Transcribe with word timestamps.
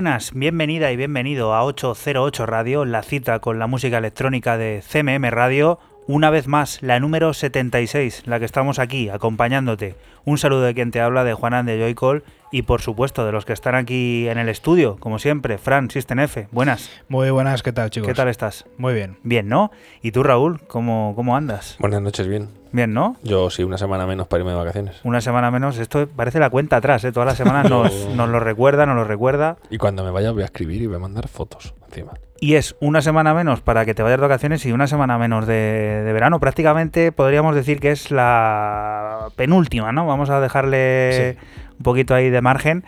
Buenas, 0.00 0.32
bienvenida 0.32 0.90
y 0.92 0.96
bienvenido 0.96 1.52
a 1.52 1.62
808 1.62 2.46
Radio, 2.46 2.86
la 2.86 3.02
cita 3.02 3.40
con 3.40 3.58
la 3.58 3.66
música 3.66 3.98
electrónica 3.98 4.56
de 4.56 4.82
CMM 4.82 5.28
Radio. 5.28 5.78
Una 6.06 6.30
vez 6.30 6.46
más, 6.46 6.82
la 6.82 6.98
número 7.00 7.34
76, 7.34 8.22
la 8.24 8.38
que 8.38 8.46
estamos 8.46 8.78
aquí 8.78 9.10
acompañándote. 9.10 9.96
Un 10.24 10.38
saludo 10.38 10.62
de 10.62 10.72
quien 10.72 10.90
te 10.90 11.02
habla, 11.02 11.22
de 11.22 11.34
Juanan 11.34 11.66
de 11.66 11.78
Joycall 11.78 12.24
y 12.50 12.62
por 12.62 12.80
supuesto 12.80 13.26
de 13.26 13.32
los 13.32 13.44
que 13.44 13.52
están 13.52 13.74
aquí 13.74 14.26
en 14.26 14.38
el 14.38 14.48
estudio, 14.48 14.96
como 14.98 15.18
siempre, 15.18 15.58
Fran, 15.58 15.90
System 15.90 16.20
F. 16.20 16.48
Buenas. 16.50 16.90
Muy 17.10 17.28
buenas, 17.28 17.62
¿qué 17.62 17.74
tal 17.74 17.90
chicos? 17.90 18.08
¿Qué 18.08 18.14
tal 18.14 18.28
estás? 18.28 18.64
Muy 18.78 18.94
bien. 18.94 19.18
Bien, 19.22 19.48
¿no? 19.48 19.70
¿Y 20.00 20.12
tú, 20.12 20.22
Raúl, 20.22 20.62
cómo, 20.66 21.12
cómo 21.14 21.36
andas? 21.36 21.76
Buenas 21.78 22.00
noches, 22.00 22.26
bien. 22.26 22.59
Bien, 22.72 22.92
¿no? 22.92 23.16
Yo 23.22 23.50
sí, 23.50 23.64
una 23.64 23.78
semana 23.78 24.06
menos 24.06 24.28
para 24.28 24.40
irme 24.40 24.52
de 24.52 24.58
vacaciones. 24.58 25.00
Una 25.04 25.20
semana 25.20 25.50
menos, 25.50 25.78
esto 25.78 26.06
parece 26.08 26.38
la 26.38 26.50
cuenta 26.50 26.76
atrás, 26.76 27.04
¿eh? 27.04 27.12
Todas 27.12 27.26
las 27.26 27.36
semanas 27.36 27.68
nos, 27.70 27.92
nos 28.14 28.28
lo 28.28 28.40
recuerda, 28.40 28.86
nos 28.86 28.96
lo 28.96 29.04
recuerda. 29.04 29.56
Y 29.70 29.78
cuando 29.78 30.04
me 30.04 30.10
vaya 30.10 30.30
voy 30.32 30.42
a 30.42 30.46
escribir 30.46 30.82
y 30.82 30.86
voy 30.86 30.96
a 30.96 31.00
mandar 31.00 31.28
fotos 31.28 31.74
encima. 31.88 32.12
Y 32.42 32.54
es 32.54 32.74
una 32.80 33.02
semana 33.02 33.34
menos 33.34 33.60
para 33.60 33.84
que 33.84 33.92
te 33.92 34.02
vayas 34.02 34.18
de 34.18 34.26
vacaciones 34.26 34.64
y 34.64 34.72
una 34.72 34.86
semana 34.86 35.18
menos 35.18 35.46
de, 35.46 36.02
de 36.04 36.12
verano. 36.12 36.40
Prácticamente 36.40 37.12
podríamos 37.12 37.54
decir 37.54 37.80
que 37.80 37.90
es 37.90 38.10
la 38.10 39.28
penúltima, 39.36 39.92
¿no? 39.92 40.06
Vamos 40.06 40.30
a 40.30 40.40
dejarle 40.40 41.36
un 41.76 41.82
poquito 41.82 42.14
ahí 42.14 42.30
de 42.30 42.40
margen 42.40 42.84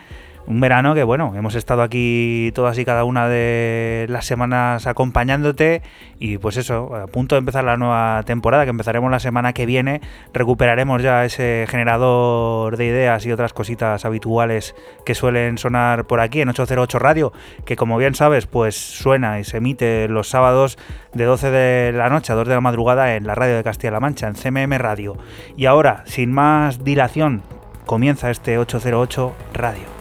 un 0.46 0.60
verano 0.60 0.94
que 0.94 1.04
bueno, 1.04 1.32
hemos 1.36 1.54
estado 1.54 1.82
aquí 1.82 2.50
todas 2.54 2.78
y 2.78 2.84
cada 2.84 3.04
una 3.04 3.28
de 3.28 4.06
las 4.08 4.26
semanas 4.26 4.86
acompañándote 4.86 5.82
y 6.18 6.38
pues 6.38 6.56
eso, 6.56 6.94
a 6.94 7.06
punto 7.06 7.34
de 7.34 7.40
empezar 7.40 7.64
la 7.64 7.76
nueva 7.76 8.22
temporada 8.24 8.64
que 8.64 8.70
empezaremos 8.70 9.10
la 9.10 9.20
semana 9.20 9.52
que 9.52 9.66
viene, 9.66 10.00
recuperaremos 10.32 11.02
ya 11.02 11.24
ese 11.24 11.66
generador 11.68 12.76
de 12.76 12.86
ideas 12.86 13.24
y 13.26 13.32
otras 13.32 13.52
cositas 13.52 14.04
habituales 14.04 14.74
que 15.04 15.14
suelen 15.14 15.58
sonar 15.58 16.06
por 16.06 16.20
aquí 16.20 16.40
en 16.40 16.48
808 16.48 16.98
Radio, 16.98 17.32
que 17.64 17.76
como 17.76 17.98
bien 17.98 18.14
sabes, 18.14 18.46
pues 18.46 18.76
suena 18.76 19.40
y 19.40 19.44
se 19.44 19.58
emite 19.58 20.08
los 20.08 20.28
sábados 20.28 20.78
de 21.12 21.24
12 21.24 21.50
de 21.50 21.92
la 21.92 22.08
noche 22.08 22.32
a 22.32 22.36
2 22.36 22.48
de 22.48 22.54
la 22.54 22.60
madrugada 22.60 23.16
en 23.16 23.26
la 23.26 23.34
radio 23.34 23.56
de 23.56 23.64
Castilla-La 23.64 24.00
Mancha, 24.00 24.28
en 24.28 24.34
CMM 24.34 24.78
Radio. 24.78 25.16
Y 25.56 25.66
ahora, 25.66 26.02
sin 26.06 26.32
más 26.32 26.84
dilación, 26.84 27.42
comienza 27.86 28.30
este 28.30 28.58
808 28.58 29.34
Radio. 29.52 29.91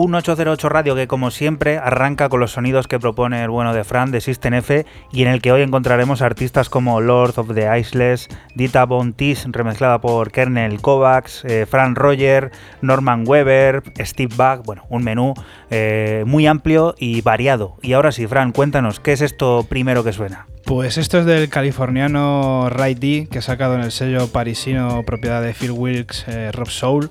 808 0.00 0.68
Radio 0.68 0.94
que 0.94 1.08
como 1.08 1.32
siempre 1.32 1.78
arranca 1.78 2.28
con 2.28 2.38
los 2.38 2.52
sonidos 2.52 2.86
que 2.86 3.00
propone 3.00 3.42
el 3.42 3.50
bueno 3.50 3.74
de 3.74 3.82
Fran 3.82 4.12
de 4.12 4.20
System 4.20 4.54
F 4.54 4.86
y 5.10 5.22
en 5.22 5.28
el 5.28 5.42
que 5.42 5.50
hoy 5.50 5.62
encontraremos 5.62 6.22
artistas 6.22 6.68
como 6.68 7.00
Lord 7.00 7.38
of 7.38 7.52
the 7.52 7.66
Iceless, 7.78 8.28
Dita 8.54 8.84
Bontis 8.84 9.46
remezclada 9.48 10.00
por 10.00 10.30
Kernel 10.30 10.80
Kovacs, 10.80 11.44
eh, 11.44 11.66
Fran 11.68 11.96
Roger, 11.96 12.52
Norman 12.80 13.24
Weber, 13.26 13.82
Steve 13.98 14.32
Bach, 14.36 14.62
bueno, 14.64 14.84
un 14.88 15.02
menú 15.02 15.34
eh, 15.70 16.22
muy 16.26 16.46
amplio 16.46 16.94
y 16.96 17.20
variado. 17.22 17.76
Y 17.82 17.94
ahora 17.94 18.12
sí, 18.12 18.26
Fran, 18.28 18.52
cuéntanos, 18.52 19.00
¿qué 19.00 19.12
es 19.12 19.20
esto 19.20 19.66
primero 19.68 20.04
que 20.04 20.12
suena? 20.12 20.46
Pues 20.64 20.98
esto 20.98 21.18
es 21.18 21.24
del 21.24 21.48
californiano 21.48 22.68
Ray 22.70 22.94
D, 22.94 23.28
que 23.30 23.38
ha 23.38 23.42
sacado 23.42 23.74
en 23.74 23.80
el 23.80 23.90
sello 23.90 24.28
parisino 24.28 25.02
propiedad 25.02 25.42
de 25.42 25.54
Phil 25.54 25.72
Wilkes, 25.72 26.24
eh, 26.28 26.52
Rob 26.52 26.68
Soul. 26.68 27.10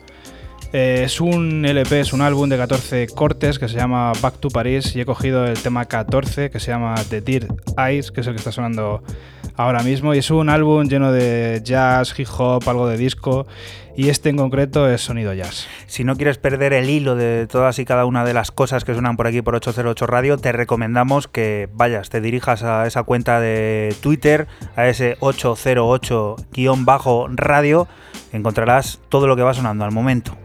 Eh, 0.74 1.04
es 1.04 1.22
un 1.22 1.66
LP, 1.66 2.02
es 2.02 2.14
un 2.14 2.22
álbum 2.22 2.50
de 2.50 2.58
14 2.58 3.08
cortes 3.08 3.58
que 3.58 3.70
se 3.70 3.76
llama 3.78 4.12
Back 4.22 4.40
to 4.40 4.50
Paris 4.50 4.96
y 4.96 5.02
he 5.02 5.06
cogido 5.06 5.46
el 5.46 5.58
tema 5.58 5.86
14 5.86 6.50
que 6.50 6.60
se 6.60 6.72
llama 6.72 6.96
The 7.10 7.22
Dear 7.22 7.48
Eyes, 7.78 8.12
que 8.12 8.22
es 8.22 8.28
el 8.28 8.34
que 8.34 8.40
está 8.40 8.52
sonando 8.52 9.02
ahora 9.56 9.82
mismo. 9.84 10.14
Y 10.14 10.18
es 10.20 10.30
un 10.30 10.50
álbum 10.50 10.88
lleno 10.88 11.12
de 11.12 11.62
jazz, 11.64 12.14
hip 12.20 12.28
hop, 12.38 12.68
algo 12.68 12.88
de 12.88 12.98
disco 12.98 13.48
y 13.97 14.09
este 14.09 14.30
en 14.30 14.38
concreto 14.38 14.88
es 14.88 15.02
sonido 15.02 15.34
jazz. 15.34 15.68
Si 15.88 16.03
no 16.03 16.16
quieres 16.16 16.38
perder 16.38 16.74
el 16.74 16.88
hilo 16.90 17.16
de 17.16 17.47
todas 17.47 17.80
y 17.80 17.85
cada 17.85 18.06
una 18.06 18.24
de 18.24 18.35
las 18.35 18.52
cosas 18.52 18.85
que 18.85 18.94
suenan 18.94 19.18
por 19.18 19.25
aquí 19.25 19.41
por 19.41 19.56
808 19.56 20.06
Radio, 20.06 20.38
te 20.38 20.52
recomendamos 20.52 21.28
que 21.28 21.68
vayas, 21.74 22.09
te 22.09 22.22
dirijas 22.22 22.62
a 22.62 22.86
esa 22.86 23.02
cuenta 23.03 23.40
de 23.40 23.96
Twitter, 24.00 24.47
a 24.75 24.88
ese 24.88 25.18
808-radio, 25.18 27.88
encontrarás 28.34 29.00
todo 29.09 29.25
lo 29.25 29.36
que 29.36 29.41
va 29.41 29.56
sonando 29.56 29.84
al 29.84 29.91
momento. 29.91 30.38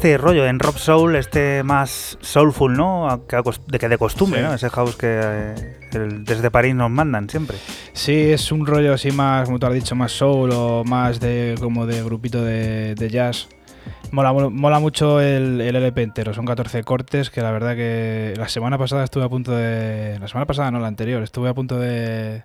Este 0.00 0.16
rollo 0.16 0.46
en 0.46 0.58
Rob 0.58 0.78
Soul, 0.78 1.14
este 1.14 1.62
más 1.62 2.16
soulful, 2.22 2.72
¿no? 2.74 3.20
Que 3.28 3.36
De 3.66 3.78
que 3.78 3.86
de 3.86 3.98
costumbre, 3.98 4.40
Sí. 4.40 4.46
¿no? 4.46 4.54
Ese 4.54 4.70
house 4.70 4.96
que 4.96 5.20
eh, 5.22 5.54
el- 5.92 6.24
desde 6.24 6.50
París 6.50 6.74
nos 6.74 6.90
mandan 6.90 7.28
siempre. 7.28 7.58
Sí, 7.92 8.14
es 8.32 8.50
un 8.50 8.64
rollo 8.64 8.94
así 8.94 9.10
más, 9.10 9.44
como 9.44 9.58
tú 9.58 9.66
has 9.66 9.74
dicho, 9.74 9.94
más 9.94 10.12
soul 10.12 10.52
o 10.54 10.84
más 10.84 11.20
de 11.20 11.54
como 11.60 11.84
de 11.84 12.02
grupito 12.02 12.42
de, 12.42 12.94
de 12.94 13.10
jazz. 13.10 13.48
Mola, 14.10 14.32
mola 14.32 14.78
mucho 14.78 15.20
el, 15.20 15.60
el 15.60 15.76
LP 15.76 16.02
entero, 16.02 16.32
son 16.32 16.46
14 16.46 16.82
cortes 16.82 17.28
que 17.28 17.42
la 17.42 17.50
verdad 17.50 17.76
que 17.76 18.32
la 18.38 18.48
semana 18.48 18.78
pasada 18.78 19.04
estuve 19.04 19.24
a 19.24 19.28
punto 19.28 19.52
de... 19.54 20.16
La 20.18 20.28
semana 20.28 20.46
pasada, 20.46 20.70
no, 20.70 20.80
la 20.80 20.88
anterior, 20.88 21.22
estuve 21.22 21.50
a 21.50 21.54
punto 21.54 21.78
de, 21.78 22.42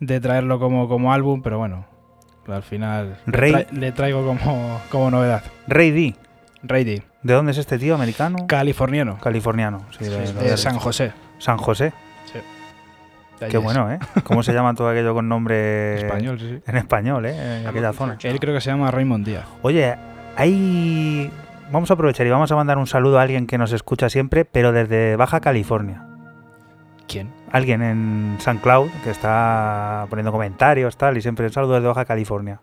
de 0.00 0.20
traerlo 0.20 0.58
como, 0.58 0.88
como 0.88 1.12
álbum, 1.12 1.42
pero 1.42 1.58
bueno, 1.58 1.86
al 2.48 2.62
final 2.64 3.18
Rey- 3.26 3.66
le 3.70 3.92
traigo 3.92 4.26
como, 4.26 4.80
como 4.90 5.12
novedad. 5.12 5.44
Rey 5.68 5.92
D. 5.92 6.16
Rady, 6.62 7.02
¿De 7.22 7.34
dónde 7.34 7.52
es 7.52 7.58
este 7.58 7.78
tío? 7.78 7.94
¿Americano? 7.94 8.46
californiano, 8.46 9.18
Californiano. 9.18 9.84
Sí, 9.98 10.04
de- 10.04 10.56
San. 10.56 10.78
José. 10.78 11.12
San 11.38 11.56
José. 11.58 11.92
Allí 13.40 13.50
Qué 13.50 13.56
es. 13.56 13.62
bueno, 13.62 13.90
¿eh? 13.90 13.98
¿Cómo 14.22 14.44
se 14.44 14.52
llama 14.52 14.72
todo 14.74 14.88
aquello 14.88 15.14
con 15.14 15.28
nombre 15.28 15.96
Español, 16.06 16.38
sí, 16.38 16.48
sí. 16.48 16.62
en 16.64 16.76
español, 16.76 17.26
¿eh? 17.26 17.60
En 17.62 17.66
aquella 17.66 17.92
zona. 17.92 18.16
Él 18.22 18.38
creo 18.38 18.54
que 18.54 18.60
se 18.60 18.70
llama 18.70 18.92
Raymond 18.92 19.26
Díaz. 19.26 19.44
Oye, 19.62 19.96
hay... 20.36 21.28
Vamos 21.72 21.90
a 21.90 21.94
aprovechar 21.94 22.24
y 22.24 22.30
vamos 22.30 22.52
a 22.52 22.54
mandar 22.54 22.78
un 22.78 22.86
saludo 22.86 23.18
a 23.18 23.22
alguien 23.22 23.48
que 23.48 23.58
nos 23.58 23.72
escucha 23.72 24.08
siempre, 24.10 24.44
pero 24.44 24.70
desde 24.70 25.16
Baja 25.16 25.40
California. 25.40 26.04
¿Quién? 27.08 27.30
Alguien 27.50 27.82
en 27.82 28.36
San 28.38 28.58
Cloud 28.58 28.90
que 29.02 29.10
está 29.10 30.06
poniendo 30.08 30.30
comentarios, 30.30 30.96
tal, 30.96 31.16
y 31.16 31.22
siempre 31.22 31.46
un 31.46 31.52
saludo 31.52 31.74
desde 31.74 31.88
Baja 31.88 32.04
California. 32.04 32.60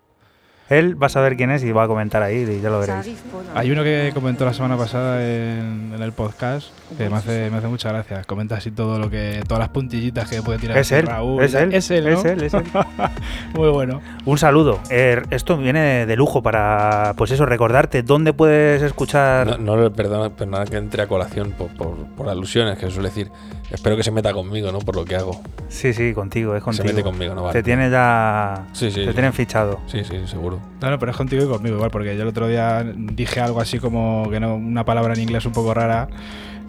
Él 0.70 1.00
va 1.02 1.06
a 1.06 1.10
saber 1.10 1.36
quién 1.36 1.50
es 1.50 1.64
y 1.64 1.72
va 1.72 1.82
a 1.82 1.86
comentar 1.88 2.22
ahí 2.22 2.48
y 2.48 2.60
ya 2.60 2.70
lo 2.70 2.78
veréis. 2.80 3.12
Hay 3.54 3.70
uno 3.72 3.82
que 3.82 4.12
comentó 4.14 4.44
la 4.44 4.52
semana 4.54 4.76
pasada 4.76 5.20
en, 5.22 5.92
en 5.94 6.00
el 6.00 6.12
podcast 6.12 6.68
que 6.96 7.08
me 7.10 7.16
hace, 7.16 7.50
me 7.50 7.56
hace 7.58 7.66
mucha 7.66 7.90
gracia. 7.90 8.22
Comenta 8.24 8.54
así 8.56 8.70
todo 8.70 8.98
lo 8.98 9.10
que, 9.10 9.42
todas 9.48 9.58
las 9.58 9.68
puntillitas 9.70 10.28
que 10.30 10.42
puede 10.42 10.60
tirar 10.60 10.78
Es 10.78 10.92
él, 10.92 11.06
Raúl. 11.06 11.42
es 11.42 11.54
él, 11.54 11.74
es 11.74 11.90
él, 11.90 12.04
¿no? 12.04 12.10
es 12.20 12.24
él, 12.24 12.42
es 12.44 12.54
él. 12.54 12.62
Muy 13.54 13.68
bueno. 13.70 14.00
Un 14.24 14.38
saludo. 14.38 14.78
Er, 14.90 15.24
esto 15.30 15.56
viene 15.56 16.06
de 16.06 16.16
lujo 16.16 16.40
para, 16.42 17.14
pues 17.16 17.32
eso, 17.32 17.46
recordarte 17.46 18.04
dónde 18.04 18.32
puedes 18.32 18.80
escuchar. 18.82 19.58
No, 19.58 19.76
no 19.76 19.92
perdona, 19.92 20.30
perdona 20.30 20.64
que 20.66 20.76
entre 20.76 21.02
a 21.02 21.08
colación 21.08 21.50
por, 21.50 21.68
por, 21.68 21.96
por 22.16 22.28
alusiones, 22.28 22.78
que 22.78 22.88
suele 22.90 23.08
decir. 23.08 23.28
Espero 23.72 23.96
que 23.96 24.02
se 24.04 24.10
meta 24.12 24.32
conmigo, 24.32 24.70
¿no? 24.70 24.78
Por 24.78 24.94
lo 24.96 25.04
que 25.04 25.16
hago. 25.16 25.40
Sí, 25.68 25.92
sí, 25.92 26.12
contigo, 26.12 26.54
es 26.54 26.60
Se 26.60 26.64
contigo. 26.64 26.84
mete 26.86 27.02
conmigo, 27.02 27.34
¿no? 27.34 27.42
Vale. 27.42 27.52
Te 27.52 27.62
tiene 27.64 27.90
ya. 27.90 28.66
Sí, 28.72 28.90
sí. 28.90 29.00
Te 29.00 29.06
sí. 29.06 29.12
tienen 29.12 29.32
fichado. 29.32 29.80
Sí, 29.86 30.02
sí, 30.04 30.16
seguro. 30.26 30.59
No, 30.80 30.90
no, 30.90 30.98
pero 30.98 31.12
es 31.12 31.16
contigo 31.16 31.44
y 31.44 31.48
conmigo 31.48 31.76
igual, 31.76 31.90
porque 31.90 32.16
yo 32.16 32.22
el 32.22 32.28
otro 32.28 32.48
día 32.48 32.84
dije 32.96 33.40
algo 33.40 33.60
así 33.60 33.78
como 33.78 34.28
que 34.30 34.40
no, 34.40 34.56
una 34.56 34.84
palabra 34.84 35.14
en 35.14 35.20
inglés 35.20 35.44
un 35.44 35.52
poco 35.52 35.74
rara 35.74 36.08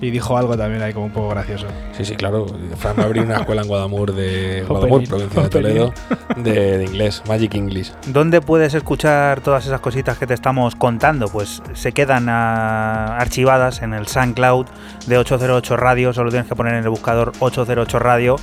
y 0.01 0.09
dijo 0.09 0.35
algo 0.35 0.57
también 0.57 0.81
ahí 0.81 0.93
como 0.93 1.05
un 1.05 1.11
poco 1.11 1.29
gracioso. 1.29 1.67
Sí, 1.95 2.03
sí, 2.03 2.15
claro. 2.15 2.47
Fran 2.77 2.97
va 2.97 3.03
a 3.03 3.05
abrir 3.05 3.23
una 3.23 3.37
escuela 3.37 3.61
en 3.61 3.67
Guadamur 3.67 4.13
de 4.13 4.65
Guadamur, 4.67 5.07
provincia 5.07 5.43
de. 5.43 5.49
Toledo, 5.49 5.93
de, 6.37 6.79
de 6.79 6.83
inglés, 6.85 7.21
Magic 7.27 7.53
English. 7.53 7.93
¿Dónde 8.07 8.41
puedes 8.41 8.73
escuchar 8.73 9.41
todas 9.41 9.65
esas 9.67 9.79
cositas 9.79 10.17
que 10.17 10.25
te 10.25 10.33
estamos 10.33 10.75
contando? 10.75 11.27
Pues 11.27 11.61
se 11.73 11.91
quedan 11.91 12.27
ah, 12.29 13.17
archivadas 13.17 13.83
en 13.83 13.93
el 13.93 14.07
SoundCloud 14.07 14.65
de 15.05 15.17
808 15.19 15.77
Radio, 15.77 16.13
solo 16.13 16.31
tienes 16.31 16.49
que 16.49 16.55
poner 16.55 16.73
en 16.73 16.83
el 16.83 16.89
buscador 16.89 17.31
808 17.39 17.99
Radio 17.99 18.37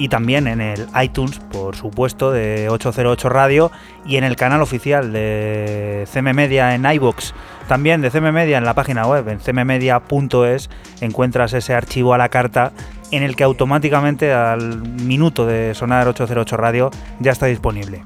y 0.00 0.08
también 0.08 0.46
en 0.46 0.62
el 0.62 0.88
iTunes, 1.00 1.38
por 1.52 1.76
supuesto, 1.76 2.32
de 2.32 2.70
808 2.70 3.28
Radio 3.28 3.70
y 4.06 4.16
en 4.16 4.24
el 4.24 4.34
canal 4.34 4.62
oficial 4.62 5.12
de 5.12 6.08
CM 6.10 6.32
Media 6.32 6.74
en 6.74 6.90
iVoox. 6.90 7.34
También 7.68 8.00
de 8.00 8.10
CM 8.10 8.32
Media 8.32 8.56
en 8.56 8.64
la 8.64 8.72
página 8.72 9.06
web, 9.06 9.28
en 9.28 9.38
cmmedia.es, 9.38 10.70
encuentras 11.02 11.52
ese 11.52 11.74
archivo 11.74 12.14
a 12.14 12.18
la 12.18 12.30
carta 12.30 12.72
en 13.10 13.22
el 13.22 13.36
que 13.36 13.44
automáticamente 13.44 14.32
al 14.32 14.78
minuto 15.02 15.44
de 15.44 15.74
sonar 15.74 16.08
808 16.08 16.56
Radio 16.56 16.90
ya 17.20 17.32
está 17.32 17.44
disponible. 17.44 18.02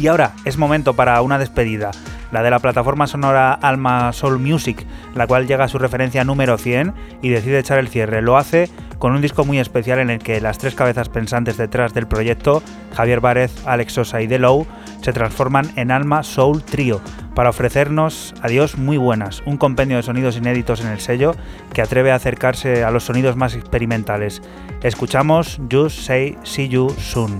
Y 0.00 0.06
ahora 0.06 0.32
es 0.46 0.56
momento 0.56 0.94
para 0.94 1.20
una 1.20 1.38
despedida, 1.38 1.90
la 2.32 2.42
de 2.42 2.50
la 2.50 2.58
plataforma 2.58 3.06
sonora 3.06 3.52
Alma 3.52 4.14
Soul 4.14 4.38
Music, 4.38 4.86
la 5.14 5.26
cual 5.26 5.46
llega 5.46 5.64
a 5.64 5.68
su 5.68 5.78
referencia 5.78 6.24
número 6.24 6.56
100 6.56 6.94
y 7.20 7.28
decide 7.28 7.58
echar 7.58 7.78
el 7.78 7.88
cierre. 7.88 8.22
Lo 8.22 8.38
hace 8.38 8.70
con 8.98 9.12
un 9.12 9.20
disco 9.20 9.44
muy 9.44 9.58
especial 9.58 9.98
en 9.98 10.08
el 10.08 10.18
que 10.18 10.40
las 10.40 10.56
tres 10.56 10.74
cabezas 10.74 11.10
pensantes 11.10 11.58
detrás 11.58 11.92
del 11.92 12.06
proyecto, 12.06 12.62
Javier 12.94 13.20
Várez, 13.20 13.52
Alex 13.66 13.92
Sosa 13.92 14.22
y 14.22 14.26
Delow, 14.26 14.66
se 15.02 15.12
transforman 15.12 15.70
en 15.76 15.90
Alma 15.90 16.22
Soul 16.22 16.62
Trio 16.62 17.02
para 17.34 17.50
ofrecernos 17.50 18.34
adiós 18.40 18.78
muy 18.78 18.96
buenas, 18.96 19.42
un 19.44 19.58
compendio 19.58 19.98
de 19.98 20.02
sonidos 20.02 20.38
inéditos 20.38 20.80
en 20.80 20.86
el 20.86 21.00
sello 21.00 21.34
que 21.74 21.82
atreve 21.82 22.10
a 22.10 22.14
acercarse 22.14 22.84
a 22.84 22.90
los 22.90 23.04
sonidos 23.04 23.36
más 23.36 23.54
experimentales. 23.54 24.40
Escuchamos 24.82 25.60
Just 25.70 25.98
Say 26.00 26.38
See 26.42 26.68
You 26.70 26.88
Soon. 26.98 27.38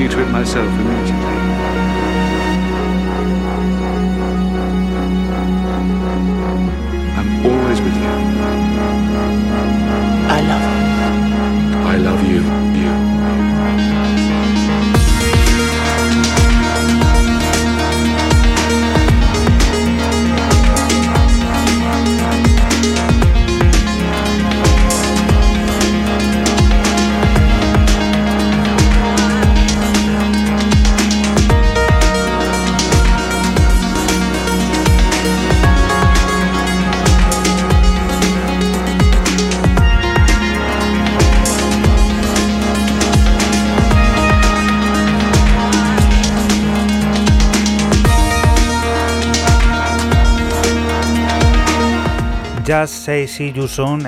See 0.00 0.08
to 0.08 0.22
it 0.22 0.30
myself 0.30 1.09
Say 53.00 53.28
See 53.28 53.54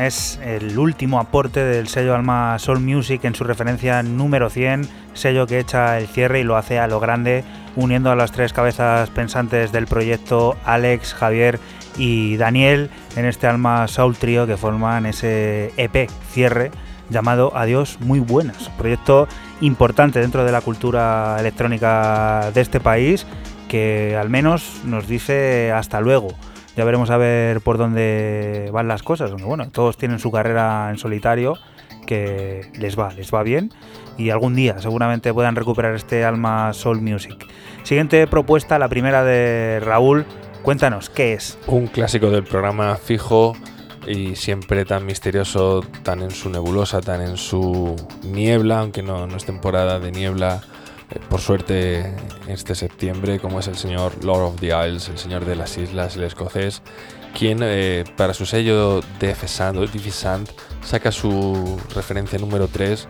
es 0.03 0.39
el 0.45 0.79
último 0.79 1.19
aporte 1.19 1.65
del 1.65 1.89
sello 1.89 2.15
Alma 2.15 2.59
Soul 2.59 2.81
Music 2.81 3.25
en 3.25 3.35
su 3.35 3.43
referencia 3.43 4.03
número 4.03 4.51
100, 4.51 4.87
sello 5.15 5.47
que 5.47 5.61
echa 5.61 5.97
el 5.97 6.09
cierre 6.09 6.41
y 6.41 6.45
lo 6.45 6.59
hace 6.59 6.79
a 6.79 6.87
lo 6.89 7.01
grande, 7.01 7.43
uniendo 7.75 8.11
a 8.11 8.17
las 8.17 8.33
tres 8.33 8.53
cabezas 8.53 9.09
pensantes 9.09 9.73
del 9.73 9.87
proyecto, 9.87 10.59
Alex, 10.67 11.15
Javier 11.15 11.59
y 11.97 12.37
Daniel, 12.37 12.91
en 13.17 13.25
este 13.25 13.47
Alma 13.47 13.89
Soul 13.89 14.15
Trio 14.15 14.47
que 14.47 14.59
forman 14.59 15.07
ese 15.07 15.73
EP 15.79 16.11
cierre 16.31 16.71
llamado 17.09 17.57
Adiós 17.57 17.97
Muy 17.99 18.21
Buenas, 18.21 18.69
proyecto 18.77 19.27
importante 19.63 20.21
dentro 20.21 20.45
de 20.45 20.53
la 20.53 20.61
cultura 20.61 21.39
electrónica 21.41 22.51
de 22.53 22.61
este 22.61 22.79
país 22.79 23.27
que 23.69 24.19
al 24.21 24.29
menos 24.29 24.83
nos 24.85 25.09
dice 25.09 25.73
hasta 25.73 26.03
luego 26.03 26.35
Ya 26.77 26.85
veremos 26.85 27.11
a 27.11 27.17
ver 27.17 27.61
por 27.61 27.79
dónde 27.79 28.71
van 28.73 28.89
las 28.89 29.03
cosas. 29.03 29.33
Bueno, 29.43 29.71
todos 29.71 29.97
tienen 29.97 30.19
su 30.19 30.31
carrera 30.31 30.89
en 30.91 30.99
solitario 30.99 31.59
que 32.07 32.71
les 32.75 32.99
va, 32.99 33.13
les 33.13 33.33
va 33.33 33.43
bien 33.43 33.71
y 34.17 34.31
algún 34.31 34.55
día 34.55 34.79
seguramente 34.81 35.33
puedan 35.33 35.57
recuperar 35.57 35.95
este 35.95 36.25
alma 36.25 36.73
soul 36.73 37.01
music. 37.01 37.47
Siguiente 37.83 38.27
propuesta, 38.27 38.79
la 38.79 38.89
primera 38.89 39.25
de 39.25 39.81
Raúl. 39.81 40.25
Cuéntanos, 40.63 41.11
¿qué 41.11 41.35
es? 41.35 41.59
Un 41.67 41.89
clásico 41.89 42.31
del 42.31 42.45
programa 42.45 42.97
fijo 42.97 43.55
y 44.07 44.37
siempre 44.37 44.85
tan 44.85 45.07
misterioso, 45.07 45.83
tan 46.03 46.23
en 46.23 46.31
su 46.31 46.51
nebulosa, 46.51 47.01
tan 47.01 47.21
en 47.21 47.37
su 47.37 47.97
niebla, 48.23 48.81
aunque 48.81 49.03
no, 49.03 49.27
es 49.27 49.45
temporada 49.45 49.99
de 49.99 50.13
niebla, 50.13 50.63
por 51.29 51.41
suerte 51.41 52.15
este 52.49 52.75
septiembre, 52.75 53.39
como 53.39 53.61
es 53.61 53.69
el 53.69 53.77
señor 53.77 54.25
Lord 54.25 54.43
of 54.43 54.61
the 54.61 54.69
Isles, 54.69 55.09
el 55.09 55.19
señor 55.19 55.45
de 55.45 55.57
las 55.57 55.77
islas, 55.79 56.17
el 56.17 56.25
escocés, 56.25 56.83
quien 57.37 57.61
eh, 57.63 58.05
para 58.17 58.35
su 58.35 58.47
sello 58.47 59.01
DF 59.21 59.47
Sand 59.47 60.51
saca 60.85 61.13
su 61.13 61.81
referencia 61.95 62.39
número 62.39 62.69
3 62.69 63.07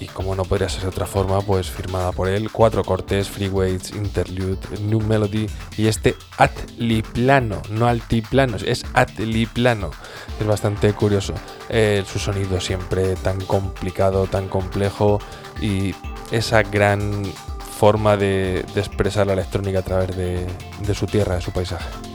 y 0.00 0.06
como 0.06 0.34
no 0.34 0.44
podría 0.44 0.68
ser 0.68 0.82
de 0.82 0.88
otra 0.88 1.06
forma, 1.06 1.40
pues 1.40 1.70
firmada 1.70 2.12
por 2.12 2.28
él, 2.28 2.50
cuatro 2.50 2.84
cortes, 2.84 3.28
Freeways, 3.28 3.92
Interlude, 3.92 4.58
New 4.82 5.00
Melody 5.00 5.46
y 5.76 5.86
este 5.86 6.14
Atliplano, 6.36 7.62
no 7.70 7.86
altiplano, 7.86 8.56
es 8.56 8.84
Atliplano. 8.92 9.90
Es 10.38 10.46
bastante 10.46 10.92
curioso. 10.92 11.34
Eh, 11.68 12.04
su 12.06 12.18
sonido 12.18 12.60
siempre 12.60 13.14
tan 13.16 13.40
complicado, 13.40 14.26
tan 14.26 14.48
complejo 14.48 15.18
y 15.60 15.94
esa 16.30 16.62
gran 16.62 17.24
forma 17.78 18.16
de, 18.16 18.64
expresar 18.74 19.26
la 19.26 19.34
electrónica 19.34 19.80
a 19.80 19.82
través 19.82 20.16
de, 20.16 20.46
de 20.80 20.94
su 20.94 21.06
tierra, 21.06 21.36
de 21.36 21.40
su 21.42 21.52
paisaje. 21.52 22.05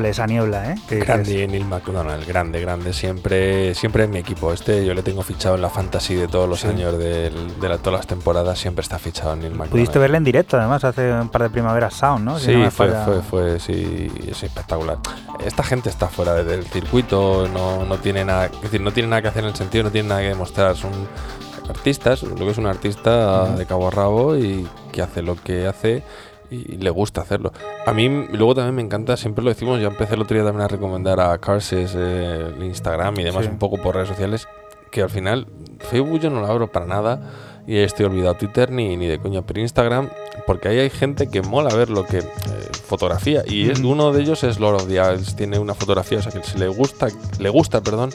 Descifrable 0.00 0.08
esa 0.10 0.26
niebla, 0.26 0.72
¿eh? 0.72 0.74
Grande 1.00 1.46
Neil 1.46 1.64
McDonald, 1.64 2.26
grande, 2.26 2.60
grande. 2.60 2.92
Siempre, 2.92 3.74
siempre 3.74 4.04
en 4.04 4.10
mi 4.10 4.18
equipo. 4.18 4.52
Este 4.52 4.84
yo 4.84 4.94
le 4.94 5.02
tengo 5.02 5.22
fichado 5.22 5.54
en 5.56 5.62
la 5.62 5.68
fantasy 5.70 6.14
de 6.14 6.28
todos 6.28 6.48
los 6.48 6.60
Sí. 6.60 6.68
años 6.68 6.96
del- 6.98 7.60
de, 7.60 7.68
la- 7.68 7.78
todas 7.78 7.98
las 8.00 8.06
temporadas. 8.06 8.58
Siempre 8.58 8.82
está 8.82 8.98
fichado 8.98 9.34
Neil 9.36 9.50
McDonald. 9.50 9.70
Pudiste 9.70 9.98
verla 9.98 10.16
en 10.18 10.24
directo, 10.24 10.56
además, 10.56 10.84
hace 10.84 11.12
un 11.12 11.28
par 11.28 11.42
de 11.42 11.50
primaveras 11.50 11.94
Sound, 11.94 12.24
¿no? 12.24 12.38
Si 12.38 12.46
Sí, 12.46 12.56
no 12.56 12.70
fue, 12.70 12.88
falla- 12.88 13.04
fue, 13.04 13.22
fue, 13.22 13.60
sí, 13.60 14.10
es 14.28 14.42
espectacular. 14.42 14.98
Esta 15.44 15.62
gente 15.62 15.88
está 15.88 16.08
fuera 16.08 16.34
del 16.42 16.64
circuito, 16.66 17.48
no, 17.52 17.84
no 17.84 17.98
tiene 17.98 18.24
nada, 18.24 18.46
es 18.46 18.62
decir, 18.62 18.80
no 18.80 18.92
tiene 18.92 19.08
nada 19.08 19.22
que 19.22 19.28
hacer 19.28 19.42
en 19.44 19.50
el 19.50 19.56
sentido, 19.56 19.84
no 19.84 19.90
tiene 19.90 20.08
nada 20.08 20.20
que 20.20 20.28
demostrar. 20.28 20.76
Son 20.76 20.90
artistas, 21.68 22.22
lo 22.22 22.34
que 22.34 22.50
es 22.50 22.58
un 22.58 22.66
artista 22.66 23.44
Ujú. 23.44 23.58
de 23.58 23.66
cabo 23.66 23.88
a 23.88 23.90
rabo 23.90 24.36
y 24.36 24.66
que 24.90 25.02
hace 25.02 25.22
lo 25.22 25.36
que 25.36 25.66
hace 25.66 26.02
y 26.52 26.76
le 26.76 26.90
gusta 26.90 27.20
hacerlo. 27.22 27.52
A 27.86 27.92
mí 27.92 28.08
luego 28.32 28.54
también 28.54 28.74
me 28.74 28.82
encanta, 28.82 29.16
siempre 29.16 29.42
lo 29.42 29.50
decimos, 29.50 29.80
yo 29.80 29.88
empecé 29.88 30.14
el 30.14 30.22
otro 30.22 30.34
día 30.36 30.44
también 30.44 30.64
a 30.64 30.68
recomendar 30.68 31.18
a 31.20 31.36
Carses 31.38 31.94
eh, 31.96 32.52
el 32.56 32.62
Instagram 32.64 33.18
y 33.20 33.24
demás 33.24 33.44
Sí. 33.44 33.50
un 33.50 33.58
poco 33.58 33.78
por 33.78 33.94
redes 33.94 34.08
sociales, 34.08 34.46
que 34.90 35.02
al 35.02 35.10
final 35.10 35.46
Facebook 35.78 36.20
yo 36.20 36.30
no 36.30 36.40
lo 36.40 36.46
abro 36.46 36.70
para 36.70 36.84
nada 36.86 37.20
y 37.66 37.76
estoy 37.78 38.06
olvidado 38.06 38.34
Twitter 38.34 38.70
ni, 38.70 38.96
ni 38.96 39.06
de 39.06 39.18
coña, 39.18 39.42
pero 39.42 39.60
Instagram, 39.60 40.10
porque 40.46 40.68
ahí 40.68 40.78
hay 40.80 40.90
gente 40.90 41.28
que 41.30 41.42
mola 41.42 41.74
ver 41.74 41.90
lo 41.90 42.04
que 42.04 42.18
eh, 42.18 42.22
fotografía 42.86 43.42
y 43.46 43.70
es- 43.70 43.78
uno 43.80 44.12
de 44.12 44.20
ellos 44.22 44.42
es 44.44 44.58
Lord 44.60 44.74
of 44.82 44.88
the 44.88 44.94
Isles, 45.00 45.36
tiene 45.36 45.58
una 45.58 45.74
fotografía, 45.74 46.18
o 46.18 46.22
sea 46.22 46.32
que 46.32 46.42
se 46.46 46.58
le 46.58 46.66
gusta, 46.68 47.06
le 47.38 47.48
gusta, 47.48 47.80
perdón, 47.80 48.10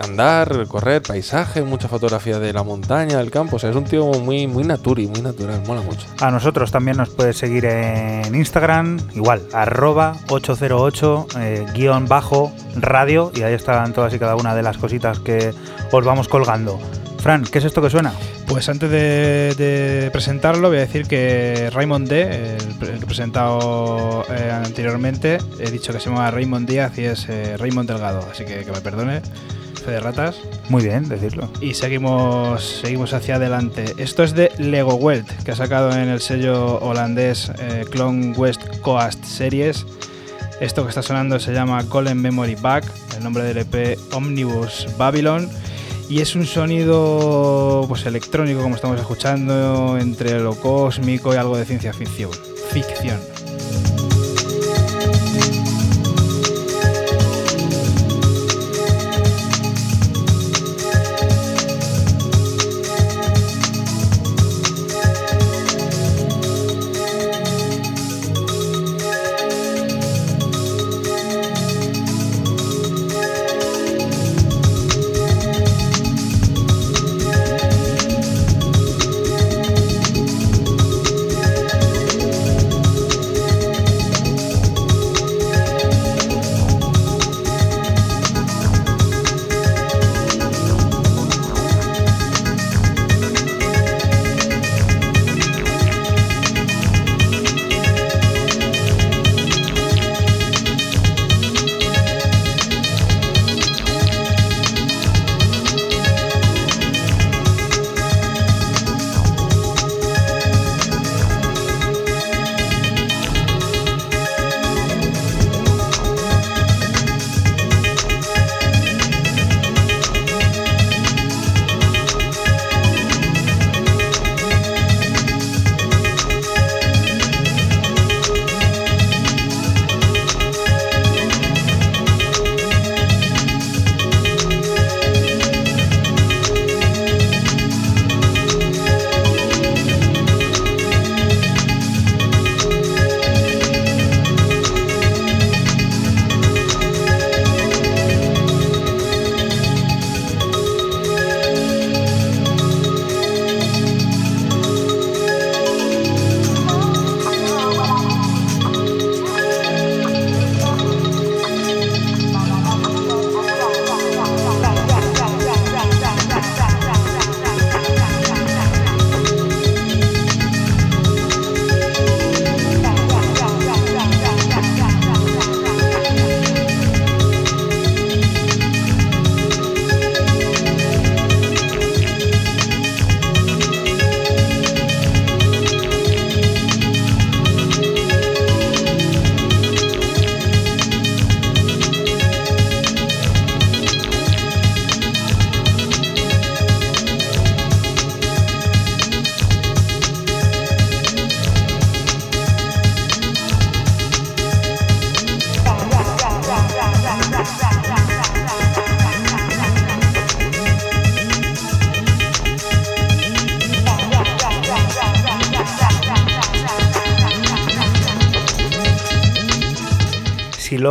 andar, 0.00 0.66
correr, 0.68 1.02
paisaje, 1.02 1.62
mucha 1.62 1.88
fotografía 1.88 2.38
de 2.38 2.52
la 2.52 2.62
montaña, 2.62 3.18
del 3.18 3.30
campo, 3.30 3.56
o 3.56 3.58
sea, 3.58 3.70
es 3.70 3.76
un 3.76 3.84
tío 3.84 4.06
muy 4.06 4.46
muy 4.46 4.64
naturi, 4.64 5.06
muy 5.06 5.20
natural, 5.20 5.62
mola 5.66 5.82
mucho. 5.82 6.06
A 6.20 6.30
nosotros 6.30 6.70
también 6.70 6.96
nos 6.96 7.10
puedes 7.10 7.36
seguir 7.36 7.64
en 7.64 8.34
Instagram, 8.34 8.98
igual, 9.14 9.42
arroba 9.52 10.16
808 10.28 11.26
eh, 11.38 11.66
guion 11.74 12.06
bajo 12.06 12.52
radio, 12.76 13.32
y 13.34 13.42
ahí 13.42 13.54
están 13.54 13.92
todas 13.92 14.12
y 14.14 14.18
cada 14.18 14.36
una 14.36 14.54
de 14.54 14.62
las 14.62 14.78
cositas 14.78 15.18
que 15.20 15.52
os 15.92 16.04
vamos 16.04 16.28
colgando. 16.28 16.78
Fran, 17.18 17.44
¿qué 17.44 17.58
es 17.58 17.64
esto 17.64 17.82
que 17.82 17.90
suena? 17.90 18.12
Pues 18.46 18.68
antes 18.68 18.88
de, 18.88 19.54
de 19.56 20.10
presentarlo, 20.12 20.68
voy 20.68 20.76
a 20.76 20.80
decir 20.82 21.08
que 21.08 21.70
Raymond 21.72 22.08
D, 22.08 22.56
el 22.56 22.78
que 22.78 22.86
he 23.02 23.06
presentado 23.06 24.24
eh, 24.30 24.52
anteriormente, 24.52 25.38
he 25.58 25.70
dicho 25.70 25.92
que 25.92 25.98
se 25.98 26.08
llama 26.08 26.30
Raymond 26.30 26.68
Díaz 26.68 26.96
y 26.98 27.04
es 27.04 27.28
eh, 27.28 27.56
Raymond 27.56 27.88
Delgado, 27.90 28.20
así 28.30 28.44
que 28.44 28.64
que 28.64 28.70
me 28.70 28.80
perdone, 28.80 29.22
fe 29.86 29.92
de 29.92 30.00
ratas. 30.00 30.36
Muy 30.68 30.82
bien, 30.82 31.08
decirlo. 31.08 31.48
Y 31.60 31.74
seguimos, 31.74 32.80
seguimos 32.82 33.14
hacia 33.14 33.36
adelante. 33.36 33.84
Esto 33.96 34.22
es 34.22 34.34
de 34.34 34.50
Lego 34.58 34.94
Welt, 34.96 35.28
que 35.44 35.52
ha 35.52 35.56
sacado 35.56 35.92
en 35.92 36.08
el 36.08 36.20
sello 36.20 36.78
holandés 36.80 37.50
eh, 37.58 37.84
Clone 37.90 38.32
West 38.32 38.80
Coast 38.80 39.24
Series. 39.24 39.86
Esto 40.60 40.82
que 40.82 40.88
está 40.88 41.02
sonando 41.02 41.38
se 41.38 41.52
llama 41.52 41.82
Golden 41.84 42.20
Memory 42.20 42.56
Back, 42.56 42.84
el 43.16 43.22
nombre 43.22 43.44
del 43.44 43.58
EP 43.58 43.98
Omnibus 44.12 44.88
Babylon. 44.98 45.48
Y 46.08 46.20
es 46.20 46.34
un 46.34 46.46
sonido 46.46 47.84
pues 47.88 48.06
electrónico, 48.06 48.62
como 48.62 48.74
estamos 48.74 48.98
escuchando, 49.00 49.98
entre 49.98 50.38
lo 50.40 50.54
cósmico 50.54 51.34
y 51.34 51.36
algo 51.36 51.56
de 51.56 51.64
ciencia 51.64 51.92
ficción. 51.92 52.30
Ficción. 52.70 53.18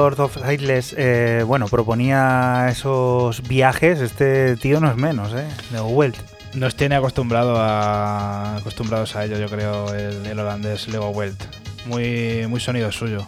Lord 0.05 0.19
of 0.19 0.37
Isles, 0.51 0.93
eh, 0.99 1.41
bueno, 1.47 1.67
proponía 1.67 2.67
esos 2.69 3.41
viajes, 3.41 4.01
este 4.01 4.55
tío 4.55 4.79
no 4.79 4.87
es 4.87 4.95
menos, 4.95 5.33
¿eh? 5.33 5.47
De 5.71 5.81
Welt. 5.81 6.15
Nos 6.53 6.75
tiene 6.75 6.93
acostumbrado 6.93 7.55
a, 7.57 8.57
acostumbrados 8.57 9.15
a 9.15 9.25
ello, 9.25 9.39
yo 9.39 9.49
creo, 9.49 9.91
el, 9.95 10.23
el 10.27 10.39
holandés 10.39 10.87
Lego 10.89 11.09
Welt. 11.09 11.43
Muy, 11.87 12.45
muy 12.47 12.59
sonido 12.59 12.91
suyo. 12.91 13.25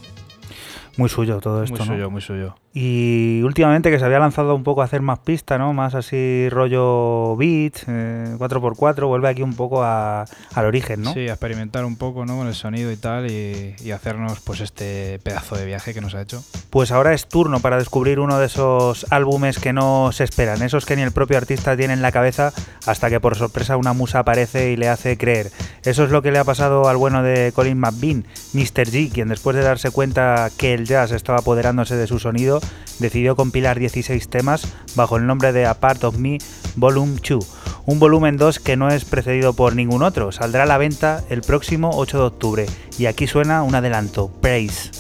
Muy 0.98 1.10
suyo 1.10 1.40
todo 1.40 1.64
esto, 1.64 1.78
muy 1.78 1.88
¿no? 1.88 1.94
suyo, 1.94 2.10
muy 2.12 2.22
suyo. 2.22 2.56
Y 2.74 3.42
últimamente 3.44 3.90
que 3.90 3.98
se 3.98 4.06
había 4.06 4.20
lanzado 4.20 4.54
un 4.54 4.64
poco 4.64 4.82
a 4.82 4.86
hacer 4.86 5.02
más 5.02 5.18
pista, 5.20 5.58
¿no? 5.58 5.74
Más 5.74 5.96
así 5.96 6.48
rollo 6.50 7.36
beat, 7.36 7.74
eh, 7.88 8.36
4x4, 8.38 9.08
vuelve 9.08 9.30
aquí 9.30 9.42
un 9.42 9.56
poco 9.56 9.84
a- 9.84 10.26
al 10.54 10.66
origen, 10.66 11.02
¿no? 11.02 11.14
Sí, 11.14 11.22
a 11.28 11.34
experimentar 11.34 11.86
un 11.86 11.96
poco 11.96 12.26
¿no? 12.26 12.38
con 12.38 12.48
el 12.48 12.54
sonido 12.54 12.92
y 12.92 12.98
tal 12.98 13.32
y, 13.32 13.76
y 13.84 13.92
hacernos 13.92 14.42
pues 14.42 14.62
este 14.62 15.20
pedazo 15.24 15.56
de 15.56 15.66
viaje 15.66 15.94
que 15.96 16.02
nos 16.02 16.14
ha 16.14 16.22
hecho. 16.22 16.44
Pues 16.70 16.92
ahora 16.92 17.14
es 17.14 17.28
turno 17.28 17.60
para 17.62 17.78
descubrir 17.78 18.20
uno 18.20 18.38
de 18.38 18.46
esos 18.46 19.08
álbumes 19.12 19.58
que 19.58 19.74
no 19.74 20.12
se 20.12 20.24
esperan, 20.24 20.62
esos 20.62 20.86
que 20.86 20.96
ni 20.96 21.02
el 21.02 21.12
propio 21.12 21.38
artista 21.38 21.76
tiene 21.76 21.94
en 21.94 22.02
la 22.04 22.12
cabeza 22.12 22.54
hasta 22.86 23.10
que 23.10 23.20
por 23.20 23.36
sorpresa 23.36 23.78
una 23.78 23.94
musa 23.94 24.20
aparece 24.20 24.72
y 24.72 24.78
le 24.78 24.88
hace 24.90 25.18
creer. 25.18 25.52
Eso 25.84 26.04
es 26.04 26.12
lo 26.12 26.22
que 26.22 26.32
le 26.32 26.38
ha 26.40 26.44
pasado 26.44 26.88
al 26.90 26.98
bueno 26.98 27.24
de 27.24 27.52
Colin 27.56 27.80
McBean, 27.80 28.26
Mr. 28.54 28.86
G, 28.88 29.12
quien 29.12 29.30
después 29.30 29.56
de 29.56 29.64
darse 29.64 29.90
cuenta 29.92 30.50
que 30.58 30.74
el 30.76 30.87
estaba 30.88 31.40
apoderándose 31.40 31.96
de 31.96 32.08
su 32.08 32.18
sonido, 32.18 32.62
decidió 33.00 33.36
compilar 33.36 33.78
16 33.78 34.30
temas 34.30 34.68
bajo 34.96 35.18
el 35.18 35.28
nombre 35.28 35.52
de 35.52 35.66
A 35.66 35.74
Part 35.76 36.04
of 36.06 36.18
Me 36.18 36.38
Volume 36.76 37.20
2, 37.28 37.48
un 37.86 38.00
volumen 38.00 38.38
2 38.38 38.60
que 38.60 38.78
no 38.78 38.90
es 38.90 39.04
precedido 39.04 39.54
por 39.54 39.76
ningún 39.76 40.02
otro. 40.02 40.32
Saldrá 40.32 40.64
a 40.64 40.66
la 40.66 40.78
venta 40.78 41.24
el 41.30 41.42
próximo 41.42 41.92
8 41.94 42.18
de 42.18 42.24
octubre 42.24 42.66
y 42.98 43.08
aquí 43.08 43.28
suena 43.28 43.64
un 43.64 43.76
adelanto, 43.76 44.32
Praise. 44.42 44.92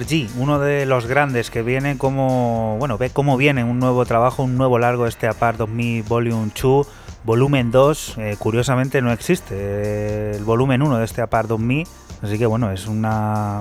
G, 0.00 0.28
uno 0.38 0.58
de 0.58 0.86
los 0.86 1.06
grandes 1.06 1.50
que 1.50 1.62
viene 1.62 1.96
como, 1.96 2.76
bueno, 2.78 2.98
ve 2.98 3.10
cómo 3.10 3.36
viene 3.36 3.64
un 3.64 3.78
nuevo 3.78 4.04
trabajo, 4.04 4.42
un 4.42 4.56
nuevo 4.56 4.78
largo 4.78 5.06
este 5.06 5.26
Apart 5.26 5.58
2000 5.58 6.02
Volume 6.02 6.50
2, 6.60 6.86
volumen 7.24 7.70
2, 7.70 8.14
eh, 8.18 8.36
curiosamente 8.38 9.00
no 9.00 9.12
existe, 9.12 9.54
eh, 9.56 10.32
el 10.36 10.44
volumen 10.44 10.82
1 10.82 10.98
de 10.98 11.04
este 11.04 11.22
Apart 11.22 11.48
2000, 11.48 11.86
así 12.22 12.38
que 12.38 12.46
bueno, 12.46 12.70
es 12.70 12.86
un 12.86 13.04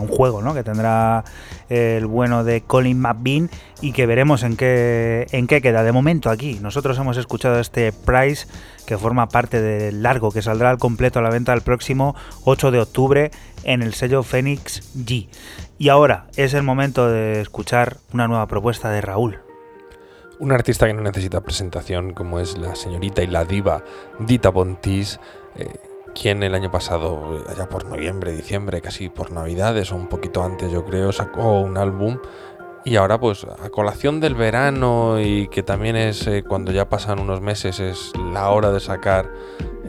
juego 0.07 0.41
¿no? 0.41 0.53
que 0.53 0.63
tendrá 0.63 1.23
el 1.69 2.05
bueno 2.05 2.43
de 2.43 2.61
Colin 2.61 2.99
McBean 2.99 3.49
y 3.81 3.91
que 3.91 4.05
veremos 4.05 4.43
en 4.43 4.57
qué, 4.57 5.27
en 5.31 5.47
qué 5.47 5.61
queda. 5.61 5.83
De 5.83 5.91
momento 5.91 6.29
aquí, 6.29 6.59
nosotros 6.61 6.97
hemos 6.97 7.17
escuchado 7.17 7.59
este 7.59 7.91
Price 7.91 8.47
que 8.85 8.97
forma 8.97 9.29
parte 9.29 9.61
del 9.61 10.03
largo 10.03 10.31
que 10.31 10.41
saldrá 10.41 10.69
al 10.69 10.77
completo 10.77 11.19
a 11.19 11.21
la 11.21 11.29
venta 11.29 11.53
el 11.53 11.61
próximo 11.61 12.15
8 12.43 12.71
de 12.71 12.79
octubre 12.79 13.31
en 13.63 13.81
el 13.81 13.93
sello 13.93 14.23
Phoenix 14.23 14.81
G. 14.95 15.27
Y 15.77 15.89
ahora 15.89 16.27
es 16.35 16.53
el 16.53 16.63
momento 16.63 17.09
de 17.09 17.41
escuchar 17.41 17.97
una 18.13 18.27
nueva 18.27 18.47
propuesta 18.47 18.89
de 18.89 19.01
Raúl. 19.01 19.39
Un 20.39 20.51
artista 20.51 20.87
que 20.87 20.93
no 20.93 21.01
necesita 21.01 21.41
presentación, 21.41 22.13
como 22.13 22.39
es 22.39 22.57
la 22.57 22.75
señorita 22.75 23.23
y 23.23 23.27
la 23.27 23.45
diva 23.45 23.83
Dita 24.19 24.49
Bontis, 24.49 25.19
eh, 25.55 25.73
quien 26.13 26.43
el 26.43 26.55
año 26.55 26.71
pasado, 26.71 27.37
eh, 27.37 27.51
allá 27.51 27.69
por 27.69 27.85
noviembre, 27.85 28.31
diciembre, 28.31 28.81
casi 28.81 29.09
por 29.09 29.31
Navidades 29.31 29.91
o 29.91 29.95
un 29.95 30.07
poquito 30.07 30.43
antes, 30.43 30.71
yo 30.71 30.85
creo, 30.85 31.11
sacó 31.11 31.61
un 31.61 31.77
álbum. 31.77 32.19
Y 32.85 32.97
ahora, 32.97 33.19
pues, 33.19 33.45
a 33.45 33.69
colación 33.69 34.19
del 34.19 34.35
verano 34.35 35.19
y 35.21 35.47
que 35.47 35.63
también 35.63 35.95
es 35.95 36.27
eh, 36.27 36.43
cuando 36.43 36.71
ya 36.71 36.89
pasan 36.89 37.19
unos 37.19 37.39
meses, 37.39 37.79
es 37.79 38.11
la 38.33 38.49
hora 38.49 38.71
de 38.71 38.81
sacar 38.81 39.31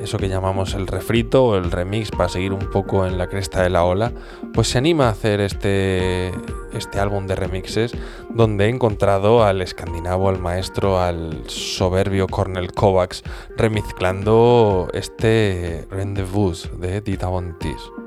eso 0.00 0.18
que 0.18 0.28
llamamos 0.28 0.74
el 0.74 0.86
refrito 0.86 1.44
o 1.44 1.56
el 1.56 1.70
remix 1.70 2.10
para 2.10 2.28
seguir 2.28 2.52
un 2.52 2.70
poco 2.70 3.06
en 3.06 3.18
la 3.18 3.28
cresta 3.28 3.62
de 3.62 3.70
la 3.70 3.84
ola, 3.84 4.12
pues 4.52 4.68
se 4.68 4.78
anima 4.78 5.06
a 5.06 5.10
hacer 5.10 5.40
este, 5.40 6.32
este 6.72 7.00
álbum 7.00 7.26
de 7.26 7.36
remixes 7.36 7.92
donde 8.30 8.66
he 8.66 8.68
encontrado 8.68 9.44
al 9.44 9.62
escandinavo, 9.62 10.28
al 10.28 10.38
maestro, 10.38 11.00
al 11.00 11.44
soberbio 11.48 12.26
Cornel 12.26 12.72
Kovacs 12.72 13.22
remezclando 13.56 14.88
este 14.92 15.86
Rendezvous 15.90 16.70
de 16.78 17.00
Dita 17.00 17.28
Bontis. 17.28 18.03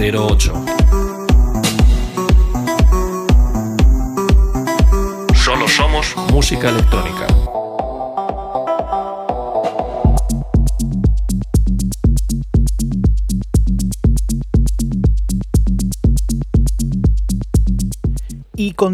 808. 0.00 0.59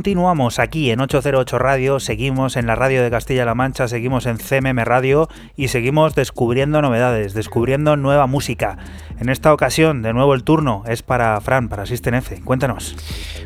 Continuamos 0.07 0.61
aquí 0.61 0.93
en 0.93 1.01
808 1.01 1.59
Radio, 1.59 1.99
seguimos 1.99 2.55
en 2.55 2.69
la 2.69 2.77
radio 2.77 3.03
de 3.03 3.11
Castilla-La 3.11 3.57
Mancha, 3.57 3.89
seguimos 3.89 4.27
en 4.27 4.37
CMM 4.37 4.79
Radio 4.85 5.29
y 5.57 5.67
seguimos 5.67 6.15
descubriendo 6.15 6.81
novedades, 6.81 7.35
descubriendo 7.35 7.97
nueva 7.97 8.29
música. 8.29 8.79
En 9.19 9.31
esta 9.31 9.53
ocasión, 9.53 10.03
de 10.03 10.13
nuevo 10.13 10.35
el 10.35 10.45
turno 10.45 10.85
es 10.87 11.03
para 11.03 11.41
Fran, 11.41 11.69
para 11.69 11.87
System 11.87 12.15
F. 12.15 12.41
Cuéntanos. 12.43 12.95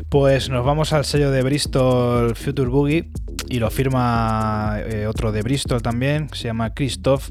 Pues 0.09 0.51
nos 0.51 0.63
vamos 0.63 0.93
al 0.93 1.03
sello 1.03 1.31
de 1.31 1.41
Bristol 1.41 2.35
Future 2.35 2.69
Boogie 2.69 3.09
y 3.49 3.57
lo 3.57 3.71
firma 3.71 4.75
eh, 4.81 5.07
otro 5.07 5.31
de 5.31 5.41
Bristol 5.41 5.81
también, 5.81 6.29
se 6.31 6.43
llama 6.43 6.75
Christoph, 6.75 7.29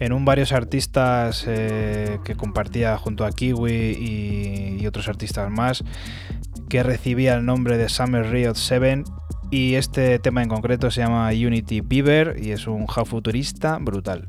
en 0.00 0.12
un 0.12 0.26
varios 0.26 0.52
artistas 0.52 1.46
eh, 1.48 2.18
que 2.24 2.34
compartía 2.34 2.98
junto 2.98 3.24
a 3.24 3.30
Kiwi 3.30 4.76
y 4.78 4.86
otros 4.86 5.08
artistas 5.08 5.50
más 5.50 5.82
que 6.68 6.82
recibía 6.82 7.34
el 7.34 7.44
nombre 7.44 7.78
de 7.78 7.88
Summer 7.88 8.30
Riot 8.30 8.54
7 8.54 9.04
y 9.50 9.74
este 9.74 10.18
tema 10.18 10.42
en 10.42 10.48
concreto 10.48 10.90
se 10.90 11.00
llama 11.00 11.28
Unity 11.28 11.80
Beaver 11.80 12.36
y 12.42 12.50
es 12.50 12.66
un 12.66 12.86
house 12.86 13.08
futurista 13.08 13.78
brutal. 13.78 14.26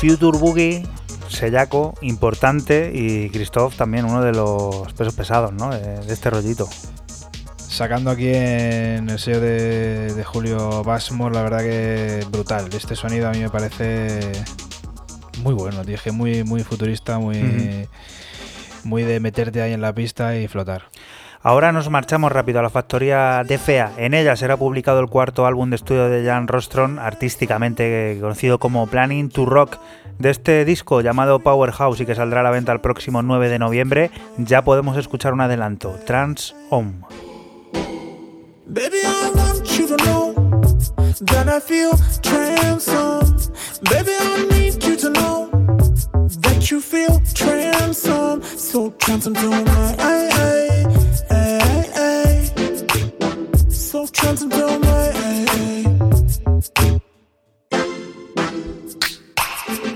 Future 0.00 0.38
Boogie, 0.38 0.82
Sellaco, 1.28 1.92
importante, 2.00 2.90
y 2.94 3.28
Christoph 3.28 3.76
también 3.76 4.06
uno 4.06 4.22
de 4.22 4.32
los 4.32 4.90
pesos 4.94 5.14
pesados 5.14 5.52
¿no? 5.52 5.68
de, 5.68 5.98
de 6.00 6.14
este 6.14 6.30
rollito. 6.30 6.66
Sacando 7.58 8.10
aquí 8.10 8.28
en 8.28 9.10
el 9.10 9.18
sello 9.18 9.42
de, 9.42 10.14
de 10.14 10.24
Julio 10.24 10.82
Basmore, 10.84 11.34
la 11.34 11.42
verdad 11.42 11.60
que 11.60 12.24
brutal. 12.30 12.70
Este 12.72 12.96
sonido 12.96 13.28
a 13.28 13.32
mí 13.32 13.40
me 13.40 13.50
parece 13.50 14.32
muy 15.42 15.52
bueno, 15.52 15.82
que 15.84 16.12
muy, 16.12 16.44
muy 16.44 16.64
futurista, 16.64 17.18
muy, 17.18 17.86
muy 18.84 19.02
de 19.02 19.20
meterte 19.20 19.60
ahí 19.60 19.74
en 19.74 19.82
la 19.82 19.94
pista 19.94 20.34
y 20.34 20.48
flotar. 20.48 20.84
Ahora 21.42 21.72
nos 21.72 21.88
marchamos 21.88 22.30
rápido 22.30 22.58
a 22.58 22.62
la 22.62 22.68
factoría 22.68 23.42
de 23.44 23.56
Fea. 23.56 23.92
En 23.96 24.12
ella 24.12 24.36
será 24.36 24.58
publicado 24.58 25.00
el 25.00 25.08
cuarto 25.08 25.46
álbum 25.46 25.70
de 25.70 25.76
estudio 25.76 26.10
de 26.10 26.22
Jan 26.22 26.46
Rostron, 26.48 26.98
artísticamente 26.98 28.18
conocido 28.20 28.58
como 28.58 28.86
Planning 28.86 29.30
to 29.30 29.46
Rock. 29.46 29.78
De 30.18 30.28
este 30.28 30.66
disco 30.66 31.00
llamado 31.00 31.38
Powerhouse 31.38 32.00
y 32.00 32.04
que 32.04 32.14
saldrá 32.14 32.40
a 32.40 32.42
la 32.42 32.50
venta 32.50 32.72
el 32.72 32.82
próximo 32.82 33.22
9 33.22 33.48
de 33.48 33.58
noviembre, 33.58 34.10
ya 34.36 34.62
podemos 34.62 34.98
escuchar 34.98 35.32
un 35.32 35.40
adelanto, 35.40 35.98
Trans 36.04 36.54
Home. 36.68 37.06
Baby, 38.66 38.98
I 39.02 39.30
want 39.34 39.64
you 39.78 39.86
to 39.88 39.96
know 40.04 40.34
that 41.24 41.48
I 41.48 41.58
feel 41.58 41.92
transformed. 42.20 43.50
Baby, 43.88 44.12
I 44.20 44.46
need 44.50 44.84
you 44.84 44.94
to 44.98 45.08
know 45.08 45.48
that 46.42 46.70
you 46.70 46.82
feel 46.82 47.18
transformed. 47.32 48.44
So 48.44 48.92
transformed 53.90 54.52
to 54.52 54.78
my 54.78 55.10
eye, 55.14 55.44
eye. 55.48 57.00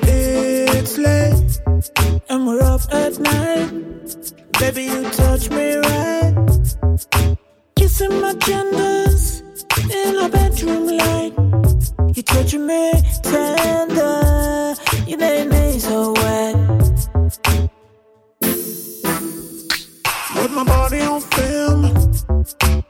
It's 0.03 0.99
late 0.99 1.61
and 2.29 2.45
we're 2.45 2.61
up 2.63 2.81
at 2.91 3.21
night. 3.21 3.71
Baby, 4.59 4.85
you 4.85 5.09
touch 5.11 5.49
me 5.51 5.77
right. 5.77 6.35
Kissing 7.77 8.21
my 8.21 8.35
genders 8.35 9.45
in 9.89 10.17
our 10.17 10.29
bedroom 10.29 10.87
light. 10.89 11.35
You 12.17 12.23
touching 12.25 12.67
me 12.67 12.93
tender. 13.23 14.75
You 15.07 15.19
made 15.19 15.49
me 15.51 15.79
so 15.79 16.13
wet. 16.15 16.57
With 20.35 20.51
my 20.51 20.65
body 20.65 21.01
on 21.03 21.21
film. 21.21 22.84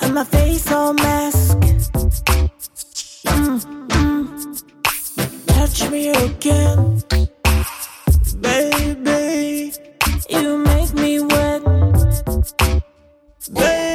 And 0.00 0.14
my 0.14 0.24
face 0.24 0.70
all 0.72 0.92
mask. 0.94 1.58
Mm, 3.26 3.60
mm. 3.88 4.26
Touch 5.46 5.90
me 5.90 6.08
again. 6.08 7.02
Baby, 8.40 9.72
you 10.28 10.58
make 10.58 10.92
me 10.94 11.20
wet. 11.20 11.62
Baby, 13.52 13.93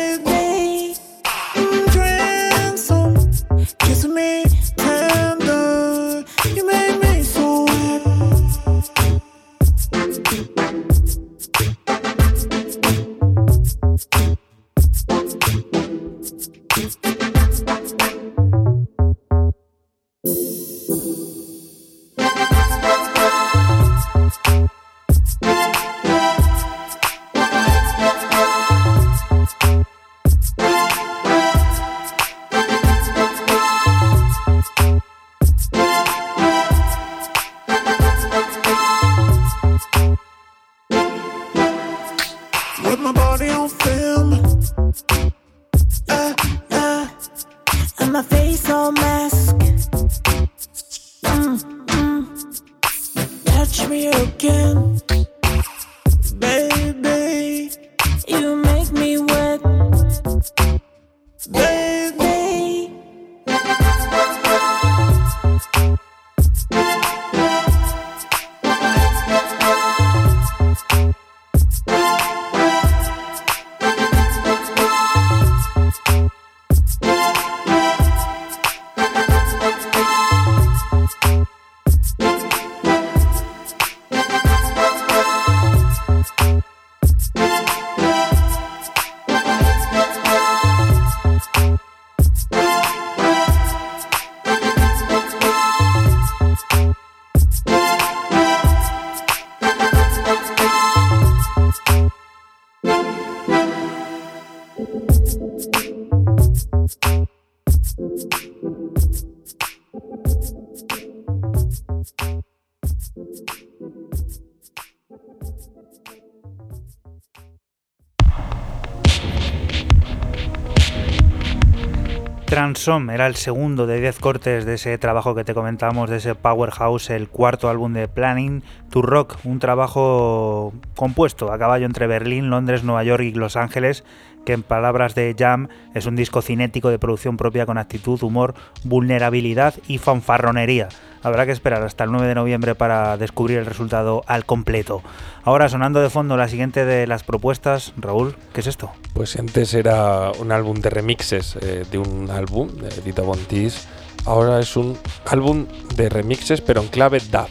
Transom 122.49 123.11
era 123.11 123.27
el 123.27 123.35
segundo 123.35 123.85
de 123.85 124.01
10 124.01 124.17
cortes 124.17 124.65
de 124.65 124.73
ese 124.73 124.97
trabajo 124.97 125.35
que 125.35 125.43
te 125.43 125.53
comentamos, 125.53 126.09
de 126.09 126.17
ese 126.17 126.33
Powerhouse, 126.33 127.11
el 127.11 127.29
cuarto 127.29 127.69
álbum 127.69 127.93
de 127.93 128.07
Planning 128.07 128.63
to 128.89 129.03
Rock, 129.03 129.37
un 129.43 129.59
trabajo 129.59 130.73
compuesto 130.95 131.53
a 131.53 131.59
caballo 131.59 131.85
entre 131.85 132.07
Berlín, 132.07 132.49
Londres, 132.49 132.83
Nueva 132.83 133.03
York 133.03 133.21
y 133.21 133.33
Los 133.33 133.55
Ángeles, 133.55 134.03
que 134.49 134.53
en 134.53 134.63
palabras 134.63 135.13
de 135.13 135.35
Jam 135.37 135.67
es 135.93 136.07
un 136.07 136.15
disco 136.15 136.41
cinético 136.41 136.89
de 136.89 136.97
producción 136.97 137.37
propia 137.37 137.67
con 137.67 137.77
actitud, 137.77 138.19
humor, 138.23 138.55
vulnerabilidad 138.83 139.75
y 139.87 139.99
fanfarronería. 139.99 140.89
Habrá 141.21 141.45
que 141.45 141.51
esperar 141.51 141.83
hasta 141.83 142.03
el 142.05 142.11
9 142.11 142.25
de 142.25 142.33
noviembre 142.33 142.73
para 142.73 143.15
descubrir 143.17 143.59
el 143.59 143.67
resultado 143.67 144.23
al 144.25 144.45
completo. 144.45 145.03
Ahora 145.43 145.69
sonando 145.69 146.01
de 146.01 146.09
fondo 146.09 146.35
la 146.35 146.47
siguiente 146.47 146.83
de 146.83 147.05
las 147.05 147.23
propuestas, 147.23 147.93
Raúl, 147.95 148.37
¿qué 148.51 148.61
es 148.61 148.65
esto? 148.65 148.91
Pues 149.13 149.37
antes 149.37 149.75
era 149.75 150.31
un 150.39 150.51
álbum 150.51 150.81
de 150.81 150.89
remixes 150.89 151.55
eh, 151.61 151.85
de 151.91 151.97
un 151.99 152.31
álbum 152.31 152.69
de 152.69 152.89
Dita 153.05 153.21
Bontis. 153.21 153.87
Ahora 154.25 154.59
es 154.59 154.75
un 154.75 154.97
álbum 155.27 155.67
de 155.95 156.09
remixes, 156.09 156.61
pero 156.61 156.81
en 156.81 156.87
clave 156.87 157.21
DAV. 157.29 157.49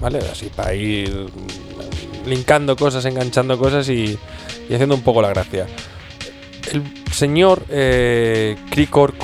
¿Vale? 0.00 0.20
Así 0.30 0.52
para 0.54 0.72
ir 0.72 1.26
linkando 2.26 2.76
cosas, 2.76 3.04
enganchando 3.06 3.58
cosas 3.58 3.88
y, 3.88 4.16
y 4.68 4.74
haciendo 4.74 4.94
un 4.94 5.02
poco 5.02 5.20
la 5.20 5.30
gracia. 5.30 5.66
El 6.70 6.84
señor 7.12 7.64
eh, 7.68 8.56
Krikor 8.70 9.14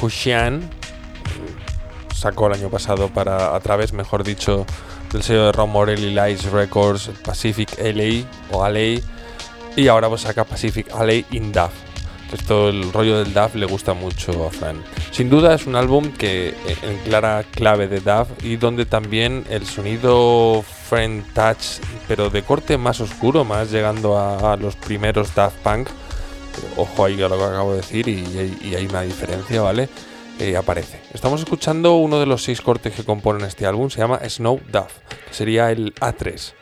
sacó 2.15 2.47
el 2.49 2.55
año 2.55 2.69
pasado 2.69 3.09
para 3.09 3.55
a 3.55 3.61
través, 3.61 3.93
mejor 3.93 4.25
dicho, 4.25 4.67
del 5.13 5.23
sello 5.23 5.47
de 5.47 5.53
Ron 5.53 5.71
Morelli 5.71 6.13
Lights 6.13 6.51
Records 6.51 7.11
Pacific 7.25 7.79
LA 7.79 8.27
o 8.51 8.69
LA 8.69 9.01
y 9.77 9.89
ahora 9.89 10.09
pues 10.09 10.23
saca 10.23 10.45
Pacific 10.45 10.89
LA 10.93 11.25
in 11.31 11.53
DAF. 11.53 11.73
Esto, 12.33 12.69
el 12.69 12.93
rollo 12.93 13.19
del 13.19 13.33
DAF 13.33 13.55
le 13.55 13.65
gusta 13.65 13.95
mucho 13.95 14.47
a 14.47 14.51
Fran. 14.51 14.83
Sin 15.13 15.31
duda 15.31 15.55
es 15.55 15.67
un 15.67 15.77
álbum 15.77 16.13
que 16.13 16.49
eh, 16.49 16.77
en 16.83 16.99
clara 16.99 17.45
clave 17.51 17.89
de 17.89 18.01
DAF 18.01 18.29
y 18.43 18.57
donde 18.57 18.85
también 18.85 19.45
el 19.49 19.65
sonido 19.65 20.63
Friend 20.89 21.25
Touch, 21.33 21.81
pero 22.07 22.29
de 22.29 22.43
corte 22.43 22.77
más 22.77 23.01
oscuro, 23.01 23.45
más 23.45 23.71
llegando 23.71 24.19
a, 24.19 24.53
a 24.53 24.57
los 24.57 24.77
primeros 24.77 25.35
Daft 25.35 25.57
Punk. 25.59 25.89
Ojo 26.77 27.05
ahí 27.05 27.21
a 27.23 27.29
lo 27.29 27.39
que 27.39 27.45
acabo 27.45 27.71
de 27.73 27.79
decir 27.79 28.09
y, 28.09 28.59
y- 28.63 28.75
hay 28.75 28.87
una 28.87 29.03
diferencia, 29.03 29.61
¿vale? 29.63 29.89
Eh, 30.39 30.57
aparece. 30.57 31.01
Estamos 31.13 31.41
escuchando 31.41 31.97
uno 31.97 32.21
de 32.21 32.27
los 32.27 32.45
seis 32.45 32.61
cortes 32.61 32.95
que 32.95 33.05
componen 33.05 33.45
este 33.47 33.67
álbum, 33.67 33.91
se 33.91 33.99
llama 33.99 34.21
Snow 34.29 34.61
Duff, 34.71 34.93
que 35.29 35.35
sería 35.35 35.71
el 35.73 35.95
A3. 35.97 36.53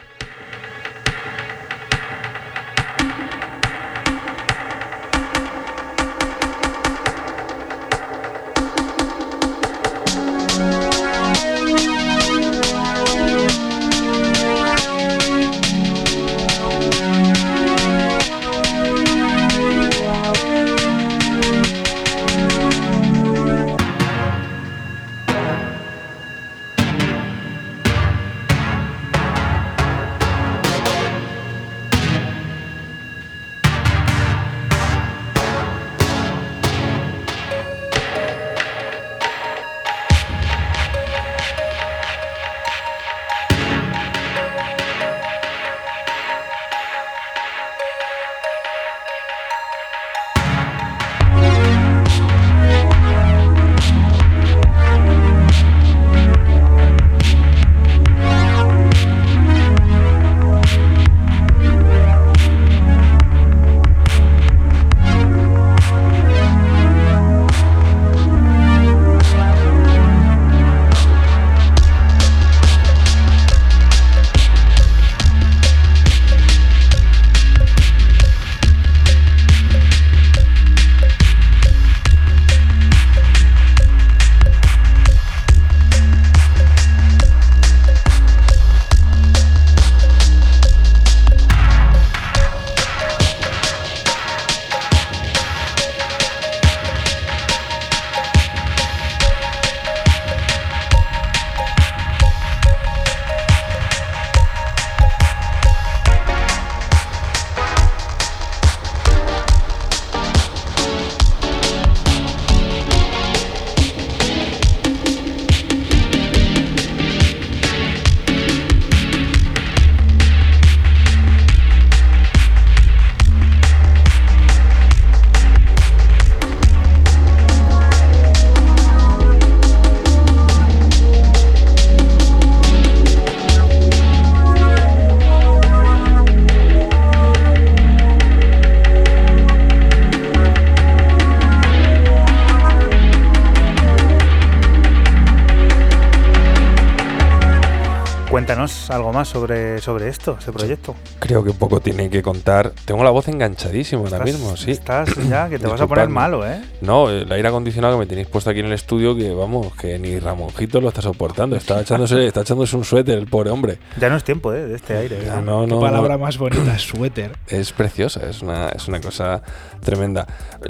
Algo 148.90 149.12
más 149.12 149.28
sobre, 149.28 149.80
sobre 149.80 150.08
esto, 150.08 150.36
ese 150.40 150.52
proyecto. 150.52 150.94
Creo 151.18 151.42
que 151.42 151.52
poco 151.52 151.80
tiene 151.80 152.08
que 152.08 152.22
contar. 152.22 152.72
Tengo 152.84 153.02
la 153.02 153.10
voz 153.10 153.28
enganchadísima 153.28 154.02
ahora 154.04 154.20
mismo, 154.20 154.56
sí. 154.56 154.70
Estás 154.70 155.10
ya, 155.28 155.48
que 155.48 155.58
te 155.58 155.66
vas 155.66 155.80
a 155.80 155.86
poner 155.86 156.08
malo, 156.08 156.46
¿eh? 156.46 156.62
No, 156.80 157.10
el 157.10 157.30
aire 157.32 157.48
acondicionado 157.48 157.94
que 157.94 158.00
me 158.00 158.06
tenéis 158.06 158.28
puesto 158.28 158.50
aquí 158.50 158.60
en 158.60 158.66
el 158.66 158.72
estudio, 158.72 159.16
que 159.16 159.32
vamos, 159.34 159.74
que 159.74 159.98
ni 159.98 160.18
Ramonjito 160.18 160.80
lo 160.80 160.88
está 160.88 161.02
soportando. 161.02 161.56
Está 161.56 161.80
echándose, 161.82 162.26
está 162.26 162.42
echándose 162.42 162.76
un 162.76 162.84
suéter 162.84 163.18
el 163.18 163.26
pobre 163.26 163.50
hombre. 163.50 163.78
Ya 163.98 164.08
no 164.08 164.16
es 164.16 164.24
tiempo, 164.24 164.52
¿eh? 164.52 164.66
De 164.66 164.76
este 164.76 164.96
aire. 164.96 165.18
Ya 165.24 165.38
¿eh? 165.38 165.42
no, 165.42 165.62
Qué 165.62 165.66
no, 165.68 165.80
palabra 165.80 166.14
no. 166.16 166.24
más 166.24 166.38
bonita, 166.38 166.78
suéter. 166.78 167.32
Es 167.48 167.72
preciosa, 167.72 168.28
es 168.28 168.42
una, 168.42 168.68
es 168.68 168.86
una 168.88 169.00
cosa 169.00 169.42
tremenda. 169.82 170.26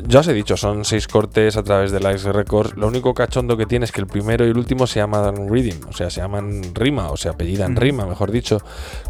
Ya 0.06 0.20
os 0.20 0.28
he 0.28 0.32
dicho, 0.32 0.56
son 0.56 0.84
seis 0.84 1.06
cortes 1.06 1.56
a 1.56 1.62
través 1.62 1.90
de 1.92 2.00
Live 2.00 2.32
Records. 2.32 2.76
Lo 2.76 2.86
único 2.86 3.14
cachondo 3.14 3.56
que 3.56 3.66
tiene 3.66 3.84
es 3.84 3.92
que 3.92 4.00
el 4.00 4.06
primero 4.06 4.46
y 4.46 4.50
el 4.50 4.56
último 4.56 4.86
se 4.86 5.00
llaman 5.00 5.48
Rhythm, 5.48 5.88
o 5.88 5.92
sea, 5.92 6.10
se 6.10 6.20
llaman 6.20 6.62
rima, 6.74 7.10
o 7.10 7.16
se 7.16 7.28
apellidan 7.28 7.72
Ujú. 7.72 7.80
rima, 7.80 8.05
mejor 8.08 8.30
dicho. 8.30 8.58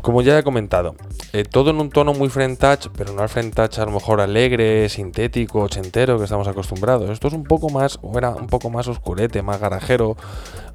Como 0.02 0.22
ya 0.22 0.38
he 0.38 0.42
comentado, 0.42 0.94
eh, 1.32 1.44
todo 1.44 1.70
en 1.70 1.80
un 1.80 1.90
tono 1.90 2.12
muy 2.14 2.28
French 2.28 2.58
touch, 2.58 2.88
pero 2.96 3.12
no 3.12 3.22
al 3.22 3.28
French 3.28 3.54
touch 3.54 3.78
a 3.78 3.84
lo 3.84 3.92
mejor 3.92 4.20
alegre, 4.20 4.88
sintético, 4.88 5.60
ochentero 5.62 6.18
que 6.18 6.24
estamos 6.24 6.48
acostumbrados. 6.48 7.10
Esto 7.10 7.28
es 7.28 7.34
un 7.34 7.44
poco 7.44 7.68
más, 7.70 7.98
o 8.02 8.16
era 8.18 8.30
un 8.30 8.46
poco 8.46 8.70
más 8.70 8.88
oscurete, 8.88 9.42
más 9.42 9.60
garajero, 9.60 10.16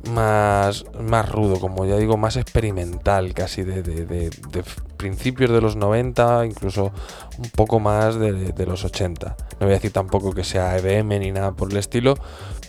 más, 0.10 0.86
más 1.00 1.30
rudo, 1.30 1.60
como 1.60 1.86
ya 1.86 1.98
digo, 1.98 2.18
más 2.18 2.36
experimental, 2.38 3.34
casi 3.34 3.64
de, 3.64 3.84
de- 3.84 4.06
de- 4.06 4.30
de 4.30 4.64
principios 4.98 5.50
de 5.52 5.62
los 5.62 5.76
90, 5.76 6.46
incluso 6.46 6.92
un 7.38 7.50
poco 7.52 7.80
más 7.80 8.20
de, 8.20 8.66
los 8.66 8.84
80. 8.86 9.36
No 9.60 9.66
voy 9.66 9.72
a 9.72 9.74
decir 9.74 9.92
tampoco 9.92 10.32
que 10.34 10.44
sea 10.44 10.78
EBM 10.78 11.20
ni 11.20 11.32
nada 11.32 11.52
por 11.54 11.72
el 11.72 11.78
estilo, 11.78 12.16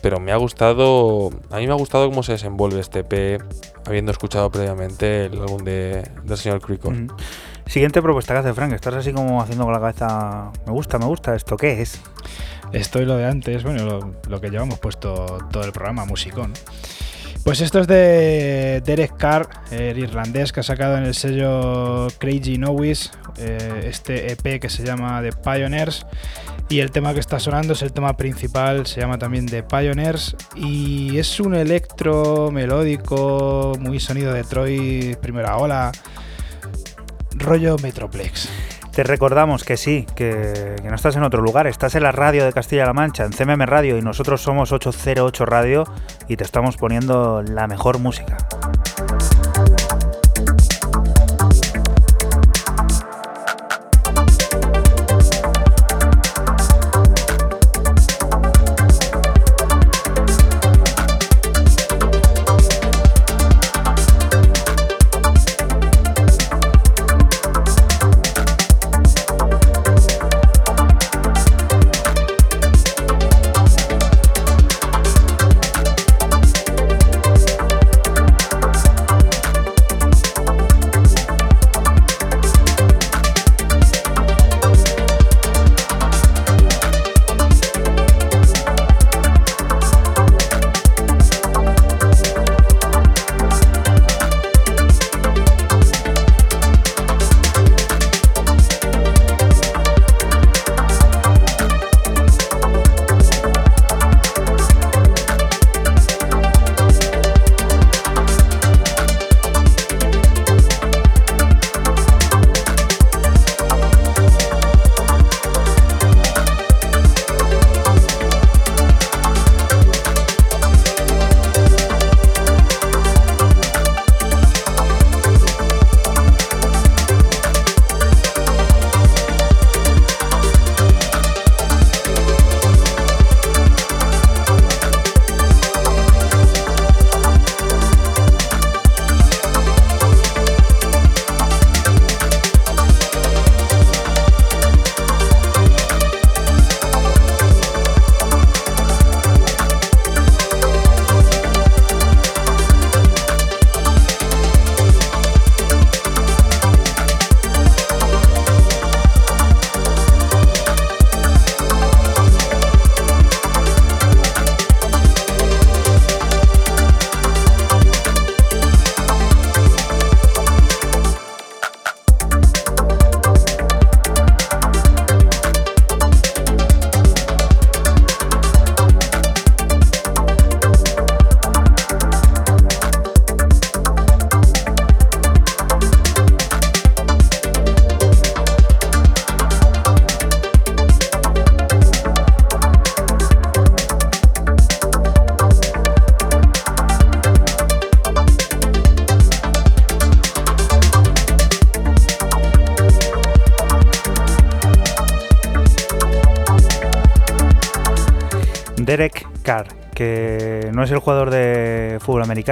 pero 0.02 0.18
me 0.18 0.32
ha 0.32 0.36
gustado, 0.36 1.30
a 1.50 1.58
mí 1.58 1.66
me 1.66 1.72
ha 1.72 1.76
gustado 1.76 2.08
cómo 2.08 2.22
se 2.22 2.32
desenvuelve 2.32 2.80
este 2.80 3.00
EP, 3.00 3.42
habiendo 3.86 4.12
escuchado 4.12 4.50
previamente 4.50 5.26
el 5.26 5.40
álbum 5.40 5.64
de, 5.64 6.08
del 6.24 6.36
señor 6.36 6.60
Crico. 6.60 6.88
Ujú. 6.88 7.08
Siguiente 7.66 8.02
propuesta 8.02 8.34
que 8.34 8.40
hace 8.40 8.54
Frank. 8.54 8.72
Estás 8.72 8.94
así 8.94 9.12
como 9.12 9.40
haciendo 9.40 9.64
con 9.64 9.72
la 9.72 9.80
cabeza. 9.80 10.50
Me 10.66 10.72
gusta, 10.72 10.98
me 10.98 11.06
gusta. 11.06 11.34
¿Esto 11.34 11.56
qué 11.56 11.82
es? 11.82 12.00
Esto 12.72 13.00
y 13.00 13.04
lo 13.04 13.16
de 13.16 13.26
antes, 13.26 13.62
bueno, 13.64 13.84
lo, 13.84 14.14
lo 14.28 14.40
que 14.40 14.48
llevamos 14.48 14.78
puesto 14.78 15.38
todo 15.50 15.64
el 15.64 15.72
programa, 15.72 16.06
musicón. 16.06 16.54
Pues 17.44 17.60
esto 17.60 17.80
es 17.80 17.88
de 17.88 18.82
Derek 18.84 19.16
Carr, 19.16 19.48
el 19.72 19.98
irlandés 19.98 20.52
que 20.52 20.60
ha 20.60 20.62
sacado 20.62 20.96
en 20.96 21.04
el 21.04 21.14
sello 21.14 22.06
Crazy 22.18 22.56
Noise 22.56 23.10
eh, 23.36 23.86
este 23.88 24.32
EP 24.32 24.60
que 24.60 24.68
se 24.68 24.84
llama 24.84 25.20
The 25.22 25.32
Pioneers. 25.32 26.06
Y 26.68 26.80
el 26.80 26.90
tema 26.90 27.12
que 27.12 27.20
está 27.20 27.38
sonando 27.38 27.74
es 27.74 27.82
el 27.82 27.92
tema 27.92 28.16
principal, 28.16 28.86
se 28.86 29.00
llama 29.00 29.18
también 29.18 29.46
The 29.46 29.62
Pioneers. 29.62 30.36
Y 30.56 31.18
es 31.18 31.38
un 31.38 31.54
electro 31.54 32.50
melódico, 32.50 33.72
muy 33.78 34.00
sonido 34.00 34.32
Detroit, 34.32 35.18
primera 35.18 35.56
ola, 35.58 35.92
rollo 37.34 37.76
Metroplex. 37.82 38.48
Te 38.92 39.02
recordamos 39.04 39.64
que 39.64 39.78
sí, 39.78 40.06
que, 40.14 40.76
que 40.82 40.88
no 40.88 40.94
estás 40.94 41.16
en 41.16 41.22
otro 41.22 41.42
lugar, 41.42 41.66
estás 41.66 41.94
en 41.94 42.02
la 42.02 42.12
radio 42.12 42.44
de 42.44 42.52
Castilla-La 42.52 42.92
Mancha, 42.92 43.24
en 43.24 43.32
CMM 43.32 43.62
Radio, 43.62 43.96
y 43.96 44.02
nosotros 44.02 44.42
somos 44.42 44.70
808 44.70 45.46
Radio 45.46 45.84
y 46.28 46.36
te 46.36 46.44
estamos 46.44 46.76
poniendo 46.76 47.42
la 47.42 47.66
mejor 47.66 47.98
música. 47.98 48.36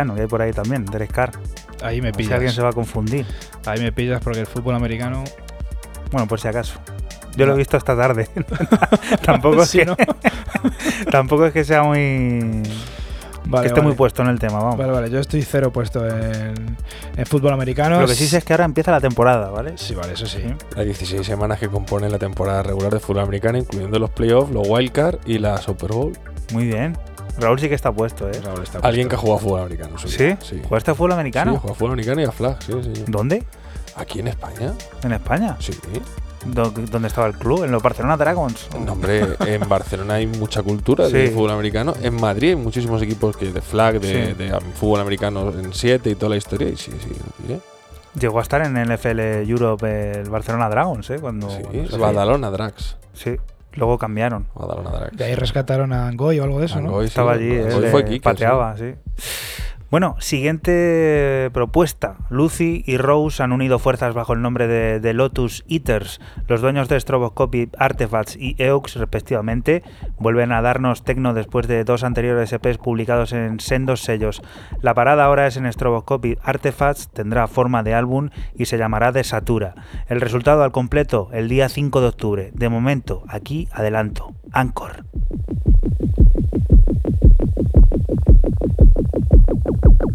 Americano 0.01 0.15
que 0.15 0.23
hay 0.23 0.27
por 0.27 0.43
ahí 0.43 0.53
también, 0.53 0.85
Derek 0.85 1.13
Carr. 1.13 1.33
Ahí 1.83 2.01
me 2.01 2.13
Si 2.13 2.23
alguien 2.25 2.39
pillas. 2.41 2.55
se 2.55 2.63
va 2.63 2.71
a 2.71 2.73
confundir. 2.73 3.27
Ahí 3.67 3.81
me 3.81 3.93
pillas 3.93 4.21
porque 4.23 4.41
el 4.41 4.47
fútbol 4.47 4.75
americano. 4.75 5.25
Bueno, 6.11 6.27
por 6.27 6.41
si 6.41 6.49
acaso. 6.49 6.79
Yo 7.37 7.47
lo 7.47 7.55
he 7.55 7.57
visto 7.57 7.77
esta 7.77 7.97
tarde. 7.97 8.29
tampoco, 9.25 9.63
es 9.63 9.71
que, 9.71 9.85
¿no? 9.85 9.97
tampoco 11.11 11.47
es 11.47 11.53
que 11.53 11.65
sea 11.65 11.83
muy. 11.83 12.63
Vale, 13.47 13.63
que 13.63 13.69
esté 13.69 13.81
muy 13.81 13.95
puesto 13.95 14.23
en 14.23 14.29
el 14.29 14.39
tema, 14.39 14.59
vamos. 14.59 14.77
Vale, 14.77 14.93
vale, 14.93 15.11
yo 15.11 15.19
estoy 15.19 15.43
cero 15.43 15.73
puesto 15.73 16.07
en, 16.07 16.77
en 17.17 17.27
fútbol 17.27 17.53
americano. 17.53 18.01
Lo 18.01 18.07
que 18.07 18.15
sí 18.15 18.27
sé 18.27 18.39
es 18.39 18.45
que 18.45 18.53
ahora 18.53 18.65
empieza 18.65 18.91
la 18.91 19.01
temporada, 19.01 19.49
¿vale? 19.51 19.73
Sí, 19.77 19.95
vale, 19.95 20.13
eso 20.13 20.27
sí. 20.27 20.43
Las 20.77 20.85
16 20.85 21.27
semanas 21.27 21.59
que 21.59 21.69
componen 21.69 22.13
la 22.13 22.19
temporada 22.19 22.63
regular 22.63 22.93
de 22.93 23.01
fútbol 23.01 23.21
americano, 23.23 23.59
incluyendo 23.59 23.99
los 23.99 24.11
playoffs, 24.11 24.53
los 24.53 24.69
wildcard 24.69 25.19
y 25.27 25.39
la 25.39 25.57
Super 25.57 25.93
Bowl. 25.93 26.13
Muy 26.53 26.67
bien. 26.67 26.97
Raúl 27.41 27.59
sí 27.59 27.69
que 27.69 27.75
está 27.75 27.91
puesto, 27.93 28.29
¿eh? 28.29 28.41
Raúl 28.45 28.63
está 28.63 28.79
Alguien 28.81 29.09
que 29.09 29.15
ha 29.17 29.19
jugado 29.19 29.39
a 29.39 29.41
fútbol 29.43 29.61
americano. 29.61 29.99
¿Sí? 29.99 30.37
Sí. 30.41 30.61
¿Jugaste 30.69 30.91
a 30.91 30.95
fútbol 30.95 31.13
americano? 31.13 31.61
Sí, 31.65 31.71
a 31.71 31.75
fútbol 31.75 31.93
americano 31.93 32.21
y 32.21 32.25
a 32.25 32.33
flag, 32.33 32.63
sí, 32.63 32.73
sí. 32.95 33.05
¿Dónde? 33.09 33.45
Aquí 33.97 34.21
en 34.21 34.29
España. 34.29 34.73
¿En 35.03 35.13
España? 35.13 35.57
Sí. 35.59 35.73
¿Dó- 36.47 36.71
¿Dónde 36.71 37.09
estaba 37.09 37.27
el 37.27 37.35
club? 37.35 37.65
¿En 37.65 37.71
los 37.71 37.83
Barcelona 37.83 38.17
Dragons? 38.17 38.69
No, 38.79 38.93
hombre, 38.93 39.37
en 39.47 39.69
Barcelona 39.69 40.15
hay 40.15 40.27
mucha 40.27 40.63
cultura 40.63 41.09
de 41.09 41.31
fútbol 41.31 41.51
americano. 41.51 41.93
En 42.03 42.15
Madrid 42.19 42.51
hay 42.51 42.57
muchísimos 42.57 43.03
equipos 43.03 43.37
que 43.37 43.53
de 43.53 43.61
flag, 43.61 44.01
de, 44.01 44.27
Sí. 44.29 44.33
de, 44.35 44.59
fútbol 44.75 45.01
americano 45.01 45.51
en 45.51 45.73
7 45.75 46.09
y 46.11 46.15
toda 46.15 46.31
la 46.31 46.37
historia. 46.37 46.69
Y 46.71 46.77
sí, 46.77 46.93
sí. 47.03 47.09
sí, 47.47 47.53
¿eh? 47.53 47.61
Llegó 48.19 48.39
a 48.39 48.43
estar 48.43 48.63
en 48.65 48.77
el 48.77 48.91
FL 48.93 49.43
Europe 49.49 50.13
el 50.21 50.31
Barcelona 50.31 50.69
Dragons, 50.71 51.11
¿eh? 51.11 51.19
Cuando, 51.21 51.51
Sí, 51.51 51.63
cuando 51.63 51.91
se- 51.91 51.97
Badalona 51.99 52.51
Drax. 52.51 52.97
Sí, 53.13 53.37
luego 53.75 53.99
cambiaron. 53.99 54.47
Drax. 54.55 55.17
De 55.17 55.25
ahí 55.25 55.35
rescataron 55.35 55.93
a 55.93 56.09
Angoy 56.09 56.39
o 56.41 56.45
algo 56.45 56.61
de 56.61 56.67
eso, 56.67 56.81
¿no? 56.81 56.89
Angoy, 56.89 57.07
sí, 57.07 57.09
Estaba 57.09 57.33
allí, 57.33 57.53
él 57.53 57.89
fue 57.91 58.05
eh, 58.09 58.21
pateaba, 58.21 58.77
sí. 58.77 58.95
Bueno, 59.91 60.15
siguiente 60.21 61.51
propuesta. 61.53 62.19
Lucy 62.31 62.85
y 62.87 62.97
Rose 62.97 63.43
han 63.43 63.51
unido 63.51 63.81
fuerzas 63.81 64.15
bajo 64.15 64.35
el 64.35 64.41
nombre 64.41 64.69
de, 64.69 65.01
de 65.01 65.15
Lotus 65.15 65.65
Eaters. 65.69 66.21
Los 66.47 66.61
dueños 66.61 66.89
de 66.89 67.01
Stroboscopy, 67.01 67.71
Artifacts 67.77 68.37
y 68.37 68.55
Eaux, 68.59 68.95
respectivamente, 68.95 69.83
vuelven 70.21 70.53
a 70.53 70.63
darnos 70.63 71.03
tecno 71.03 71.35
después 71.35 71.67
de 71.67 71.83
dos 71.83 72.05
anteriores 72.05 72.53
EPs 72.53 72.79
publicados 72.79 73.33
en 73.33 73.59
sendos 73.59 74.03
sellos. 74.03 74.43
La 74.81 74.95
parada 74.95 75.25
ahora 75.25 75.49
es 75.49 75.57
en 75.57 75.71
Stroboscopy 75.71 76.39
Artifacts, 76.41 77.09
tendrá 77.09 77.49
forma 77.49 77.83
de 77.83 77.95
álbum 77.95 78.31
y 78.55 78.67
se 78.67 78.79
llamará 78.79 79.11
Desatura. 79.11 79.75
El 80.07 80.21
resultado 80.21 80.63
al 80.63 80.71
completo 80.71 81.31
el 81.33 81.49
día 81.49 81.69
5 81.69 82.01
de 82.01 82.07
octubre. 82.07 82.51
De 82.55 82.69
momento, 82.69 83.25
aquí 83.29 83.67
adelanto. 83.73 84.35
Anchor. 84.53 85.05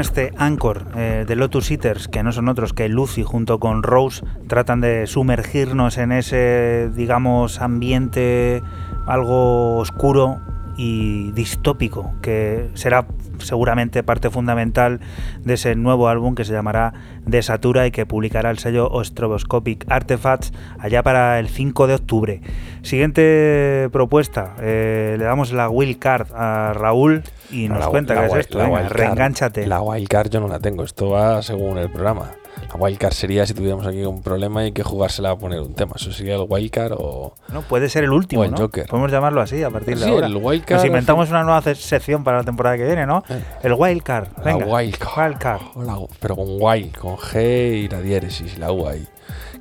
este 0.00 0.32
Anchor 0.36 0.86
eh, 0.96 1.24
de 1.26 1.36
Lotus 1.36 1.70
Eaters, 1.70 2.08
que 2.08 2.22
no 2.22 2.32
son 2.32 2.48
otros 2.48 2.72
que 2.72 2.88
Lucy 2.88 3.22
junto 3.22 3.60
con 3.60 3.82
Rose, 3.82 4.24
tratan 4.48 4.80
de 4.80 5.06
sumergirnos 5.06 5.98
en 5.98 6.12
ese, 6.12 6.90
digamos, 6.94 7.60
ambiente 7.60 8.62
algo 9.06 9.76
oscuro 9.76 10.40
y 10.76 11.32
distópico, 11.32 12.14
que 12.22 12.70
será 12.74 13.06
seguramente 13.50 14.02
parte 14.02 14.30
fundamental 14.30 15.00
de 15.44 15.54
ese 15.54 15.74
nuevo 15.74 16.08
álbum 16.08 16.34
que 16.34 16.44
se 16.44 16.52
llamará 16.52 16.94
Desatura 17.26 17.86
y 17.86 17.90
que 17.90 18.06
publicará 18.06 18.50
el 18.50 18.58
sello 18.58 18.88
Ostroboscopic 18.90 19.84
Artifacts 19.90 20.52
allá 20.78 21.02
para 21.02 21.38
el 21.38 21.48
5 21.48 21.86
de 21.86 21.94
octubre. 21.94 22.40
Siguiente 22.82 23.88
propuesta, 23.92 24.54
eh, 24.60 25.16
le 25.18 25.24
damos 25.24 25.52
la 25.52 25.68
Will 25.68 25.98
Card 25.98 26.28
a 26.34 26.72
Raúl 26.74 27.22
y 27.50 27.68
nos 27.68 27.80
La- 27.80 27.86
cuenta 27.88 28.14
la 28.14 28.20
qué 28.20 28.26
es 28.26 28.32
wild- 28.32 28.40
esto. 28.40 28.58
Venga, 28.58 28.88
reengánchate. 28.88 29.66
La 29.66 29.80
wildcard 29.82 30.30
yo 30.30 30.40
no 30.40 30.48
la 30.48 30.60
tengo, 30.60 30.84
esto 30.84 31.10
va 31.10 31.42
según 31.42 31.78
el 31.78 31.90
programa. 31.90 32.30
La 32.68 32.76
wildcard 32.76 33.12
sería 33.12 33.46
si 33.46 33.54
tuviéramos 33.54 33.86
aquí 33.86 34.02
un 34.04 34.22
problema 34.22 34.62
y 34.62 34.66
hay 34.66 34.72
que 34.72 34.82
jugársela 34.82 35.30
a 35.30 35.36
poner 35.38 35.60
un 35.60 35.74
tema. 35.74 35.94
Eso 35.96 36.12
sería 36.12 36.34
el 36.36 36.44
wildcard 36.48 36.92
o. 36.96 37.34
No, 37.52 37.62
puede 37.62 37.88
ser 37.88 38.04
el 38.04 38.12
último, 38.12 38.42
O 38.42 38.44
el 38.44 38.52
¿no? 38.52 38.56
Joker. 38.58 38.86
Podemos 38.86 39.10
llamarlo 39.10 39.40
así 39.40 39.62
a 39.62 39.70
partir 39.70 39.98
de 39.98 40.04
Sí, 40.04 40.10
ahora. 40.10 40.26
el 40.26 40.36
wildcard, 40.36 40.78
Nos 40.78 40.86
inventamos 40.86 41.30
una 41.30 41.42
nueva 41.42 41.62
sección 41.74 42.22
para 42.22 42.38
la 42.38 42.44
temporada 42.44 42.76
que 42.76 42.84
viene, 42.84 43.06
¿no? 43.06 43.24
Eh. 43.28 43.42
El 43.62 43.74
wildcard. 43.74 44.28
La 44.38 44.44
Venga. 44.44 44.66
wildcard. 44.66 45.18
Wildcard. 45.30 45.60
O 45.74 45.82
la- 45.82 45.98
pero 46.20 46.36
con 46.36 46.46
wild, 46.60 46.96
con 46.96 47.16
G 47.16 47.84
y 47.84 47.88
la 47.88 48.00
diéresis 48.00 48.58
la 48.58 48.70
U 48.72 48.86
ahí. 48.86 49.06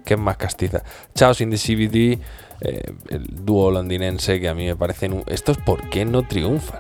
Que 0.05 0.13
es 0.15 0.19
más 0.19 0.37
castiza. 0.37 0.83
Chaos 1.15 1.41
in 1.41 1.49
the 1.51 1.57
CBD, 1.57 2.19
eh, 2.61 2.81
el 3.09 3.45
dúo 3.45 3.71
londinense 3.71 4.39
que 4.39 4.49
a 4.49 4.53
mí 4.53 4.65
me 4.65 4.75
parecen. 4.75 5.13
un- 5.13 5.23
Estos, 5.27 5.57
¿por 5.57 5.89
qué 5.89 6.05
no 6.05 6.23
triunfan? 6.23 6.79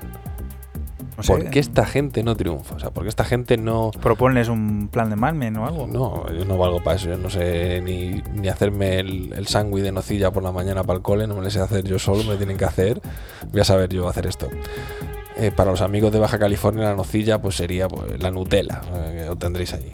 No 1.19 1.23
sé, 1.23 1.33
¿Por 1.33 1.49
qué 1.49 1.59
esta 1.59 1.85
gente 1.85 2.23
no 2.23 2.37
triunfa? 2.37 2.75
O 2.75 2.79
sea, 2.79 2.91
¿por 2.91 3.03
qué 3.03 3.09
esta 3.09 3.25
gente 3.25 3.57
no. 3.57 3.91
Proponles 4.01 4.47
un 4.47 4.87
plan 4.87 5.09
de 5.09 5.17
Malmen 5.17 5.57
o 5.57 5.67
algo. 5.67 5.85
No, 5.85 6.31
yo 6.31 6.45
no 6.45 6.57
valgo 6.57 6.81
para 6.81 6.95
eso. 6.95 7.09
Yo 7.09 7.17
no 7.17 7.29
sé 7.29 7.81
ni, 7.81 8.23
ni 8.33 8.47
hacerme 8.47 8.99
el, 8.99 9.33
el 9.33 9.47
sándwich 9.47 9.83
de 9.83 9.91
nocilla 9.91 10.31
por 10.31 10.43
la 10.43 10.53
mañana 10.53 10.85
para 10.85 10.95
el 10.95 11.03
cole. 11.03 11.27
No 11.27 11.35
me 11.35 11.41
lo 11.41 11.49
sé 11.49 11.59
hacer 11.59 11.83
yo 11.83 11.99
solo, 11.99 12.23
me 12.23 12.31
lo 12.31 12.37
tienen 12.37 12.55
que 12.55 12.63
hacer. 12.63 13.01
Voy 13.51 13.59
a 13.59 13.65
saber 13.65 13.89
yo 13.89 14.07
hacer 14.07 14.27
esto. 14.27 14.47
Eh, 15.35 15.51
para 15.51 15.71
los 15.71 15.81
amigos 15.81 16.11
de 16.13 16.19
Baja 16.19 16.39
California, 16.39 16.85
la 16.85 16.95
nocilla 16.95 17.41
pues 17.41 17.55
sería 17.55 17.89
pues, 17.89 18.21
la 18.21 18.31
Nutella, 18.31 18.81
eh, 18.93 19.19
que 19.19 19.25
lo 19.25 19.35
tendréis 19.35 19.73
allí. 19.73 19.91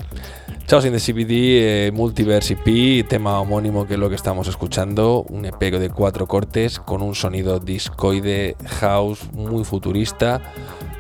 Chaos 0.68 0.84
in 0.86 0.94
the 0.94 1.00
CBD, 1.00 1.88
eh, 1.88 1.92
Multiverse 1.94 2.54
EP, 2.54 3.08
tema 3.08 3.40
homónimo 3.40 3.86
que 3.86 3.94
es 3.94 4.00
lo 4.00 4.10
que 4.10 4.16
estamos 4.16 4.48
escuchando, 4.48 5.24
un 5.30 5.46
EP 5.46 5.60
de 5.60 5.92
cuatro 5.92 6.26
cortes 6.26 6.80
con 6.80 7.04
un 7.04 7.14
sonido 7.14 7.60
discoide, 7.60 8.56
house, 8.80 9.32
muy 9.32 9.64
futurista 9.64 10.42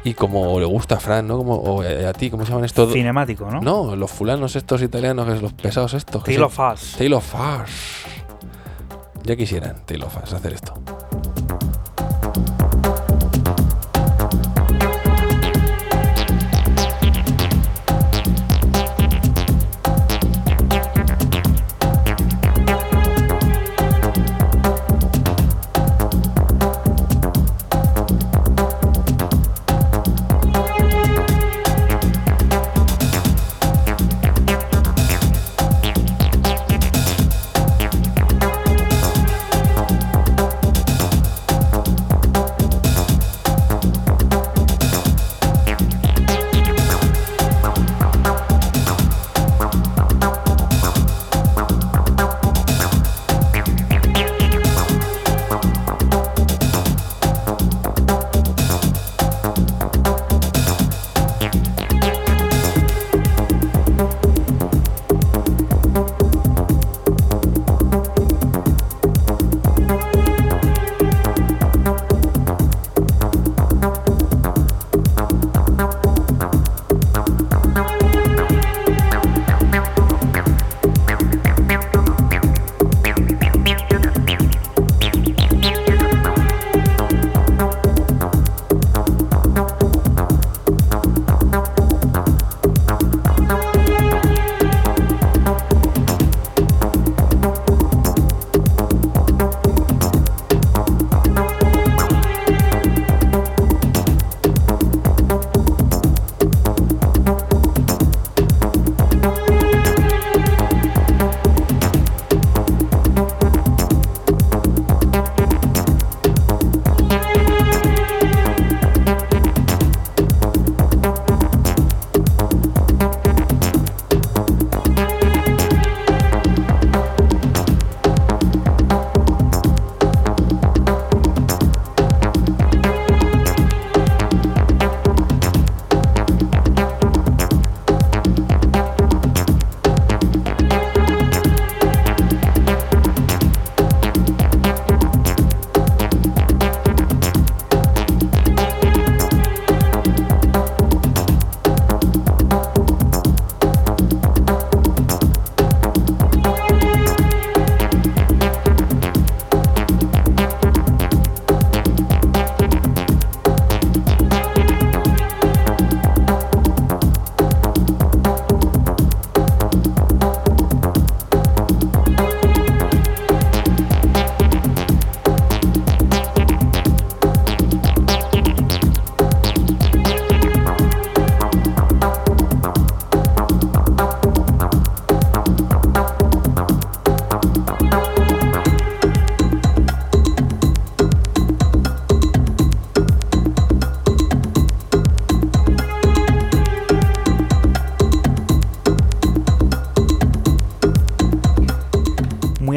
y 0.03 0.13
como 0.13 0.59
le 0.59 0.68
gusta 0.68 0.95
a 0.95 0.99
Fran, 0.99 1.28
¿no? 1.28 1.39
Como, 1.39 1.55
o 1.55 1.82
a 1.82 2.13
ti, 2.13 2.30
¿cómo 2.30 2.45
se 2.45 2.51
llaman 2.51 2.66
estos? 2.66 2.93
Cinemático, 2.93 3.49
¿no? 3.49 3.59
No, 3.59 3.95
los 3.95 4.11
fulanos 4.11 4.55
estos 4.55 4.84
italianos, 4.84 5.41
los 5.41 5.53
pesados 5.53 5.95
estos. 5.95 6.24
Us. 6.59 6.95
Tale 6.95 7.16
of 7.16 7.34
Us. 7.34 8.05
Ya 9.24 9.36
quisieran 9.36 9.84
Tale 9.88 10.05
of 10.05 10.16
Us 10.24 10.32
hacer 10.32 10.53
esto. 10.53 10.76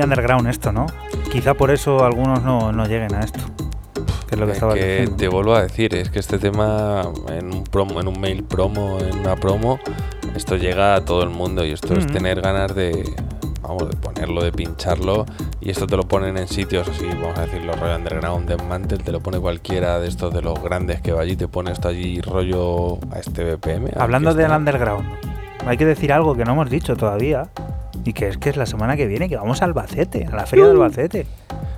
Underground 0.08 0.48
esto, 0.48 0.72
¿no? 0.72 0.86
Quizá 1.30 1.54
por 1.54 1.70
eso 1.70 2.04
algunos 2.04 2.42
no, 2.42 2.72
no 2.72 2.86
lleguen 2.86 3.14
a 3.14 3.20
esto. 3.20 3.40
Que 4.28 4.34
es 4.34 4.38
lo 4.40 4.44
que 4.46 4.52
Es 4.52 4.56
estaba 4.58 4.74
que 4.74 4.84
diciendo. 4.84 5.16
te 5.16 5.28
vuelvo 5.28 5.54
a 5.54 5.62
decir, 5.62 5.94
es 5.94 6.10
que 6.10 6.18
este 6.18 6.38
tema 6.38 7.02
en 7.30 7.46
un 7.54 7.64
promo, 7.64 8.00
en 8.00 8.08
un 8.08 8.20
mail 8.20 8.44
promo, 8.44 8.98
en 9.00 9.18
una 9.20 9.36
promo, 9.36 9.78
esto 10.34 10.56
llega 10.56 10.94
a 10.96 11.04
todo 11.04 11.22
el 11.22 11.30
mundo 11.30 11.64
y 11.64 11.70
esto 11.72 11.94
es 11.94 12.04
Mm. 12.06 12.12
tener 12.12 12.40
ganas 12.42 12.74
de, 12.74 13.10
vamos, 13.62 13.88
de 13.88 13.96
ponerlo, 13.96 14.42
de 14.44 14.52
pincharlo 14.52 15.24
y 15.62 15.70
esto 15.70 15.86
te 15.86 15.96
lo 15.96 16.02
ponen 16.02 16.36
en 16.36 16.46
sitios 16.46 16.86
así, 16.88 17.06
vamos 17.06 17.38
a 17.38 17.46
decirlo, 17.46 17.72
rollo 17.72 17.96
underground, 17.96 18.48
de 18.48 18.62
Mantle, 18.62 18.98
te 18.98 19.12
lo 19.12 19.20
pone 19.20 19.38
cualquiera 19.38 19.98
de 19.98 20.08
estos 20.08 20.32
de 20.34 20.42
los 20.42 20.62
grandes 20.62 21.00
que 21.00 21.12
va 21.12 21.22
allí, 21.22 21.34
te 21.34 21.48
pone 21.48 21.72
esto 21.72 21.88
allí 21.88 22.20
rollo 22.20 22.98
a 23.10 23.18
este 23.20 23.44
BPM. 23.56 23.90
Hablando 23.98 24.34
del 24.34 24.50
underground, 24.50 25.06
hay 25.66 25.78
que 25.78 25.86
decir 25.86 26.12
algo 26.12 26.36
que 26.36 26.44
no 26.44 26.52
hemos 26.52 26.68
dicho 26.68 26.96
todavía. 26.96 27.48
Y 28.08 28.14
que 28.14 28.28
es 28.28 28.38
que 28.38 28.48
es 28.48 28.56
la 28.56 28.64
semana 28.64 28.96
que 28.96 29.06
viene 29.06 29.28
que 29.28 29.36
vamos 29.36 29.60
a 29.60 29.66
Albacete, 29.66 30.26
a 30.32 30.34
la 30.34 30.46
feria 30.46 30.64
de 30.64 30.70
Albacete. 30.70 31.26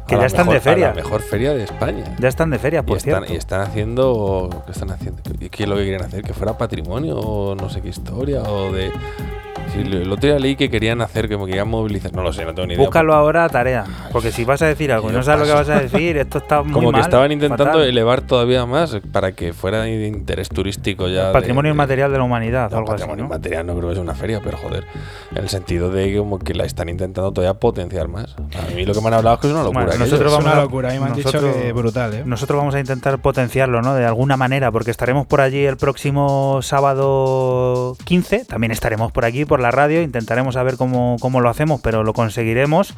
Que 0.07 0.17
ya 0.17 0.27
están 0.27 0.47
mejor- 0.47 0.55
de 0.55 0.61
feria. 0.61 0.87
A 0.87 0.91
la 0.91 0.95
mejor 0.95 1.21
feria 1.23 1.55
de 1.55 1.65
España. 1.65 2.05
Ya 2.21 2.29
están 2.29 2.51
de 2.51 2.59
feria, 2.61 2.81
Y 2.81 2.83
por 2.85 2.99
están, 2.99 3.15
cierto. 3.15 3.33
y 3.33 3.37
están 3.37 3.61
haciendo. 3.63 4.63
¿Qué 4.67 4.71
están 4.73 4.91
haciendo? 4.93 5.23
¿Qué 5.51 5.63
es 5.65 5.69
lo 5.69 5.75
que 5.77 5.83
quieren 5.83 6.03
hacer? 6.03 6.23
¿Que 6.23 6.33
fuera 6.33 6.57
patrimonio 6.57 7.19
o 7.19 7.55
no 7.57 7.69
sé 7.69 7.81
qué 7.81 7.89
historia? 7.89 8.43
O 8.43 8.71
de. 8.73 8.93
Sí, 9.73 9.81
el 9.83 10.11
otro 10.11 10.29
día 10.31 10.39
leí 10.41 10.57
que 10.57 10.69
querían 10.69 11.01
hacer, 11.01 11.29
que 11.29 11.39
querían 11.39 11.69
movilizar. 11.69 12.13
No 12.13 12.25
lo 12.25 12.33
sé, 12.33 12.45
no 12.45 12.53
tengo 12.55 12.67
ni 12.67 12.75
idea. 12.75 12.85
Búscalo 12.85 13.15
ahora, 13.15 13.49
tarea. 13.49 13.85
Porque 14.11 14.33
si 14.33 14.45
vas 14.45 14.61
a 14.63 14.67
decir 14.67 14.91
algo 14.91 15.11
y 15.11 15.13
no 15.13 15.23
sabes 15.23 15.41
lo 15.43 15.47
que 15.47 15.53
vas 15.53 15.69
a 15.69 15.79
decir, 15.81 16.17
esto 16.17 16.39
está 16.39 16.63
muy 16.65 16.73
Como 16.73 16.89
que 16.91 16.97
mal, 16.97 17.01
estaban 17.03 17.31
intentando 17.31 17.65
fatal. 17.67 17.83
elevar 17.89 18.21
todavía 18.23 18.67
más 18.67 18.99
para 19.13 19.31
que 19.31 19.53
fuera 19.53 19.83
de 19.83 20.09
interés 20.09 20.49
turístico 20.49 21.07
ya. 21.07 21.29
de- 21.29 21.33
Patrimonio 21.33 21.69
de- 21.71 21.75
inmaterial 21.75 22.11
de 22.11 22.19
la 22.19 22.25
humanidad, 22.25 22.69
No, 22.73 22.79
algo 22.79 22.89
así. 22.93 23.03
patrimonio 23.03 23.25
¿no? 23.25 23.29
inmaterial 23.29 23.65
no 23.67 23.77
creo 23.77 23.89
que 23.91 23.95
sea 23.95 24.03
una 24.03 24.15
feria, 24.15 24.41
pero 24.43 24.59
joder. 24.59 24.85
En 25.31 25.39
el 25.39 25.49
sentido 25.49 25.91
de 25.91 26.17
como 26.17 26.39
que 26.39 26.55
la 26.55 26.65
están 26.65 26.89
intentando 26.89 27.33
todavía 27.33 27.59
potenciar 27.59 28.09
más. 28.09 28.35
A 28.71 28.75
mí 28.75 28.85
lo 28.87 28.95
que 28.95 29.01
me 29.01 29.09
han 29.09 29.15
hablado 29.15 29.35
es 29.37 29.41
que 29.41 29.47
es 29.49 29.53
una 29.53 29.63
locura. 29.63 29.85
Bueno, 29.87 29.99
nosotros 29.99 30.27
Es 30.33 30.39
vamos 30.39 30.45
una 30.53 30.61
a- 30.61 30.63
locura, 30.65 30.89
a 30.91 30.93
mí 30.93 30.99
me 30.99 31.07
han 31.07 31.13
dicho 31.15 31.29
nosotros- 31.33 31.57
que 31.57 31.73
brutal, 31.73 32.15
¿eh? 32.15 32.23
Nosotros 32.25 32.57
vamos 32.59 32.75
a 32.75 32.81
intentar 32.81 33.19
potenciarlo, 33.21 33.83
¿no? 33.83 33.95
De 33.95 34.05
alguna 34.07 34.37
manera, 34.37 34.71
porque 34.73 34.91
estaremos 34.91 35.27
por 35.27 35.41
allí 35.41 35.65
el 35.65 35.77
próximo 35.77 36.61
sábado 36.63 37.97
15. 38.05 38.45
También 38.45 38.71
estaremos 38.73 39.13
por 39.13 39.25
aquí, 39.25 39.45
por 39.45 39.61
la 39.61 39.71
radio. 39.71 40.03
Intentaremos 40.03 40.55
saber 40.55 40.77
cómo, 40.77 41.17
cómo 41.21 41.41
lo 41.41 41.49
hacemos, 41.51 41.81
pero 41.81 42.03
lo 42.03 42.13
conseguiremos. 42.13 42.95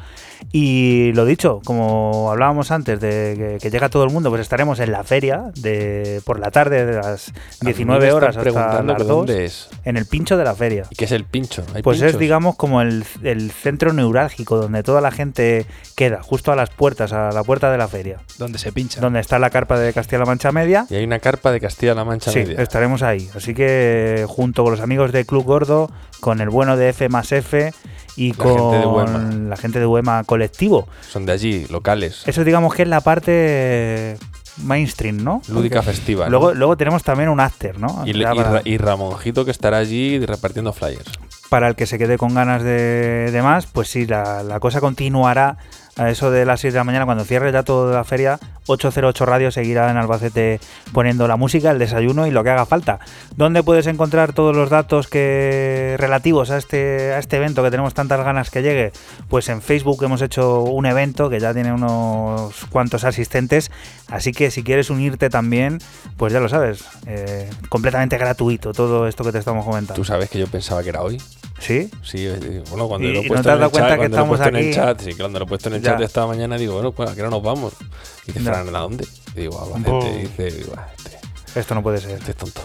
Y 0.51 1.11
lo 1.13 1.25
dicho, 1.25 1.61
como 1.65 2.29
hablábamos 2.31 2.71
antes 2.71 2.99
de 2.99 3.35
que, 3.37 3.57
que 3.61 3.71
llega 3.71 3.89
todo 3.89 4.03
el 4.03 4.09
mundo, 4.11 4.29
pues 4.29 4.41
estaremos 4.41 4.79
en 4.79 4.91
la 4.91 5.03
feria 5.03 5.45
de 5.55 6.21
por 6.25 6.39
la 6.39 6.51
tarde 6.51 6.85
de 6.85 6.95
las 6.95 7.29
A 7.29 7.31
mí 7.31 7.37
me 7.61 7.67
19 7.73 8.05
están 8.05 8.17
horas 8.17 8.29
hasta 8.31 8.41
preguntando 8.41 8.93
las 8.93 9.01
que 9.01 9.07
2 9.07 9.17
dónde 9.17 9.45
es. 9.45 9.69
en 9.85 9.97
el 9.97 10.05
pincho 10.05 10.37
de 10.37 10.43
la 10.43 10.53
feria. 10.55 10.83
¿Y 10.89 10.95
qué 10.95 11.05
es 11.05 11.11
el 11.11 11.23
pincho? 11.23 11.63
¿Hay 11.73 11.81
Pues 11.81 12.01
es, 12.01 12.17
digamos, 12.19 12.55
como 12.55 12.81
el, 12.81 13.05
el 13.23 13.51
centro 13.51 13.93
neurálgico 13.93 14.57
donde 14.57 14.83
toda 14.83 14.99
la 15.01 15.11
gente 15.11 15.62
queda, 15.95 16.21
justo 16.23 16.51
a 16.51 16.55
las 16.55 16.69
puertas, 16.69 17.13
a 17.13 17.31
la 17.31 17.43
puerta 17.43 17.71
de 17.71 17.77
la 17.77 17.87
feria, 17.87 18.19
Donde 18.37 18.57
se 18.59 18.71
pincha. 18.71 18.99
donde 19.01 19.19
está 19.19 19.39
la 19.39 19.49
carpa 19.49 19.77
de 19.79 19.93
Castilla-La 19.93 20.25
Mancha 20.25 20.51
Media. 20.51 20.85
Y 20.89 20.95
hay 20.95 21.03
una 21.03 21.19
carpa 21.19 21.51
de 21.51 21.59
Castilla-La 21.59 22.03
Mancha 22.05 22.31
Sí, 22.31 22.39
Media. 22.39 22.61
estaremos 22.61 23.01
ahí. 23.03 23.29
Así 23.35 23.53
que 23.53 24.25
junto 24.27 24.63
con 24.63 24.71
los 24.71 24.81
amigos 24.81 25.11
de 25.11 25.25
Club 25.25 25.43
Gordo, 25.45 25.89
con 26.19 26.41
el 26.41 26.49
bueno 26.49 26.77
de 26.77 26.89
F 26.89 27.09
más 27.09 27.31
F 27.31 27.73
y 28.15 28.31
La 28.31 28.37
con 28.37 28.57
gente 28.71 28.77
de 28.79 28.85
Huema. 28.85 29.31
la 29.49 29.57
gente 29.57 29.79
de 29.79 29.85
Huema 29.87 30.23
colectivo. 30.23 30.87
Son 31.09 31.25
de 31.25 31.31
allí, 31.33 31.65
locales. 31.69 32.23
Eso 32.27 32.43
digamos 32.43 32.73
que 32.75 32.83
es 32.83 32.87
la 32.87 33.01
parte 33.01 34.17
mainstream, 34.57 35.23
¿no? 35.23 35.41
Lúdica 35.47 35.77
Porque 35.81 35.93
festiva. 35.93 36.25
¿no? 36.25 36.31
Luego, 36.31 36.53
luego 36.53 36.77
tenemos 36.77 37.03
también 37.03 37.29
un 37.29 37.39
after, 37.39 37.79
¿no? 37.79 38.03
y, 38.05 38.13
Ya 38.13 38.33
y 38.33 38.37
para, 38.37 38.51
Ra- 38.51 38.61
y 38.63 38.77
Ramonjito 38.77 39.45
que 39.45 39.51
estará 39.51 39.77
allí 39.77 40.23
repartiendo 40.25 40.73
flyers. 40.73 41.11
para 41.49 41.67
el 41.67 41.75
que 41.75 41.85
se 41.87 41.97
quede 41.97 42.17
con 42.17 42.33
ganas 42.33 42.63
de, 42.63 43.29
de 43.31 43.41
más, 43.41 43.65
pues 43.67 43.87
sí, 43.89 44.05
la, 44.05 44.43
la 44.43 44.59
cosa 44.59 44.79
continuará 44.81 45.57
a 45.95 46.09
eso 46.09 46.31
de 46.31 46.45
las 46.45 46.61
6 46.61 46.73
de 46.73 46.79
la 46.79 46.83
mañana, 46.83 47.05
cuando 47.05 47.23
cierre 47.23 47.51
ya 47.51 47.63
toda 47.63 47.93
la 47.93 48.03
feria, 48.03 48.39
808 48.67 49.25
Radio 49.25 49.51
seguirá 49.51 49.91
en 49.91 49.97
Albacete 49.97 50.59
poniendo 50.91 51.27
la 51.27 51.35
música, 51.35 51.71
el 51.71 51.79
desayuno 51.79 52.25
y 52.27 52.31
lo 52.31 52.43
que 52.43 52.49
haga 52.49 52.65
falta. 52.65 52.99
¿Dónde 53.35 53.63
puedes 53.63 53.87
encontrar 53.87 54.33
todos 54.33 54.55
los 54.55 54.69
datos 54.69 55.07
que 55.07 55.95
relativos 55.99 56.49
a 56.49 56.57
este, 56.57 57.13
a 57.13 57.19
este 57.19 57.37
evento 57.37 57.63
que 57.63 57.71
tenemos 57.71 57.93
tantas 57.93 58.23
ganas 58.23 58.49
que 58.49 58.61
llegue? 58.61 58.91
Pues 59.29 59.49
en 59.49 59.61
Facebook 59.61 60.03
hemos 60.03 60.21
hecho 60.21 60.63
un 60.63 60.85
evento 60.85 61.29
que 61.29 61.39
ya 61.39 61.53
tiene 61.53 61.71
unos 61.71 62.65
cuantos 62.69 63.03
asistentes, 63.03 63.71
así 64.09 64.31
que 64.31 64.51
si 64.51 64.63
quieres 64.63 64.89
unirte 64.89 65.29
también, 65.29 65.79
pues 66.17 66.33
ya 66.33 66.39
lo 66.39 66.49
sabes, 66.49 66.85
eh, 67.05 67.49
completamente 67.69 68.17
gratuito 68.17 68.73
todo 68.73 69.07
esto 69.07 69.23
que 69.23 69.31
te 69.31 69.39
estamos 69.39 69.65
comentando. 69.65 69.93
Tú 69.93 70.05
sabes 70.05 70.29
que 70.29 70.39
yo 70.39 70.47
pensaba 70.47 70.81
que 70.83 70.89
era 70.89 71.01
hoy. 71.01 71.21
¿Sí? 71.65 71.89
Sí, 72.03 72.25
eh, 72.27 72.61
bueno, 72.69 72.87
cuando 72.89 73.07
lo 73.07 73.19
he 73.19 73.23
no 73.23 73.27
puesto 73.29 73.37
en 73.37 73.43
dado 73.59 73.65
el 73.65 73.71
cuenta 73.71 73.89
chat, 73.89 73.99
que 73.99 74.09
cuando 74.09 74.17
lo 74.17 74.23
he 74.23 74.25
estamos 74.25 74.37
puesto 74.37 74.49
en 74.49 74.55
el 74.55 74.65
aquí. 74.65 74.75
chat, 74.75 75.01
sí, 75.01 75.13
cuando 75.15 75.39
lo 75.39 75.45
he 75.45 75.47
puesto 75.47 75.69
en 75.69 75.75
el 75.75 75.81
Ya. 75.81 75.91
chat 75.91 76.01
esta 76.01 76.27
mañana 76.27 76.57
digo, 76.57 76.73
bueno, 76.73 76.91
pues 76.91 77.09
¿a 77.09 77.15
qué 77.15 77.21
hora 77.21 77.29
nos 77.29 77.41
vamos? 77.43 77.73
Y 78.27 78.31
dice, 78.33 78.43
Ya. 78.43 78.51
Fran, 78.53 78.75
¿a 78.75 78.79
dónde? 78.79 79.07
Y 79.35 79.39
digo, 79.41 79.59
a. 79.59 79.63
Albacete. 79.75 80.15
Y 80.17 80.21
dice, 80.23 80.51
digo, 80.57 80.73
"Ah, 80.77 80.87
este, 80.97 81.59
Esto 81.59 81.75
no 81.75 81.81
puede 81.83 81.99
ser. 81.99 82.11
este 82.11 82.31
es 82.31 82.37
tonto. 82.37 82.61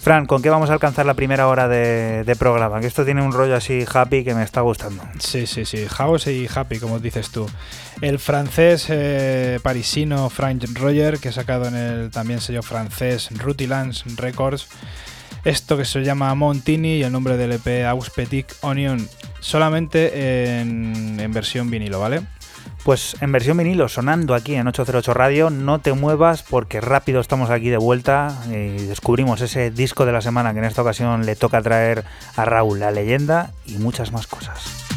Fran, 0.00 0.26
¿con 0.26 0.40
qué 0.40 0.48
vamos 0.48 0.70
a 0.70 0.72
alcanzar 0.74 1.04
la 1.04 1.12
primera 1.14 1.48
hora 1.48 1.68
de, 1.68 2.22
de 2.24 2.36
programa? 2.36 2.80
Que 2.80 2.86
esto 2.86 3.04
tiene 3.04 3.20
un 3.20 3.32
rollo 3.32 3.54
así 3.56 3.84
happy 3.92 4.24
que 4.24 4.32
me 4.34 4.42
está 4.42 4.62
gustando. 4.62 5.02
Sí, 5.18 5.46
sí, 5.46 5.66
sí. 5.66 5.86
House 5.88 6.28
y 6.28 6.48
Happy, 6.52 6.78
como 6.78 6.98
dices 7.00 7.30
tú. 7.30 7.46
El 8.00 8.18
francés 8.20 8.86
eh, 8.88 9.58
parisino 9.62 10.30
Frank 10.30 10.64
Roger, 10.74 11.18
que 11.18 11.28
ha 11.28 11.32
sacado 11.32 11.66
en 11.66 11.74
el 11.76 12.10
también 12.10 12.40
sello 12.40 12.62
francés 12.62 13.28
Rutilance 13.36 14.04
Records. 14.16 14.68
Esto 15.48 15.78
que 15.78 15.86
se 15.86 16.04
llama 16.04 16.34
Montini 16.34 16.96
y 16.96 17.02
el 17.02 17.10
nombre 17.10 17.38
del 17.38 17.52
EP 17.52 17.86
Aux 17.86 18.10
Petit 18.10 18.52
Onion. 18.60 19.08
Solamente 19.40 20.60
en, 20.60 21.18
en 21.18 21.32
versión 21.32 21.70
vinilo, 21.70 21.98
¿vale? 22.00 22.20
Pues 22.84 23.16
en 23.22 23.32
versión 23.32 23.56
vinilo, 23.56 23.88
sonando 23.88 24.34
aquí 24.34 24.56
en 24.56 24.68
808 24.68 25.14
Radio, 25.14 25.48
no 25.48 25.78
te 25.78 25.94
muevas 25.94 26.42
porque 26.42 26.82
rápido 26.82 27.22
estamos 27.22 27.48
aquí 27.48 27.70
de 27.70 27.78
vuelta 27.78 28.38
y 28.50 28.84
descubrimos 28.88 29.40
ese 29.40 29.70
disco 29.70 30.04
de 30.04 30.12
la 30.12 30.20
semana 30.20 30.52
que 30.52 30.58
en 30.58 30.66
esta 30.66 30.82
ocasión 30.82 31.24
le 31.24 31.34
toca 31.34 31.62
traer 31.62 32.04
a 32.36 32.44
Raúl, 32.44 32.80
la 32.80 32.90
leyenda 32.90 33.52
y 33.64 33.78
muchas 33.78 34.12
más 34.12 34.26
cosas. 34.26 34.87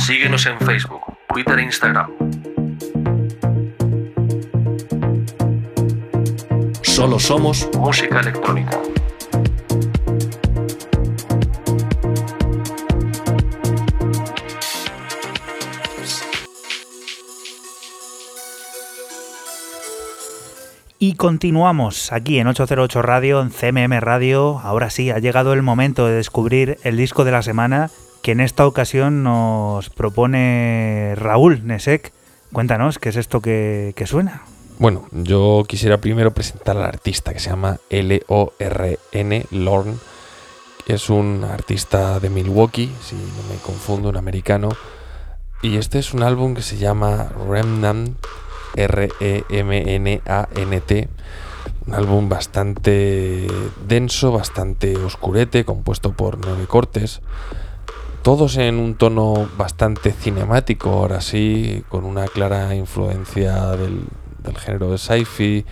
Síguenos 0.00 0.46
en 0.46 0.56
Facebook, 0.60 1.00
Twitter 1.28 1.58
e 1.58 1.64
Instagram. 1.64 2.12
Solo 6.82 7.18
somos 7.18 7.68
música 7.76 8.20
electrónica. 8.20 8.81
Y 21.04 21.14
continuamos 21.14 22.12
aquí 22.12 22.38
en 22.38 22.46
808 22.46 23.02
Radio, 23.02 23.42
en 23.42 23.50
CMM 23.50 23.98
Radio. 23.98 24.60
Ahora 24.60 24.88
sí, 24.88 25.10
ha 25.10 25.18
llegado 25.18 25.52
el 25.52 25.60
momento 25.60 26.06
de 26.06 26.14
descubrir 26.14 26.78
el 26.84 26.96
disco 26.96 27.24
de 27.24 27.32
la 27.32 27.42
semana 27.42 27.90
que 28.22 28.30
en 28.30 28.38
esta 28.38 28.68
ocasión 28.68 29.24
nos 29.24 29.90
propone 29.90 31.14
Raúl 31.16 31.66
Nesek. 31.66 32.12
Cuéntanos, 32.52 33.00
¿qué 33.00 33.08
es 33.08 33.16
esto 33.16 33.40
que, 33.40 33.94
que 33.96 34.06
suena? 34.06 34.44
Bueno, 34.78 35.08
yo 35.10 35.64
quisiera 35.66 35.98
primero 35.98 36.30
presentar 36.30 36.76
al 36.76 36.84
artista 36.84 37.32
que 37.32 37.40
se 37.40 37.50
llama 37.50 37.78
L-O-R-N, 37.90 39.46
Lorne. 39.50 39.96
que 40.86 40.94
Es 40.94 41.10
un 41.10 41.42
artista 41.42 42.20
de 42.20 42.30
Milwaukee, 42.30 42.92
si 43.02 43.16
no 43.16 43.52
me 43.52 43.60
confundo, 43.60 44.08
un 44.08 44.18
americano. 44.18 44.68
Y 45.62 45.78
este 45.78 45.98
es 45.98 46.14
un 46.14 46.22
álbum 46.22 46.54
que 46.54 46.62
se 46.62 46.76
llama 46.76 47.28
Remnant, 47.48 48.16
R-E-M-N-A-N-T. 48.76 50.28
Un 51.86 51.94
álbum 51.94 52.28
bastante 52.28 53.46
denso, 53.86 54.30
bastante 54.32 54.96
oscurete, 54.96 55.64
compuesto 55.64 56.12
por 56.12 56.38
nueve 56.38 56.66
cortes. 56.66 57.22
Todos 58.22 58.56
en 58.56 58.78
un 58.78 58.94
tono 58.94 59.48
bastante 59.58 60.12
cinemático, 60.12 60.90
ahora 60.90 61.20
sí, 61.20 61.82
con 61.88 62.04
una 62.04 62.26
clara 62.28 62.72
influencia 62.76 63.66
del, 63.76 64.06
género 64.58 64.92
de 64.92 64.98
sci-fi, 64.98 65.64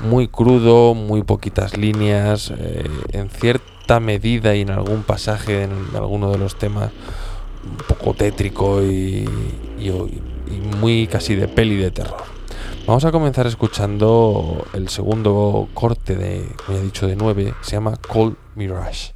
muy 0.00 0.28
crudo, 0.28 0.94
muy 0.94 1.22
poquitas 1.22 1.78
líneas, 1.78 2.52
eh, 2.56 2.84
en 3.12 3.30
cierta 3.30 4.00
medida 4.00 4.54
y 4.54 4.60
en 4.62 4.70
algún 4.70 5.02
pasaje, 5.02 5.62
en 5.62 5.72
alguno 5.94 6.30
de 6.30 6.36
los 6.38 6.56
temas, 6.56 6.90
un 7.64 7.76
poco 7.88 8.12
tétrico 8.12 8.82
y- 8.82 9.26
y 9.78 10.76
muy 10.78 11.06
casi 11.06 11.34
de 11.34 11.48
peli 11.48 11.76
de 11.76 11.90
terror. 11.90 12.33
Vamos 12.86 13.06
a 13.06 13.12
comenzar 13.12 13.46
escuchando 13.46 14.66
el 14.74 14.90
segundo 14.90 15.68
corte 15.72 16.16
de, 16.16 16.46
como 16.66 16.76
ya 16.76 16.82
he 16.82 16.84
dicho, 16.84 17.06
de 17.06 17.16
9, 17.16 17.54
se 17.62 17.72
llama 17.72 17.96
Cold 17.96 18.36
Mirage. 18.56 19.13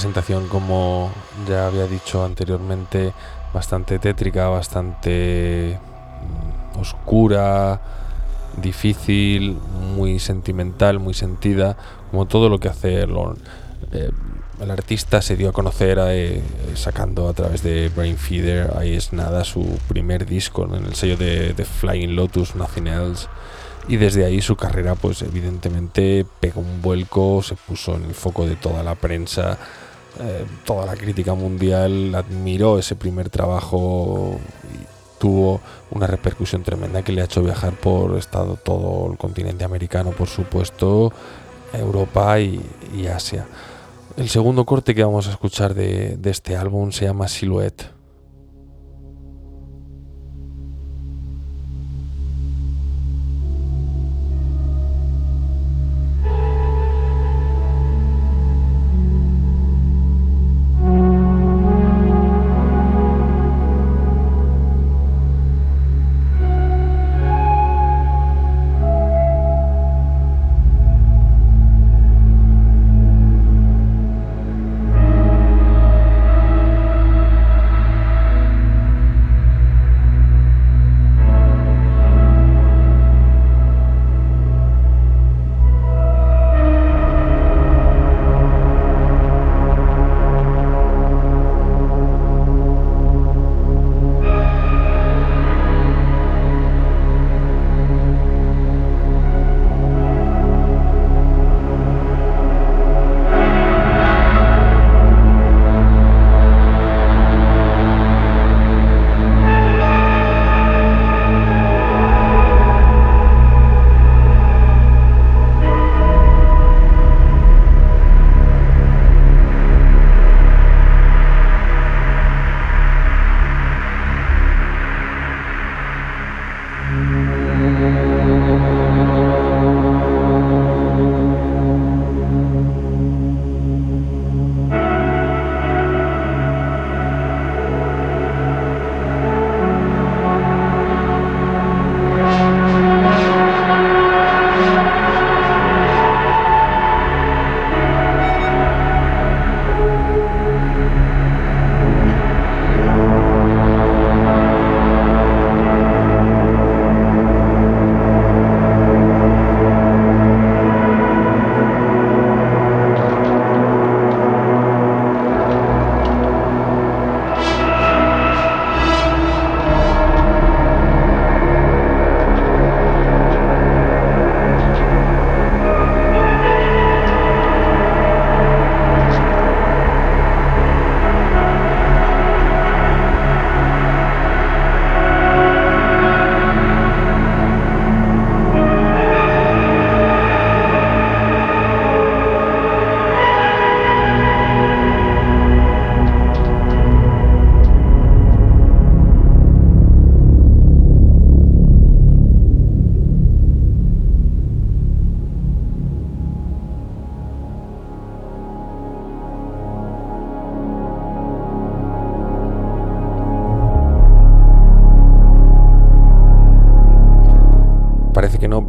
Presentación, 0.00 0.48
como 0.48 1.12
ya 1.46 1.66
había 1.66 1.86
dicho 1.86 2.24
anteriormente, 2.24 3.12
bastante 3.52 3.98
tétrica, 3.98 4.48
bastante 4.48 5.78
mm, 6.74 6.80
oscura, 6.80 7.82
difícil, 8.56 9.58
muy 9.94 10.18
sentimental, 10.18 11.00
muy 11.00 11.12
sentida, 11.12 11.76
como 12.10 12.24
todo 12.24 12.48
lo 12.48 12.58
que 12.58 12.68
hace 12.70 13.06
Lorne. 13.06 13.42
Eh, 13.92 14.10
el 14.58 14.70
artista 14.70 15.20
se 15.20 15.36
dio 15.36 15.50
a 15.50 15.52
conocer 15.52 15.98
eh, 16.00 16.42
sacando 16.76 17.28
a 17.28 17.34
través 17.34 17.62
de 17.62 17.90
Brain 17.90 18.16
Feeder, 18.16 18.72
ahí 18.78 18.94
es 18.94 19.12
nada, 19.12 19.44
su 19.44 19.78
primer 19.86 20.24
disco 20.24 20.64
en 20.64 20.86
el 20.86 20.94
sello 20.94 21.18
de, 21.18 21.52
de 21.52 21.64
Flying 21.66 22.16
Lotus, 22.16 22.54
Nothing 22.54 22.86
Else. 22.86 23.28
Y 23.86 23.98
desde 23.98 24.24
ahí 24.24 24.40
su 24.40 24.56
carrera, 24.56 24.94
pues 24.94 25.20
evidentemente 25.20 26.24
pegó 26.40 26.62
un 26.62 26.80
vuelco, 26.80 27.42
se 27.42 27.54
puso 27.54 27.96
en 27.96 28.04
el 28.04 28.14
foco 28.14 28.46
de 28.46 28.56
toda 28.56 28.82
la 28.82 28.94
prensa, 28.94 29.58
eh, 30.18 30.44
toda 30.64 30.86
la 30.86 30.96
crítica 30.96 31.34
mundial 31.34 32.14
admiró 32.14 32.78
ese 32.78 32.96
primer 32.96 33.30
trabajo 33.30 34.38
y 34.74 35.20
tuvo 35.20 35.60
una 35.90 36.06
repercusión 36.06 36.62
tremenda 36.62 37.02
que 37.02 37.12
le 37.12 37.20
ha 37.20 37.26
hecho 37.26 37.42
viajar 37.42 37.74
por 37.74 38.16
estado 38.16 38.56
todo 38.56 39.10
el 39.12 39.18
continente 39.18 39.64
americano, 39.64 40.10
por 40.10 40.28
supuesto, 40.28 41.12
Europa 41.72 42.40
y, 42.40 42.60
Asia. 43.06 43.46
El 44.16 44.28
segundo 44.28 44.64
corte 44.64 44.94
que 44.94 45.04
vamos 45.04 45.28
a 45.28 45.30
escuchar 45.30 45.74
de, 45.74 46.16
de 46.16 46.30
este 46.30 46.56
álbum 46.56 46.90
se 46.90 47.04
llama 47.04 47.28
Silhouette. 47.28 47.99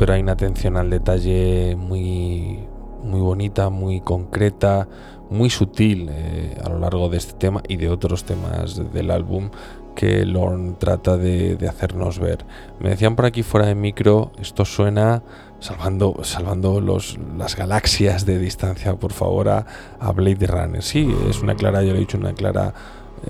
Pero 0.01 0.13
hay 0.13 0.21
una 0.21 0.31
atención 0.31 0.77
al 0.77 0.89
detalle 0.89 1.75
muy, 1.75 2.57
muy 3.03 3.19
bonita, 3.19 3.69
muy 3.69 4.01
concreta, 4.01 4.87
muy 5.29 5.51
sutil 5.51 6.09
eh, 6.09 6.57
a 6.65 6.69
lo 6.69 6.79
largo 6.79 7.07
de 7.07 7.17
este 7.17 7.33
tema 7.33 7.61
y 7.67 7.75
de 7.75 7.87
otros 7.87 8.23
temas 8.23 8.81
del 8.91 9.11
álbum 9.11 9.51
que 9.93 10.25
Lorne 10.25 10.73
trata 10.79 11.17
de, 11.17 11.55
hacernos 11.69 12.17
ver. 12.17 12.47
Me 12.79 12.89
decían 12.89 13.15
por 13.15 13.25
aquí 13.25 13.43
fuera 13.43 13.67
de 13.67 13.75
micro, 13.75 14.31
esto 14.39 14.65
suena 14.65 15.21
salvando, 15.59 16.15
salvando 16.23 16.81
los, 16.81 17.19
las 17.37 17.55
galaxias 17.55 18.25
de 18.25 18.39
distancia, 18.39 18.95
por 18.95 19.13
favor, 19.13 19.49
a, 19.49 19.67
a 19.99 20.11
Blade 20.13 20.47
Runner. 20.47 20.81
Sí, 20.81 21.15
es 21.29 21.43
una 21.43 21.53
clara, 21.53 21.83
yo 21.83 21.91
lo 21.91 21.97
he 21.97 21.99
dicho, 21.99 22.17
una 22.17 22.33
clara 22.33 22.73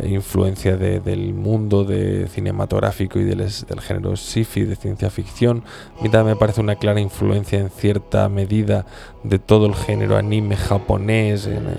influencia 0.03 0.77
de- 0.77 0.99
del 0.99 1.33
mundo 1.33 1.85
cinematográfico 2.29 3.19
y 3.19 3.23
del, 3.23 3.49
género 3.81 4.15
sci-fi, 4.15 4.63
de 4.63 4.75
ciencia 4.75 5.09
ficción. 5.09 5.63
A 5.99 6.03
mí 6.03 6.09
también 6.09 6.35
me 6.35 6.39
parece 6.39 6.61
una 6.61 6.75
clara 6.75 6.99
influencia 7.01 7.59
en 7.59 7.69
cierta 7.69 8.27
medida 8.29 8.85
de 9.23 9.39
todo 9.39 9.65
el 9.65 9.75
género 9.75 10.17
anime 10.17 10.55
japonés, 10.55 11.45
en 11.47 11.67
eh, 11.67 11.75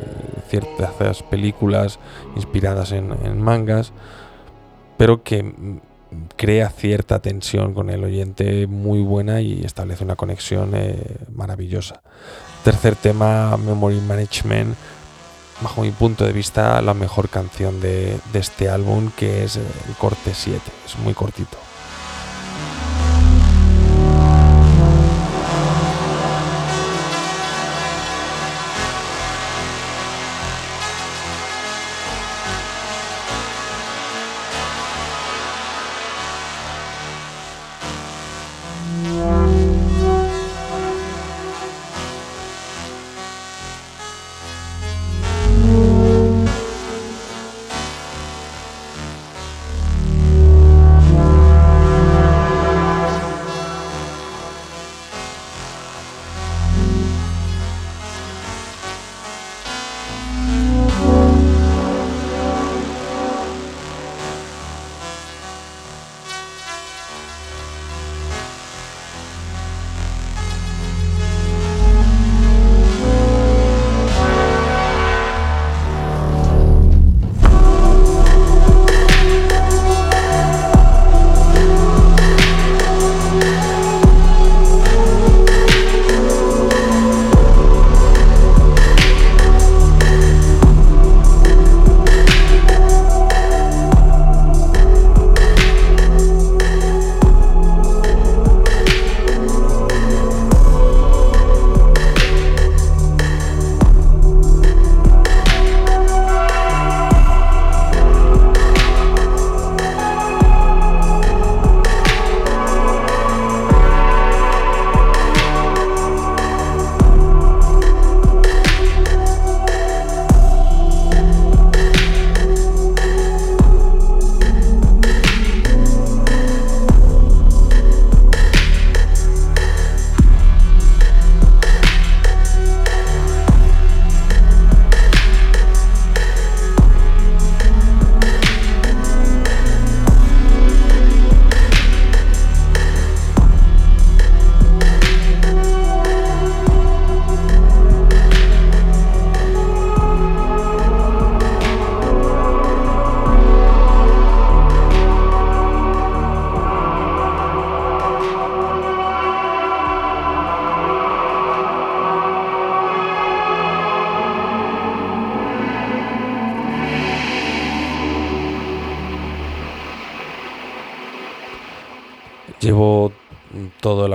ciertas 0.48 1.22
películas 1.22 1.98
inspiradas 2.36 2.92
en, 2.92 3.12
en 3.24 3.40
mangas, 3.40 3.92
pero 4.96 5.22
que 5.22 5.42
mm, 5.42 5.80
crea 6.36 6.68
cierta 6.68 7.20
tensión 7.20 7.72
con 7.72 7.88
el 7.88 8.04
oyente 8.04 8.66
muy 8.66 9.00
buena 9.00 9.40
y 9.40 9.64
establece 9.64 10.04
una 10.04 10.16
conexión 10.16 10.72
eh, 10.74 10.98
maravillosa. 11.34 12.02
Tercer 12.64 12.94
tema, 12.96 13.56
Memory 13.56 14.00
Management 14.00 14.76
bajo 15.62 15.82
mi 15.82 15.90
punto 15.90 16.24
de 16.24 16.32
vista, 16.32 16.80
la 16.82 16.94
mejor 16.94 17.28
canción 17.28 17.80
de, 17.80 18.18
este 18.34 18.68
álbum, 18.68 19.10
que 19.16 19.44
es 19.44 19.56
eh, 19.56 19.62
el 19.88 19.94
corte 19.96 20.32
7. 20.34 20.60
Es 20.84 20.98
muy 20.98 21.14
cortito. 21.14 21.58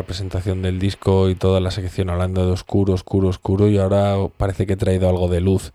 Presentación 0.07 0.61
del 0.61 0.79
disco 0.79 1.29
y 1.29 1.35
toda 1.35 1.59
la 1.59 1.69
sección 1.69 2.09
hablando 2.09 2.45
de 2.45 2.53
oscuro, 2.53 2.93
oscuro, 2.93 3.27
oscuro 3.27 3.67
y 3.67 3.77
ahora 3.77 4.15
parece 4.38 4.65
que 4.65 4.73
he 4.73 4.77
traído 4.77 5.09
algo 5.09 5.27
de 5.27 5.41
luz. 5.41 5.73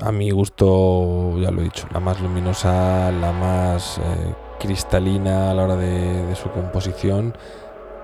A 0.00 0.12
mi 0.12 0.30
gusto, 0.30 1.38
ya 1.40 1.50
lo 1.50 1.60
he 1.60 1.64
dicho, 1.64 1.86
la 1.92 2.00
más 2.00 2.20
luminosa, 2.20 3.10
la 3.12 3.32
más 3.32 3.98
eh, 3.98 4.34
cristalina 4.58 5.50
a 5.50 5.54
la 5.54 5.64
hora 5.64 5.76
de, 5.76 6.34
su 6.34 6.50
composición, 6.50 7.36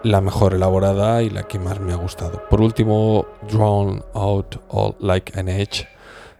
la 0.03 0.21
mejor 0.21 0.55
elaborada 0.55 1.23
y 1.23 1.31
la 1.31 1.43
que 1.43 1.59
más 1.59 1.81
me 1.81 1.93
ha 1.93 1.97
gustado. 1.97 2.43
Por 2.49 2.61
último, 2.61 3.27
Drawn 3.51 4.05
Out 4.15 4.57
All 4.69 4.95
Like 5.01 5.39
an 5.39 5.49
Edge 5.49 5.89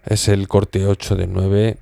es 0.05 0.29
el 0.29 0.47
corte 0.47 0.87
8 0.87 1.17
de 1.17 1.27
9, 1.27 1.79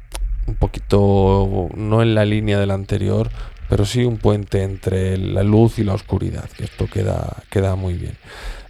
un 0.47 0.55
poquito 0.55 1.69
no 1.75 2.03
en 2.03 2.15
la 2.15 2.25
línea 2.25 2.59
del 2.59 2.71
anterior, 2.71 3.31
pero 3.69 3.85
sí 3.85 4.05
un 4.05 4.19
puente 4.19 4.63
entre 4.63 5.17
la 5.17 5.43
luz 5.43 5.79
y 5.79 5.85
la 5.85 5.95
oscuridad, 5.95 6.49
que 6.51 6.65
esto 6.65 6.87
queda, 6.87 7.43
queda 7.51 7.77
muy 7.77 7.95
bien. 7.95 8.17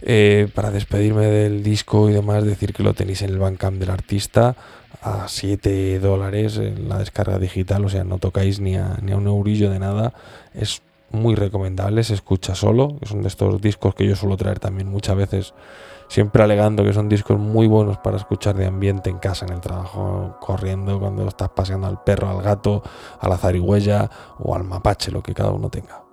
Eh, 0.01 0.47
para 0.53 0.71
despedirme 0.71 1.25
del 1.25 1.63
disco 1.63 2.09
y 2.09 2.13
demás, 2.13 2.45
decir 2.45 2.73
que 2.73 2.83
lo 2.83 2.93
tenéis 2.93 3.21
en 3.21 3.31
el 3.31 3.39
Bandcamp 3.39 3.77
del 3.79 3.89
artista 3.89 4.55
a 5.01 5.27
7 5.27 5.99
dólares 5.99 6.57
en 6.57 6.89
la 6.89 6.99
descarga 6.99 7.39
digital, 7.39 7.85
o 7.85 7.89
sea, 7.89 8.03
no 8.03 8.17
tocáis 8.17 8.59
ni 8.59 8.75
a, 8.75 8.97
ni 9.01 9.11
a 9.11 9.17
un 9.17 9.27
eurillo 9.27 9.69
de 9.69 9.79
nada. 9.79 10.13
Es 10.53 10.81
muy 11.11 11.35
recomendable, 11.35 12.03
se 12.03 12.13
escucha 12.13 12.55
solo, 12.55 12.97
son 13.03 13.21
de 13.21 13.27
estos 13.27 13.61
discos 13.61 13.95
que 13.95 14.07
yo 14.07 14.15
suelo 14.15 14.37
traer 14.37 14.59
también 14.59 14.89
muchas 14.89 15.15
veces 15.15 15.53
siempre 16.07 16.43
alegando 16.43 16.83
que 16.83 16.93
son 16.93 17.09
discos 17.09 17.39
muy 17.39 17.67
buenos 17.67 17.97
para 17.97 18.17
escuchar 18.17 18.55
de 18.55 18.65
ambiente 18.65 19.09
en 19.09 19.17
casa, 19.17 19.45
en 19.45 19.53
el 19.53 19.61
trabajo, 19.61 20.37
corriendo, 20.39 20.99
cuando 20.99 21.27
estás 21.27 21.49
paseando 21.49 21.87
al 21.87 22.03
perro, 22.03 22.29
al 22.29 22.41
gato, 22.41 22.83
a 23.19 23.27
la 23.27 23.37
zarigüeya 23.37 24.09
o 24.39 24.55
al 24.55 24.63
mapache, 24.63 25.11
lo 25.11 25.21
que 25.21 25.33
cada 25.33 25.51
uno 25.51 25.69
tenga. 25.69 26.04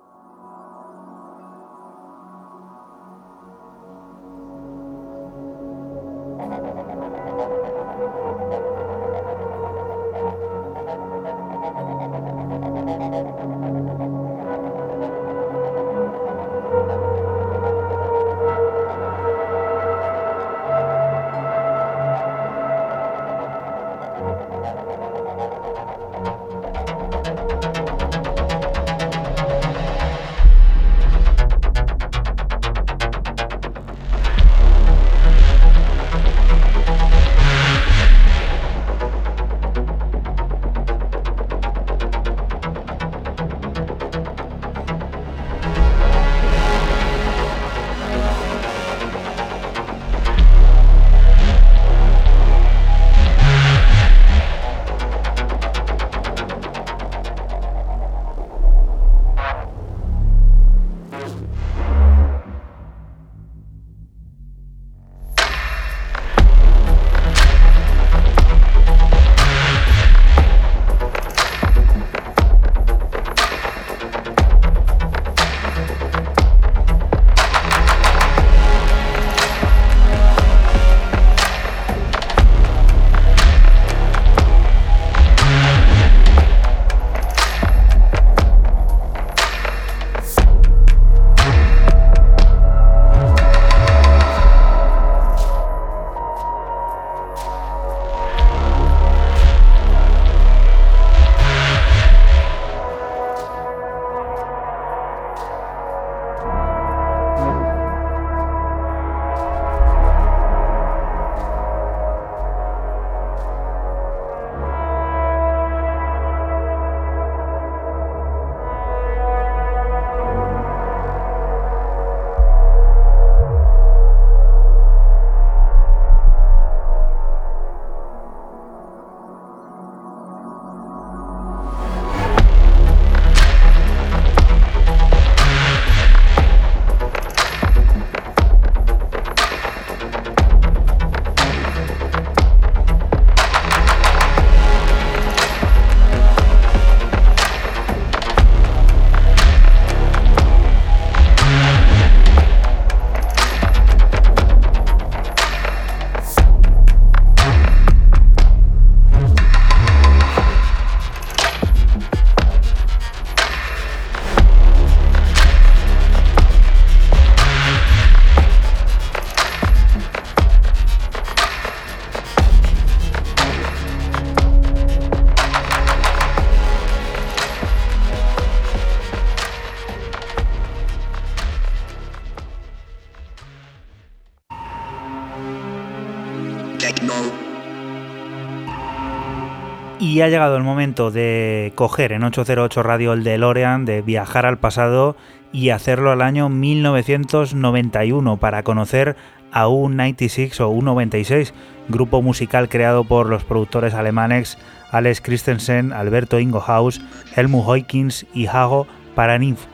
Y 190.13 190.21
ha 190.21 190.29
llegado 190.29 190.55
el 190.57 190.61
momento 190.61 191.09
de 191.09 191.71
coger 191.73 192.11
en 192.11 192.23
808 192.23 192.83
Radio 192.83 193.13
el 193.13 193.23
DeLorean, 193.23 193.83
de 193.83 194.03
viajar 194.03 194.45
al 194.45 194.59
pasado 194.59 195.15
y 195.51 195.71
hacerlo 195.71 196.11
al 196.11 196.21
año 196.21 196.49
1991 196.49 198.37
para 198.37 198.61
conocer 198.61 199.15
a 199.51 199.65
U96 199.65 200.59
o 200.59 200.71
U96, 200.71 201.51
grupo 201.89 202.21
musical 202.21 202.69
creado 202.69 203.05
por 203.05 203.27
los 203.27 203.43
productores 203.43 203.95
alemanes 203.95 204.59
Alex 204.91 205.19
Christensen, 205.19 205.91
Alberto 205.91 206.39
Ingohaus, 206.39 207.01
Helmut 207.35 207.65
Hoykins 207.65 208.27
y 208.35 208.45
Hago 208.45 208.85
Paraninfo. 209.15 209.72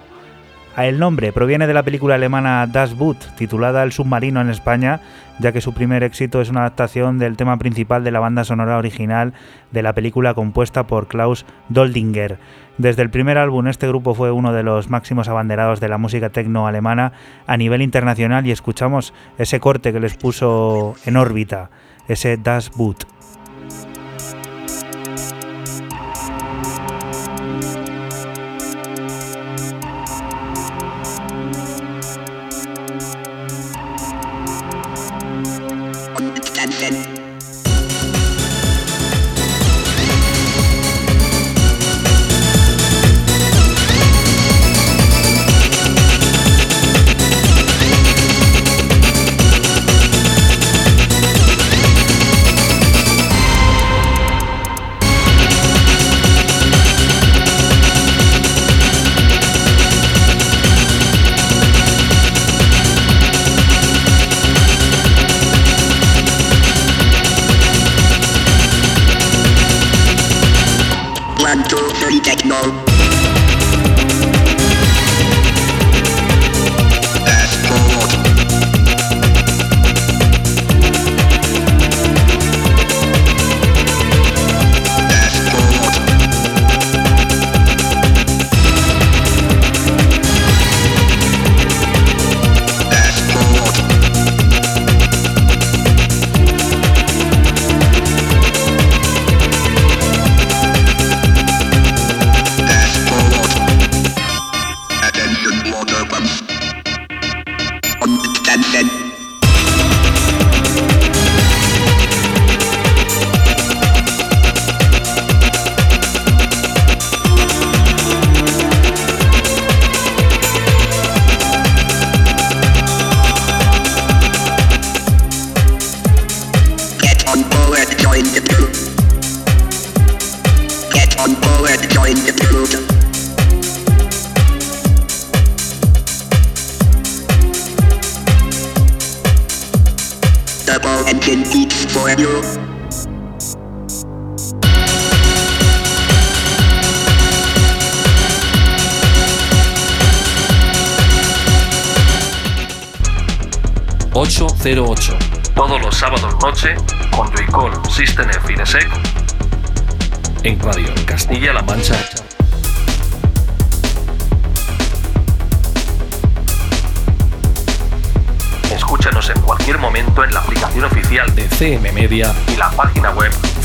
El 0.88 0.98
nombre 0.98 1.34
proviene 1.34 1.68
de 1.68 1.74
la 1.74 1.84
película 1.84 2.16
alemana 2.16 2.66
Das 2.66 2.96
Boot, 2.96 3.36
titulada 3.36 3.84
El 3.84 3.92
submarino 3.92 4.40
en 4.40 4.50
España, 4.50 5.02
ya 5.38 5.52
que 5.52 5.60
su 5.60 5.74
primer 5.74 6.04
éxito 6.04 6.40
es 6.40 6.50
una 6.50 6.62
adaptación 6.62 7.20
del 7.20 7.36
tema 7.36 7.58
principal 7.58 8.06
de 8.06 8.12
la 8.12 8.22
banda 8.22 8.46
sonora 8.46 8.78
original 8.78 9.34
de 9.72 9.84
la 9.84 9.94
película 9.94 10.34
compuesta 10.34 10.88
por 10.88 11.08
Klaus 11.08 11.46
Doldinger. 11.68 12.40
Desde 12.78 13.02
el 13.02 13.10
primer 13.10 13.38
álbum 13.38 13.68
este 13.68 13.90
grupo 13.90 14.16
fue 14.16 14.32
uno 14.32 14.54
de 14.54 14.64
los 14.64 14.90
máximos 14.90 15.28
abanderados 15.28 15.82
de 15.82 15.90
la 15.90 15.98
música 15.98 16.30
tecno 16.30 16.66
alemana 16.66 17.12
a 17.46 17.58
nivel 17.58 17.82
internacional 17.82 18.48
y 18.48 18.52
escuchamos 18.52 19.14
ese 19.38 19.60
corte 19.60 19.92
que 19.92 20.00
les 20.00 20.16
puso 20.16 20.96
en 21.06 21.18
órbita, 21.18 21.70
ese 22.08 22.38
Das 22.38 22.72
Boot. 22.72 23.19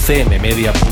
Web 0.06 0.83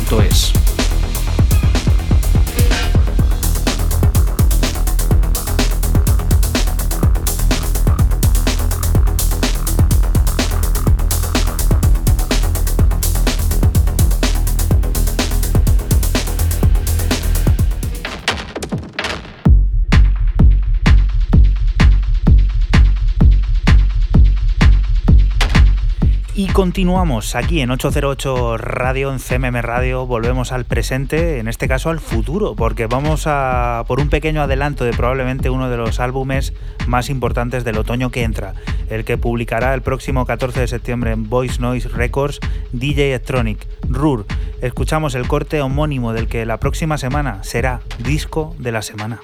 continuamos 26.63 27.35
aquí 27.35 27.61
en 27.61 27.73
808 27.73 28.57
Radio, 28.57 29.13
en 29.13 29.19
CMM 29.19 29.63
Radio, 29.63 30.07
volvemos 30.07 30.53
al 30.53 30.65
presente, 30.65 31.41
en 31.41 31.49
este 31.49 31.67
caso 31.67 31.91
al 31.91 31.99
futuro, 31.99 32.55
porque 32.55 32.87
vamos 32.87 33.25
a 33.27 33.85
por 33.89 33.99
un 33.99 34.09
pequeño 34.09 34.43
adelanto 34.43 34.85
de 34.85 34.93
probablemente 34.93 35.51
uno 35.51 35.69
de 35.69 35.77
los 35.77 35.99
álbumes 35.99 36.55
más 36.87 37.11
importantes 37.11 37.65
del 37.65 37.79
otoño 37.79 38.13
que 38.13 38.23
entra, 38.23 38.55
el 38.91 39.05
que 39.05 39.19
publicará 39.19 39.75
el 39.75 39.83
próximo 39.83 40.25
14 40.25 40.61
de 40.61 40.69
septiembre 40.69 41.11
en 41.11 41.29
Voice 41.29 41.61
Noise 41.61 41.89
Records 41.89 42.39
DJ 42.71 43.09
Electronic, 43.09 43.67
RUR. 43.89 44.25
Escuchamos 44.61 45.17
el 45.17 45.27
corte 45.27 45.61
homónimo 45.63 46.13
del 46.13 46.29
que 46.29 46.47
la 46.47 46.61
próxima 46.61 46.97
semana 46.97 47.43
será 47.43 47.81
disco 48.05 48.55
de 48.61 48.71
la 48.71 48.83
semana. 48.83 49.19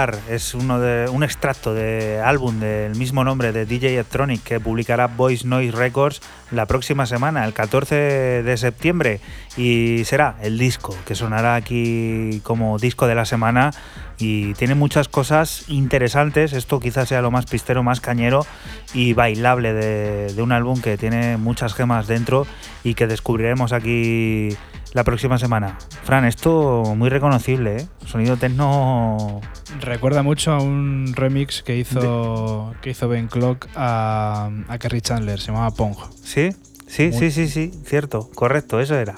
Es 0.00 0.54
uno 0.54 0.80
de, 0.80 1.10
un 1.10 1.22
extracto 1.22 1.74
de 1.74 2.22
álbum 2.24 2.58
del 2.58 2.94
mismo 2.94 3.22
nombre 3.22 3.52
de 3.52 3.66
DJ 3.66 3.92
Electronic 3.92 4.42
que 4.42 4.58
publicará 4.58 5.08
Voice 5.08 5.46
Noise 5.46 5.76
Records 5.76 6.22
la 6.50 6.64
próxima 6.64 7.04
semana, 7.04 7.44
el 7.44 7.52
14 7.52 8.42
de 8.42 8.56
septiembre, 8.56 9.20
y 9.58 10.02
será 10.06 10.36
el 10.40 10.56
disco 10.56 10.96
que 11.04 11.14
sonará 11.14 11.54
aquí 11.54 12.40
como 12.44 12.78
disco 12.78 13.06
de 13.06 13.14
la 13.14 13.26
semana 13.26 13.72
y 14.16 14.54
tiene 14.54 14.74
muchas 14.74 15.08
cosas 15.08 15.68
interesantes. 15.68 16.54
Esto 16.54 16.80
quizás 16.80 17.06
sea 17.10 17.20
lo 17.20 17.30
más 17.30 17.44
pistero, 17.44 17.82
más 17.82 18.00
cañero 18.00 18.46
y 18.94 19.12
bailable 19.12 19.74
de 19.74 20.42
un 20.42 20.52
álbum 20.52 20.80
que 20.80 20.96
tiene 20.96 21.36
muchas 21.36 21.74
gemas 21.74 22.06
dentro 22.06 22.46
y 22.84 22.94
que 22.94 23.06
descubriremos 23.06 23.74
aquí 23.74 24.56
la 24.92 25.04
próxima 25.04 25.38
semana. 25.38 25.78
Fran, 26.04 26.24
esto 26.24 26.94
muy 26.96 27.08
reconocible, 27.08 27.76
¿eh? 27.76 27.88
Sonido 28.06 28.36
techno. 28.36 29.40
Recuerda 29.80 30.22
mucho 30.22 30.52
a 30.52 30.60
un 30.60 31.12
remix 31.14 31.62
que 31.62 31.76
hizo, 31.76 32.74
que 32.82 32.90
hizo 32.90 33.08
Ben 33.08 33.28
Clock 33.28 33.68
a, 33.76 34.50
a 34.68 34.78
Kerry 34.78 35.00
Chandler, 35.00 35.40
se 35.40 35.48
llamaba 35.48 35.70
Pong. 35.70 35.96
Sí, 36.22 36.50
sí, 36.86 37.12
sí, 37.12 37.30
sí, 37.30 37.48
sí, 37.48 37.72
cierto, 37.84 38.28
correcto, 38.34 38.80
eso 38.80 38.96
era. 38.96 39.14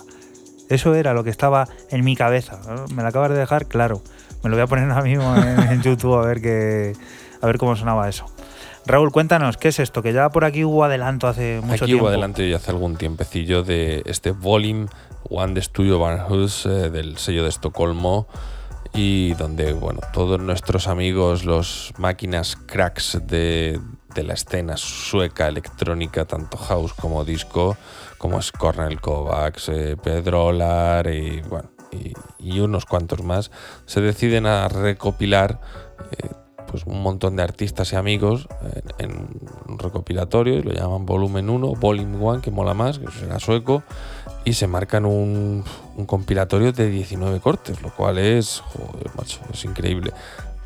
Eso 0.68 0.94
era 0.94 1.12
lo 1.12 1.24
que 1.24 1.30
estaba 1.30 1.68
en 1.90 2.04
mi 2.04 2.16
cabeza. 2.16 2.60
Me 2.94 3.02
lo 3.02 3.08
acabas 3.08 3.30
de 3.30 3.36
dejar 3.36 3.66
claro. 3.66 4.02
Me 4.42 4.50
lo 4.50 4.56
voy 4.56 4.62
a 4.62 4.66
poner 4.66 4.90
ahora 4.90 5.02
mismo 5.02 5.36
en, 5.36 5.58
en 5.70 5.82
YouTube 5.82 6.14
a 6.14 6.26
ver 6.26 6.40
qué, 6.40 6.94
a 7.40 7.46
ver 7.46 7.58
cómo 7.58 7.76
sonaba 7.76 8.08
eso. 8.08 8.26
Raúl, 8.84 9.12
cuéntanos, 9.12 9.56
¿qué 9.56 9.68
es 9.68 9.78
esto? 9.78 10.02
Que 10.02 10.12
ya 10.12 10.28
por 10.30 10.44
aquí 10.44 10.64
hubo 10.64 10.84
adelanto 10.84 11.28
hace 11.28 11.60
mucho 11.62 11.84
Aquí 11.84 11.84
tiempo. 11.86 12.04
hubo 12.04 12.08
adelante 12.08 12.48
ya 12.48 12.56
hace 12.56 12.70
algún 12.72 12.96
tiempecillo 12.96 13.62
de 13.62 14.02
este 14.06 14.32
Volume 14.32 14.86
One 15.30 15.54
de 15.54 15.62
Studio 15.62 15.98
Barnhus 16.00 16.66
eh, 16.66 16.90
del 16.90 17.16
sello 17.16 17.44
de 17.44 17.48
Estocolmo 17.48 18.26
y 18.92 19.34
donde 19.34 19.72
bueno 19.72 20.00
todos 20.12 20.40
nuestros 20.40 20.88
amigos 20.88 21.44
los 21.44 21.94
máquinas 21.96 22.56
cracks 22.56 23.18
de, 23.24 23.80
de 24.14 24.22
la 24.24 24.34
escena 24.34 24.76
sueca 24.76 25.46
electrónica 25.46 26.24
tanto 26.24 26.58
house 26.58 26.92
como 26.92 27.24
disco 27.24 27.76
como 28.18 28.38
es 28.40 28.52
Cornel 28.52 29.00
Kovacs, 29.00 29.68
eh, 29.70 29.96
Pedro 30.02 30.52
Lar 30.52 31.06
y 31.06 31.40
bueno 31.42 31.70
y, 31.92 32.12
y 32.38 32.58
unos 32.60 32.84
cuantos 32.84 33.22
más 33.22 33.50
se 33.86 34.00
deciden 34.00 34.44
a 34.46 34.68
recopilar 34.68 35.60
eh, 36.10 36.28
pues 36.72 36.84
un 36.86 37.02
montón 37.02 37.36
de 37.36 37.42
artistas 37.42 37.92
y 37.92 37.96
amigos 37.96 38.48
en, 38.98 39.10
en 39.10 39.28
un 39.68 39.78
recopilatorio 39.78 40.54
y 40.54 40.62
lo 40.62 40.72
llaman 40.72 41.04
volumen 41.04 41.50
1, 41.50 41.74
volume 41.74 42.16
1, 42.16 42.40
que 42.40 42.50
mola 42.50 42.72
más, 42.72 42.98
que 42.98 43.10
será 43.10 43.38
sueco, 43.38 43.84
y 44.44 44.54
se 44.54 44.66
marcan 44.66 45.04
un, 45.04 45.64
compilatorio 46.06 46.72
de 46.72 46.88
19 46.88 47.40
cortes, 47.40 47.82
lo 47.82 47.90
cual 47.90 48.18
es, 48.18 48.60
joder, 48.60 49.10
macho, 49.16 49.40
es 49.52 49.64
increíble. 49.64 50.12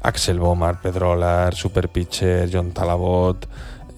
Axel 0.00 0.38
Bomar, 0.38 0.80
Pedrolar, 0.80 1.54
Super 1.54 1.88
Pitcher, 1.88 2.48
John 2.52 2.70
Talabot, 2.70 3.46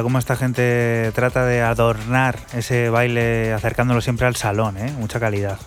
Cómo 0.10 0.18
esta 0.18 0.36
gente 0.36 1.12
trata 1.14 1.46
de 1.46 1.62
adornar 1.62 2.40
ese 2.56 2.90
baile 2.90 3.54
acercándolo 3.54 4.02
siempre 4.02 4.26
al 4.26 4.36
salón, 4.36 4.76
¿eh? 4.78 4.92
Mucha 4.98 5.20
calidad. 5.20 5.60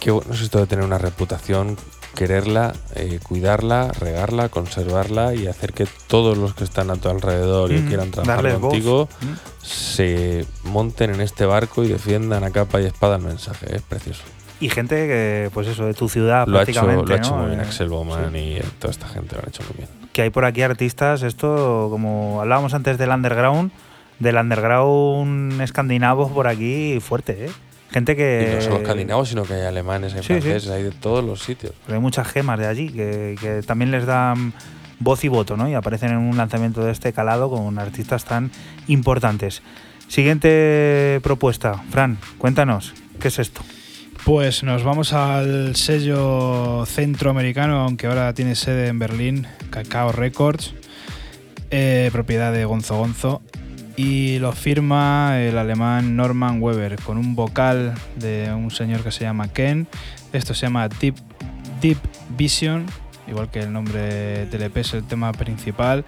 Qué 0.00 0.10
bueno 0.10 0.34
es 0.34 0.40
esto 0.40 0.58
de 0.58 0.66
tener 0.66 0.84
una 0.84 0.98
reputación, 0.98 1.76
quererla, 2.16 2.72
eh, 2.96 3.20
cuidarla, 3.22 3.92
regarla, 4.00 4.48
conservarla 4.48 5.34
y 5.36 5.46
hacer 5.46 5.72
que 5.72 5.86
todos 6.08 6.36
los 6.36 6.52
que 6.54 6.64
están 6.64 6.90
a 6.90 6.96
tu 6.96 7.08
alrededor 7.08 7.70
y 7.70 7.76
Mm, 7.76 7.86
quieran 7.86 8.10
trabajar 8.10 8.58
contigo 8.58 9.08
Mm. 9.22 9.64
se 9.64 10.46
monten 10.64 11.14
en 11.14 11.20
este 11.20 11.46
barco 11.46 11.84
y 11.84 11.86
defiendan 11.88 12.42
a 12.42 12.50
capa 12.50 12.80
y 12.80 12.86
espada 12.86 13.14
el 13.18 13.22
mensaje. 13.22 13.76
Es 13.76 13.82
precioso. 13.82 14.24
Y 14.58 14.68
gente 14.68 14.96
que, 15.06 15.48
pues 15.54 15.68
eso, 15.68 15.84
de 15.86 15.94
tu 15.94 16.08
ciudad 16.08 16.48
Lo 16.48 16.58
ha 16.58 16.64
hecho, 16.64 16.72
prácticamente, 16.72 17.08
lo 17.08 17.14
ha 17.14 17.18
hecho 17.18 17.30
¿no? 17.36 17.42
muy 17.42 17.46
bien 17.50 17.60
Eh, 17.60 17.62
Axel 17.62 17.88
Bowman 17.88 18.34
y 18.34 18.58
toda 18.80 18.90
esta 18.90 19.06
gente 19.06 19.36
lo 19.36 19.42
han 19.42 19.48
hecho 19.48 19.62
muy 19.62 19.76
bien. 19.76 20.05
Que 20.16 20.22
hay 20.22 20.30
por 20.30 20.46
aquí 20.46 20.62
artistas, 20.62 21.22
esto 21.22 21.88
como 21.90 22.40
hablábamos 22.40 22.72
antes 22.72 22.96
del 22.96 23.10
underground, 23.10 23.70
del 24.18 24.36
underground 24.36 25.60
escandinavo 25.60 26.30
por 26.32 26.48
aquí 26.48 27.00
fuerte, 27.00 27.44
¿eh? 27.44 27.50
Gente 27.90 28.16
que... 28.16 28.48
Y 28.50 28.54
no 28.54 28.60
solo 28.62 28.76
escandinavos, 28.78 29.28
sino 29.28 29.42
que 29.42 29.52
hay 29.52 29.66
alemanes, 29.66 30.14
hay 30.14 30.22
Sí, 30.22 30.28
sí. 30.28 30.40
franceses, 30.40 30.70
hay 30.70 30.84
de 30.84 30.90
todos 30.92 31.22
los 31.22 31.42
sitios. 31.42 31.74
Hay 31.86 31.98
muchas 31.98 32.26
gemas 32.28 32.58
de 32.58 32.66
allí 32.66 32.88
que, 32.88 33.36
que 33.38 33.60
también 33.66 33.90
les 33.90 34.06
dan 34.06 34.54
voz 35.00 35.22
y 35.22 35.28
voto, 35.28 35.54
¿no? 35.58 35.68
Y 35.68 35.74
aparecen 35.74 36.12
en 36.12 36.16
un 36.16 36.34
lanzamiento 36.38 36.82
de 36.82 36.92
este 36.92 37.12
calado 37.12 37.50
con 37.50 37.78
artistas 37.78 38.24
tan 38.24 38.50
importantes. 38.86 39.60
Siguiente 40.08 41.20
propuesta, 41.22 41.82
Fran, 41.90 42.16
cuéntanos, 42.38 42.94
¿qué 43.20 43.28
es 43.28 43.38
esto? 43.38 43.60
Pues 44.26 44.64
nos 44.64 44.82
vamos 44.82 45.12
al 45.12 45.76
sello 45.76 46.84
centroamericano, 46.84 47.82
aunque 47.82 48.08
ahora 48.08 48.34
tiene 48.34 48.56
sede 48.56 48.88
en 48.88 48.98
Berlín, 48.98 49.46
Cacao 49.70 50.10
Records, 50.10 50.74
eh, 51.70 52.08
propiedad 52.10 52.52
de 52.52 52.64
Gonzo 52.64 52.96
Gonzo, 52.96 53.40
y 53.94 54.40
lo 54.40 54.50
firma 54.50 55.40
el 55.40 55.56
alemán 55.56 56.16
Norman 56.16 56.60
Weber 56.60 56.96
con 56.96 57.18
un 57.18 57.36
vocal 57.36 57.94
de 58.16 58.52
un 58.52 58.72
señor 58.72 59.04
que 59.04 59.12
se 59.12 59.22
llama 59.22 59.46
Ken. 59.52 59.86
Esto 60.32 60.54
se 60.54 60.66
llama 60.66 60.88
Deep, 60.88 61.14
Deep 61.80 61.98
Vision, 62.30 62.84
igual 63.28 63.48
que 63.48 63.60
el 63.60 63.72
nombre 63.72 64.46
del 64.46 64.62
EP 64.62 64.78
es 64.78 64.92
el 64.94 65.04
tema 65.04 65.30
principal. 65.34 66.04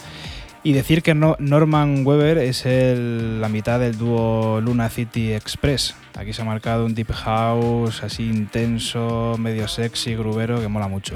Y 0.68 0.74
decir 0.74 1.02
que 1.02 1.14
no- 1.14 1.34
Norman 1.38 2.04
Weber 2.06 2.36
es 2.36 2.62
la 2.66 3.48
mitad 3.48 3.80
del 3.80 3.96
dúo 3.96 4.60
Luna 4.60 4.90
City 4.90 5.32
Express. 5.32 5.94
Aquí 6.14 6.34
se 6.34 6.42
ha 6.42 6.44
marcado 6.44 6.84
un 6.84 6.94
deep 6.94 7.10
house 7.10 8.02
así 8.02 8.24
intenso, 8.28 9.36
medio 9.38 9.66
sexy, 9.66 10.14
grubero, 10.14 10.60
que 10.60 10.68
mola 10.68 10.86
mucho. 10.86 11.14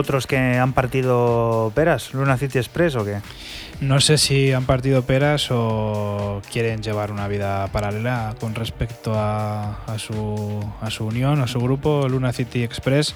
¿Otros 0.00 0.26
que 0.26 0.38
han 0.38 0.72
partido 0.72 1.72
peras? 1.74 2.14
¿Luna 2.14 2.38
City 2.38 2.56
Express 2.56 2.96
o 2.96 3.04
qué? 3.04 3.18
No 3.82 4.00
sé 4.00 4.16
si 4.16 4.50
han 4.50 4.64
partido 4.64 5.02
peras 5.02 5.48
o 5.50 6.40
quieren 6.50 6.82
llevar 6.82 7.12
una 7.12 7.28
vida 7.28 7.66
paralela 7.66 8.34
con 8.40 8.54
respecto 8.54 9.12
a, 9.14 9.76
su 9.98 11.04
unión, 11.04 11.42
a 11.42 11.46
su 11.46 11.60
grupo, 11.60 12.08
Luna 12.08 12.32
City 12.32 12.62
Express. 12.62 13.14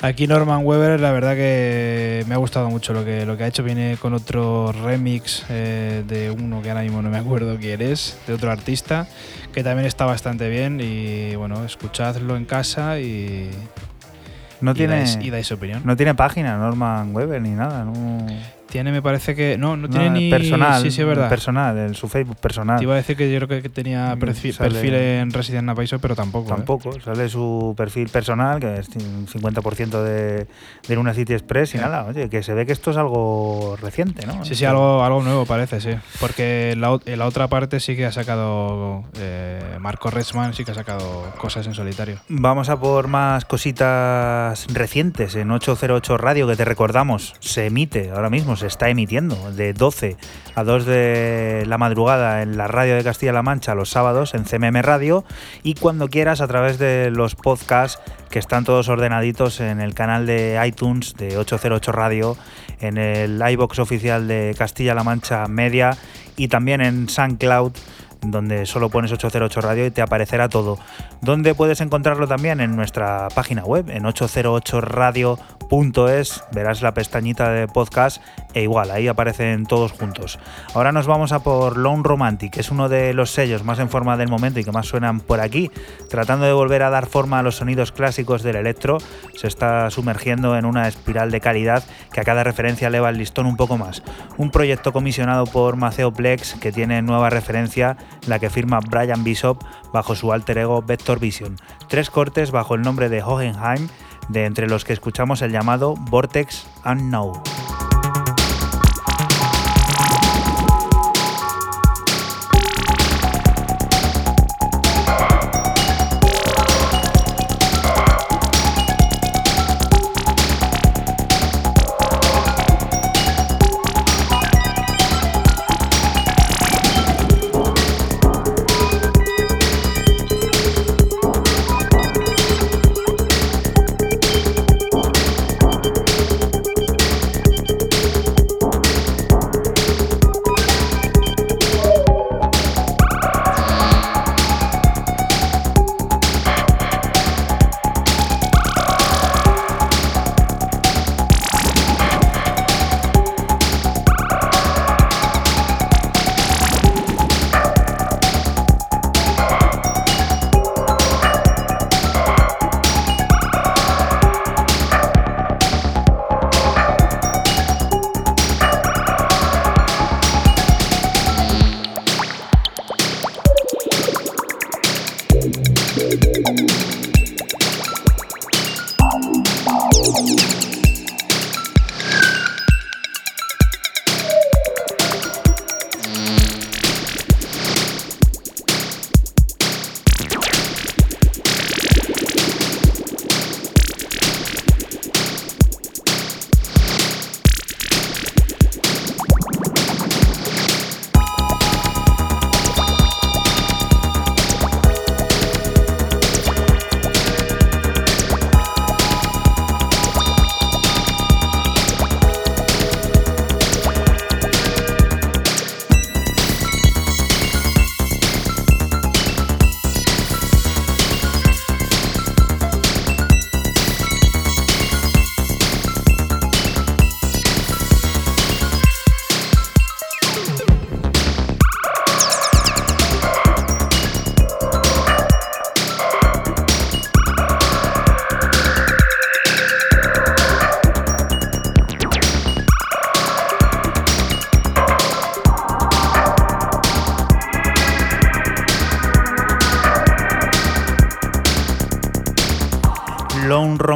Aquí 0.00 0.26
Norman 0.26 0.66
Weber, 0.66 0.98
la 0.98 1.12
verdad 1.12 1.36
que 1.36 2.24
me 2.26 2.34
ha 2.34 2.38
gustado 2.38 2.68
mucho 2.70 2.92
lo 2.92 3.04
que, 3.04 3.24
lo 3.24 3.36
que 3.36 3.44
ha 3.44 3.46
hecho. 3.46 3.62
Viene 3.62 3.96
con 3.96 4.14
otro 4.14 4.72
remix 4.72 5.44
eh, 5.48 6.02
de 6.08 6.32
uno 6.32 6.60
que 6.60 6.70
ahora 6.70 6.82
mismo 6.82 7.02
no 7.02 7.08
me 7.08 7.18
acuerdo 7.18 7.56
quién 7.56 7.80
es, 7.82 8.18
de 8.26 8.34
otro 8.34 8.50
artista, 8.50 9.06
que 9.52 9.62
también 9.62 9.86
está 9.86 10.06
bastante 10.06 10.48
bien. 10.48 10.80
Y 10.82 11.36
bueno, 11.36 11.64
escuchadlo 11.64 12.36
en 12.36 12.46
casa 12.46 12.98
y, 12.98 13.48
No 14.60 14.70
y 14.72 14.74
tiene, 14.74 15.02
dais- 15.04 15.22
y 15.22 15.30
dais 15.30 15.50
opinión. 15.52 15.82
no 15.84 15.96
tiene 15.96 16.14
página, 16.14 16.56
Norman 16.56 17.14
Weber, 17.14 17.40
ni 17.42 17.50
nada. 17.50 17.84
No, 17.84 18.26
Tiene, 18.74 18.90
me 18.90 19.02
parece 19.02 19.36
que. 19.36 19.56
No, 19.56 19.76
no 19.76 19.86
no, 19.86 19.88
tiene 19.88 20.10
ni. 20.10 20.30
personal. 20.30 20.82
Sí, 20.82 20.90
sí, 20.90 21.00
es 21.02 21.06
verdad. 21.06 21.28
Personal, 21.28 21.78
en 21.78 21.94
su 21.94 22.08
Facebook 22.08 22.38
personal. 22.38 22.76
Te 22.78 22.82
iba 22.82 22.94
a 22.94 22.96
decir 22.96 23.16
que 23.16 23.30
yo 23.32 23.38
creo 23.46 23.62
que- 23.62 23.68
tenía 23.68 24.16
Mm, 24.16 24.18
perfil, 24.18 24.52
sale- 24.52 24.70
perfil 24.70 24.94
en 24.94 25.30
Resident 25.30 25.70
Evil, 25.70 25.88
pero 26.00 26.16
tampoco. 26.16 26.48
¿eh? 26.50 26.54
Tampoco, 26.56 27.00
sale 27.00 27.28
su 27.28 27.72
perfil 27.76 28.08
personal, 28.08 28.58
que 28.58 28.74
es 28.80 28.88
un 28.96 29.28
50% 29.28 30.02
de, 30.02 30.48
de 30.88 30.94
Luna 30.96 31.14
City 31.14 31.34
Express 31.34 31.76
y 31.76 31.78
nada, 31.78 32.04
oye, 32.06 32.28
que 32.28 32.42
se 32.42 32.52
ve 32.52 32.66
que 32.66 32.72
esto 32.72 32.90
es 32.90 32.96
algo 32.96 33.76
reciente, 33.80 34.26
¿no? 34.26 34.44
Sí, 34.44 34.56
sí, 34.56 34.64
algo, 34.64 35.04
algo 35.04 35.22
nuevo 35.22 35.46
parece, 35.46 35.80
sí. 35.80 35.90
Porque 36.18 36.74
la, 36.76 36.98
en 37.06 37.18
la 37.20 37.26
otra 37.26 37.46
parte 37.46 37.78
sí 37.78 37.94
que 37.94 38.06
ha 38.06 38.12
sacado. 38.12 39.04
eh, 39.20 39.60
Marco 39.78 40.10
Retzman 40.10 40.52
sí 40.52 40.64
que 40.64 40.72
ha 40.72 40.74
sacado 40.74 41.32
cosas 41.38 41.64
en 41.68 41.74
solitario. 41.74 42.16
Vamos 42.28 42.68
a 42.70 42.80
por 42.80 43.06
más 43.06 43.44
cositas 43.44 44.66
recientes 44.72 45.34
en 45.36 45.50
808 45.50 46.16
Radio 46.16 46.46
que 46.48 46.56
te 46.56 46.64
recordamos, 46.64 47.34
se 47.40 47.66
emite 47.66 48.10
ahora 48.10 48.30
mismo, 48.30 48.56
está 48.66 48.88
emitiendo 48.88 49.52
de 49.52 49.72
12 49.72 50.16
a 50.54 50.64
2 50.64 50.86
de 50.86 51.64
la 51.66 51.78
madrugada 51.78 52.42
en 52.42 52.56
la 52.56 52.66
radio 52.66 52.96
de 52.96 53.04
Castilla-La 53.04 53.42
Mancha 53.42 53.74
los 53.74 53.90
sábados 53.90 54.34
en 54.34 54.44
CMM 54.44 54.82
Radio 54.82 55.24
y 55.62 55.74
cuando 55.74 56.08
quieras 56.08 56.40
a 56.40 56.46
través 56.46 56.78
de 56.78 57.10
los 57.10 57.34
podcasts 57.34 58.00
que 58.30 58.38
están 58.38 58.64
todos 58.64 58.88
ordenaditos 58.88 59.60
en 59.60 59.80
el 59.80 59.94
canal 59.94 60.26
de 60.26 60.60
iTunes 60.66 61.14
de 61.16 61.36
808 61.36 61.92
Radio, 61.92 62.36
en 62.80 62.98
el 62.98 63.40
iBox 63.50 63.78
oficial 63.78 64.26
de 64.26 64.54
Castilla-La 64.58 65.04
Mancha 65.04 65.46
Media 65.46 65.96
y 66.36 66.48
también 66.48 66.80
en 66.80 67.08
SoundCloud 67.08 67.72
donde 68.30 68.66
solo 68.66 68.90
pones 68.90 69.12
808 69.12 69.60
Radio 69.60 69.86
y 69.86 69.90
te 69.90 70.02
aparecerá 70.02 70.48
todo. 70.48 70.78
¿Dónde 71.20 71.54
puedes 71.54 71.80
encontrarlo 71.80 72.26
también? 72.26 72.60
En 72.60 72.74
nuestra 72.76 73.28
página 73.34 73.64
web, 73.64 73.90
en 73.90 74.04
808radio.es, 74.04 76.44
verás 76.52 76.82
la 76.82 76.94
pestañita 76.94 77.50
de 77.50 77.68
podcast 77.68 78.22
e 78.54 78.62
igual, 78.62 78.90
ahí 78.90 79.08
aparecen 79.08 79.66
todos 79.66 79.92
juntos. 79.92 80.38
Ahora 80.74 80.92
nos 80.92 81.06
vamos 81.06 81.32
a 81.32 81.40
por 81.40 81.76
Lone 81.76 82.02
Romantic, 82.04 82.52
que 82.52 82.60
es 82.60 82.70
uno 82.70 82.88
de 82.88 83.12
los 83.12 83.32
sellos 83.32 83.64
más 83.64 83.80
en 83.80 83.88
forma 83.88 84.16
del 84.16 84.28
momento 84.28 84.60
y 84.60 84.64
que 84.64 84.70
más 84.70 84.86
suenan 84.86 85.20
por 85.20 85.40
aquí, 85.40 85.70
tratando 86.08 86.46
de 86.46 86.52
volver 86.52 86.82
a 86.82 86.90
dar 86.90 87.06
forma 87.06 87.40
a 87.40 87.42
los 87.42 87.56
sonidos 87.56 87.90
clásicos 87.90 88.42
del 88.42 88.56
electro, 88.56 88.98
se 89.34 89.48
está 89.48 89.90
sumergiendo 89.90 90.56
en 90.56 90.66
una 90.66 90.86
espiral 90.86 91.30
de 91.30 91.40
calidad 91.40 91.82
que 92.12 92.20
a 92.20 92.24
cada 92.24 92.44
referencia 92.44 92.88
eleva 92.88 93.10
el 93.10 93.18
listón 93.18 93.46
un 93.46 93.56
poco 93.56 93.76
más. 93.76 94.02
Un 94.36 94.50
proyecto 94.50 94.92
comisionado 94.92 95.46
por 95.46 95.76
Maceo 95.76 96.12
Plex 96.12 96.54
que 96.54 96.72
tiene 96.72 97.02
nueva 97.02 97.30
referencia, 97.30 97.96
la 98.26 98.38
que 98.38 98.50
firma 98.50 98.80
Brian 98.80 99.24
Bishop 99.24 99.62
bajo 99.92 100.14
su 100.14 100.32
alter 100.32 100.58
ego 100.58 100.82
Vector 100.82 101.18
Vision. 101.18 101.56
Tres 101.88 102.10
cortes 102.10 102.50
bajo 102.50 102.74
el 102.74 102.82
nombre 102.82 103.08
de 103.08 103.22
Hohenheim, 103.22 103.88
de 104.28 104.46
entre 104.46 104.68
los 104.68 104.84
que 104.84 104.92
escuchamos 104.92 105.42
el 105.42 105.52
llamado 105.52 105.94
Vortex 105.94 106.66
Unknown. 106.84 107.42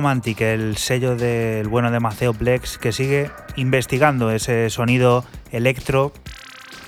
Romantic, 0.09 0.40
el 0.40 0.78
sello 0.78 1.16
del 1.16 1.68
bueno 1.68 1.90
de 1.90 2.01
Maceo 2.01 2.32
Plex, 2.32 2.78
que 2.78 2.93
sigue 2.93 3.30
investigando 3.56 4.30
ese 4.30 4.70
sonido 4.70 5.22
electro, 5.52 6.12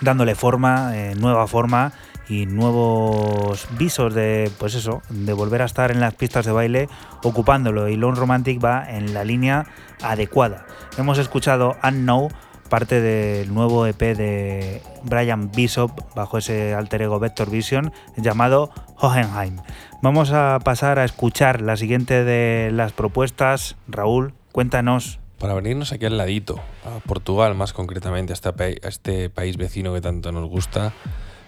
dándole 0.01 0.35
forma, 0.35 0.97
eh, 0.97 1.15
nueva 1.19 1.47
forma 1.47 1.93
y 2.31 2.47
nuevos 2.47 3.69
visos 3.77 4.15
de, 4.15 4.51
pues 4.59 4.75
eso, 4.75 5.03
de 5.11 5.35
volver 5.35 5.61
a 5.61 5.67
estar 5.67 5.91
en 5.91 6.01
las 6.01 6.15
pistas 6.15 6.47
de 6.47 6.53
baile 6.53 6.89
ocupándolo. 7.23 7.91
Y 7.91 7.97
Lone 7.97 8.19
Romantic 8.19 8.65
va 8.65 8.87
en 8.89 9.13
la 9.13 9.23
línea 9.23 9.67
adecuada. 10.01 10.65
Hemos 10.97 11.19
escuchado 11.19 11.77
Unknown, 11.85 12.33
parte 12.71 13.03
del 13.03 13.53
nuevo 13.53 13.85
EP 13.85 14.01
de 14.01 14.81
Brian 15.03 15.51
Bishop 15.51 15.91
bajo 16.15 16.39
ese 16.39 16.73
alter 16.73 17.03
ego 17.03 17.19
Vector 17.19 17.51
Vision 17.51 17.93
llamado 18.17 18.71
Hohenheim. 18.97 19.59
Vamos 20.01 20.31
a 20.33 20.59
pasar 20.65 20.99
a 20.99 21.05
escuchar 21.05 21.61
la 21.61 21.77
siguiente 21.77 22.25
de 22.25 22.71
las 22.73 22.93
propuestas. 22.93 23.77
Raúl, 23.89 24.33
cuéntanos. 24.53 25.19
Para 25.39 25.55
venirnos 25.55 25.93
aquí 25.93 26.07
al 26.07 26.17
ladito, 26.17 26.61
a 26.85 27.01
Portugal 27.01 27.55
más 27.55 27.73
concretamente, 27.73 28.33
a 28.33 28.35
este, 28.35 28.49
a 28.49 28.89
este 28.89 29.31
país 29.31 29.57
vecino 29.57 29.93
que 29.93 30.01
tanto 30.01 30.33
nos 30.33 30.49
gusta, 30.49 30.93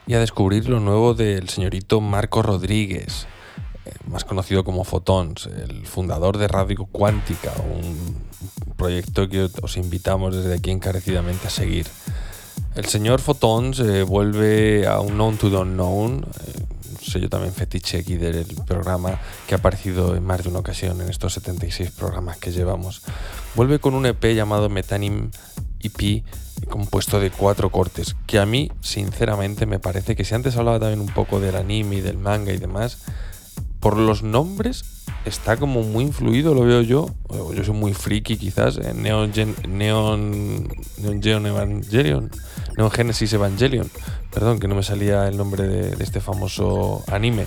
y 0.07 0.15
a 0.15 0.19
descubrir 0.19 0.69
lo 0.69 0.81
nuevo 0.81 1.15
del 1.15 1.49
señorito 1.49 2.01
Marco 2.01 2.43
Rodríguez, 2.43 3.27
eh, 3.85 3.93
más 4.09 4.24
conocido 4.24 4.65
como 4.65 4.85
Photons, 4.85 5.47
el 5.47 5.86
fundador 5.86 6.39
de 6.39 6.49
Radio 6.49 6.86
Cuántica, 6.86 7.53
un 7.65 8.32
proyecto 8.77 9.28
que 9.28 9.48
os 9.62 9.77
invitamos 9.77 10.35
desde 10.35 10.55
aquí 10.55 10.70
encarecidamente 10.70 11.47
a 11.47 11.51
seguir. 11.51 11.86
El 12.74 12.86
señor 12.86 13.20
Photons 13.20 13.81
eh, 13.81 14.02
vuelve 14.02 14.86
a 14.86 15.01
un 15.01 15.12
Known 15.12 15.36
to 15.36 15.51
the 15.51 15.56
Unknown, 15.56 16.24
eh, 16.24 16.62
sello 17.02 17.28
también 17.28 17.52
fetiche 17.52 17.98
aquí 17.98 18.16
del 18.16 18.47
programa, 18.66 19.20
que 19.47 19.55
ha 19.55 19.59
aparecido 19.59 20.16
en 20.16 20.24
más 20.24 20.43
de 20.43 20.48
una 20.48 20.60
ocasión 20.60 21.01
en 21.01 21.10
estos 21.10 21.35
76 21.35 21.90
programas 21.90 22.39
que 22.39 22.51
llevamos. 22.51 23.02
Vuelve 23.55 23.78
con 23.78 23.94
un 23.94 24.06
EP 24.06 24.35
llamado 24.35 24.69
Metanim 24.69 25.31
EP 25.81 26.24
compuesto 26.69 27.20
de 27.20 27.31
cuatro 27.31 27.70
cortes, 27.70 28.16
que 28.27 28.39
a 28.39 28.47
mí, 28.47 28.70
sinceramente, 28.81 29.66
me 29.66 29.78
parece 29.78 30.16
que 30.16 30.24
si 30.24 30.35
antes 30.35 30.56
hablaba 30.56 30.81
también 30.81 31.01
un 31.01 31.09
poco 31.09 31.40
del 31.40 31.56
anime 31.56 31.97
y 31.97 32.01
del 32.01 32.19
manga 32.19 32.52
y 32.52 32.59
demás, 32.59 32.98
por 33.81 33.98
los 33.98 34.23
nombres 34.23 34.85
está 35.24 35.57
como 35.57 35.82
muy 35.82 36.05
influido, 36.05 36.55
lo 36.55 36.62
veo 36.62 36.82
yo. 36.82 37.09
Yo 37.55 37.65
soy 37.65 37.74
muy 37.74 37.94
friki 37.94 38.36
quizás. 38.36 38.77
en 38.78 39.03
Neon, 39.03 39.32
Gen- 39.32 39.57
Neon, 39.69 40.69
Neon 40.99 41.47
Evangelion. 41.47 42.31
Neon 42.77 42.90
Genesis 42.90 43.32
Evangelion. 43.32 43.90
Perdón, 44.32 44.59
que 44.59 44.69
no 44.69 44.74
me 44.74 44.82
salía 44.82 45.28
el 45.28 45.36
nombre 45.36 45.66
de, 45.66 46.03
este 46.03 46.20
famoso 46.20 47.05
anime. 47.07 47.47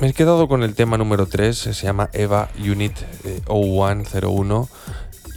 Me 0.00 0.08
he 0.08 0.12
quedado 0.12 0.48
con 0.48 0.62
el 0.62 0.74
tema 0.74 0.98
número 0.98 1.26
3, 1.26 1.56
se 1.56 1.72
llama 1.72 2.10
Eva 2.12 2.48
Unit 2.58 2.92
eh, 3.24 3.40
0101. 3.46 4.68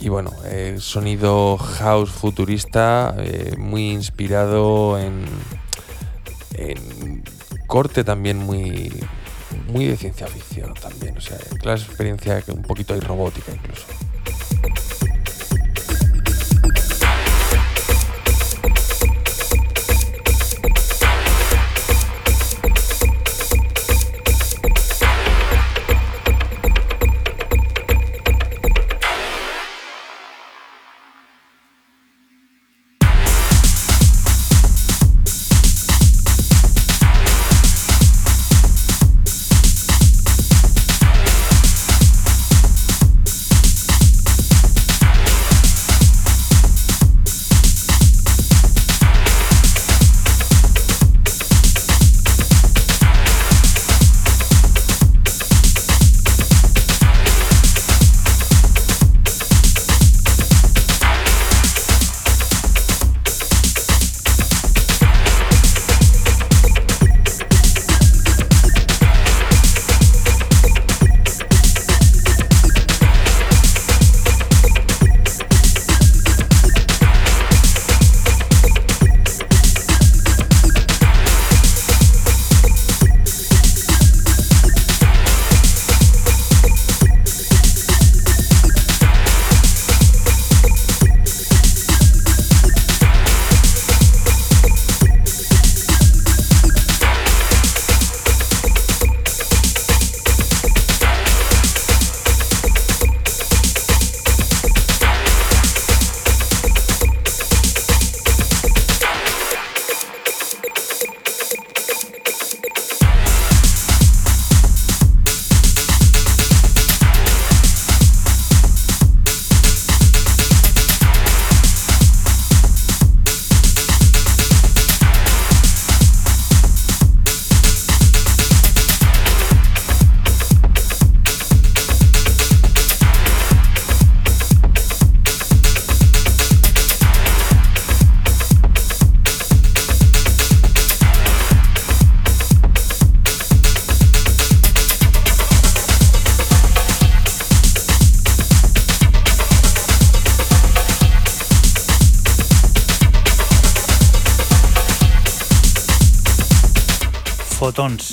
Y 0.00 0.08
bueno, 0.08 0.30
eh, 0.44 0.76
sonido 0.78 1.56
house 1.56 2.10
futurista, 2.10 3.14
eh, 3.18 3.54
muy 3.56 3.90
inspirado 3.92 4.98
en, 4.98 5.24
en 6.54 7.22
corte 7.66 8.04
también 8.04 8.36
muy, 8.38 8.92
muy 9.68 9.86
de 9.86 9.96
ciencia 9.96 10.26
ficción 10.26 10.74
también. 10.74 11.16
O 11.16 11.20
sea, 11.20 11.38
de 11.62 11.86
experiencia 11.86 12.42
un 12.48 12.62
poquito 12.62 12.94
hay 12.94 13.00
robótica 13.00 13.52
incluso. 13.52 13.86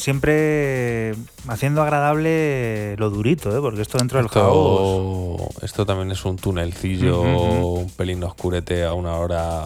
Siempre 0.03 1.15
haciendo 1.47 1.81
agradable 1.81 2.95
lo 2.97 3.09
durito, 3.09 3.55
¿eh? 3.55 3.61
porque 3.61 3.81
esto 3.81 3.97
dentro 3.97 4.17
del. 4.19 4.25
Esto, 4.25 5.49
esto 5.61 5.85
también 5.85 6.11
es 6.11 6.23
un 6.25 6.35
tunelcillo, 6.35 7.21
un 7.21 7.89
pelín 7.91 8.23
oscurete 8.23 8.83
a 8.83 8.93
una 8.93 9.15
hora 9.15 9.63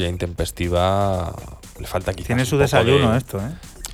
ya 0.00 0.08
intempestiva. 0.08 1.34
Le 1.78 1.86
falta 1.86 2.12
quizás 2.12 2.26
Tiene 2.28 2.44
su 2.44 2.56
desayuno 2.58 3.12
de- 3.12 3.18
esto, 3.18 3.38
¿eh? 3.38 3.50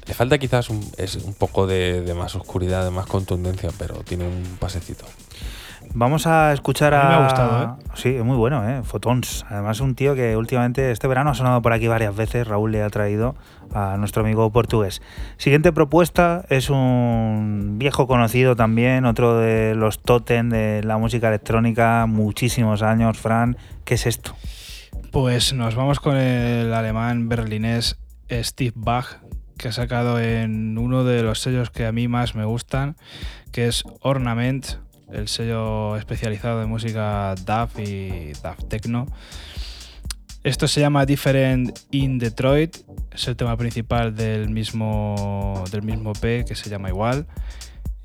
Le 0.06 0.12
falta 0.14 0.36
quizás 0.38 0.68
un, 0.68 0.86
es 0.98 1.16
un 1.16 1.32
poco 1.34 1.66
de, 1.66 2.02
de 2.02 2.12
más 2.14 2.34
oscuridad, 2.36 2.84
de 2.84 2.90
más 2.90 3.06
contundencia, 3.06 3.70
pero 3.78 3.94
tiene 4.04 4.26
un 4.26 4.56
pasecito. 4.60 5.03
Vamos 5.96 6.26
a 6.26 6.52
escuchar 6.52 6.92
a. 6.92 7.08
Me 7.08 7.14
ha 7.14 7.22
gustado, 7.22 7.78
Sí, 7.94 8.08
es 8.08 8.24
muy 8.24 8.36
bueno, 8.36 8.68
¿eh? 8.68 8.82
Photons. 8.82 9.46
Además, 9.48 9.78
un 9.78 9.94
tío 9.94 10.16
que 10.16 10.36
últimamente, 10.36 10.90
este 10.90 11.06
verano 11.06 11.30
ha 11.30 11.34
sonado 11.34 11.62
por 11.62 11.72
aquí 11.72 11.86
varias 11.86 12.16
veces. 12.16 12.48
Raúl 12.48 12.72
le 12.72 12.82
ha 12.82 12.90
traído 12.90 13.36
a 13.72 13.96
nuestro 13.96 14.22
amigo 14.22 14.50
portugués. 14.50 15.02
Siguiente 15.36 15.72
propuesta 15.72 16.44
es 16.48 16.68
un 16.68 17.76
viejo 17.78 18.08
conocido 18.08 18.56
también, 18.56 19.04
otro 19.04 19.38
de 19.38 19.76
los 19.76 20.00
totem 20.00 20.48
de 20.48 20.82
la 20.82 20.98
música 20.98 21.28
electrónica, 21.28 22.06
muchísimos 22.06 22.82
años, 22.82 23.16
Fran. 23.16 23.56
¿Qué 23.84 23.94
es 23.94 24.06
esto? 24.06 24.34
Pues 25.12 25.52
nos 25.52 25.76
vamos 25.76 26.00
con 26.00 26.16
el 26.16 26.74
alemán 26.74 27.28
berlinés 27.28 28.00
Steve 28.28 28.72
Bach, 28.74 29.20
que 29.56 29.68
ha 29.68 29.72
sacado 29.72 30.18
en 30.18 30.76
uno 30.76 31.04
de 31.04 31.22
los 31.22 31.40
sellos 31.40 31.70
que 31.70 31.86
a 31.86 31.92
mí 31.92 32.08
más 32.08 32.34
me 32.34 32.44
gustan, 32.44 32.96
que 33.52 33.68
es 33.68 33.84
Ornament, 34.00 34.83
el 35.14 35.28
sello 35.28 35.96
especializado 35.96 36.62
en 36.62 36.68
música 36.68 37.34
DAF 37.44 37.78
y 37.78 38.32
DAF 38.42 38.58
Techno. 38.68 39.06
Esto 40.42 40.68
se 40.68 40.80
llama 40.80 41.06
Different 41.06 41.78
in 41.90 42.18
Detroit, 42.18 42.76
es 43.12 43.28
el 43.28 43.36
tema 43.36 43.56
principal 43.56 44.14
del 44.14 44.50
mismo, 44.50 45.64
del 45.70 45.82
mismo 45.82 46.12
P 46.12 46.44
que 46.46 46.54
se 46.54 46.68
llama 46.68 46.90
igual. 46.90 47.26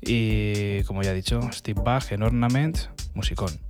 Y 0.00 0.82
como 0.84 1.02
ya 1.02 1.10
he 1.10 1.14
dicho, 1.14 1.40
Steve 1.52 1.82
Bach 1.84 2.10
en 2.12 2.22
Ornament, 2.22 2.78
musicón. 3.14 3.69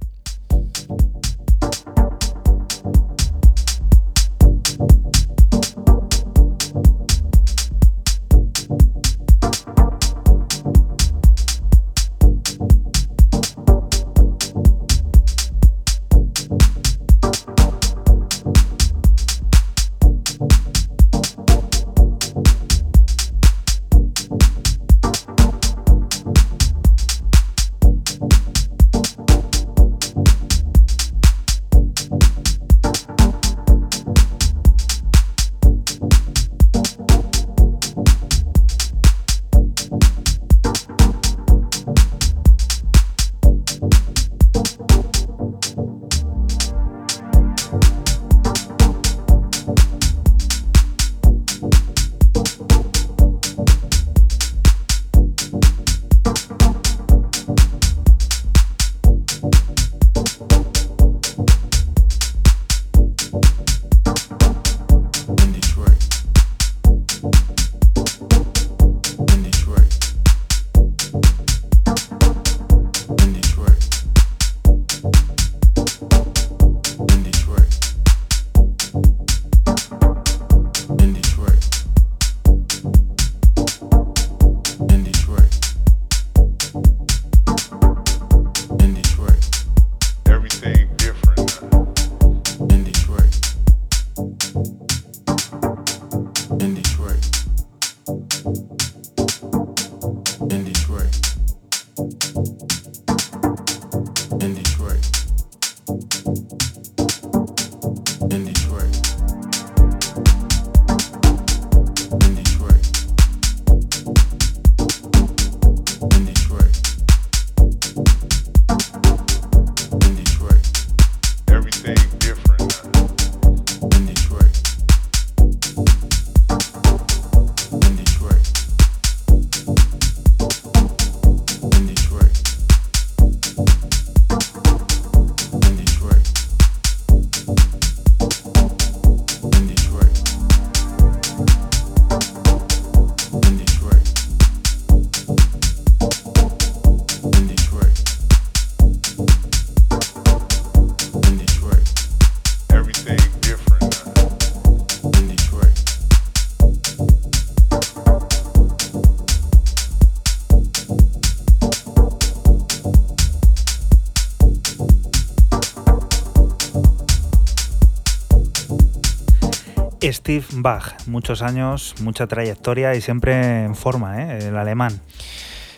Steve 170.31 170.47
Bach, 170.63 171.09
muchos 171.09 171.43
años, 171.43 171.97
mucha 172.03 172.29
trayectoria 172.29 172.95
y 172.95 173.01
siempre 173.01 173.65
en 173.65 173.75
forma, 173.75 174.23
¿eh? 174.23 174.47
el 174.47 174.57
alemán. 174.57 175.01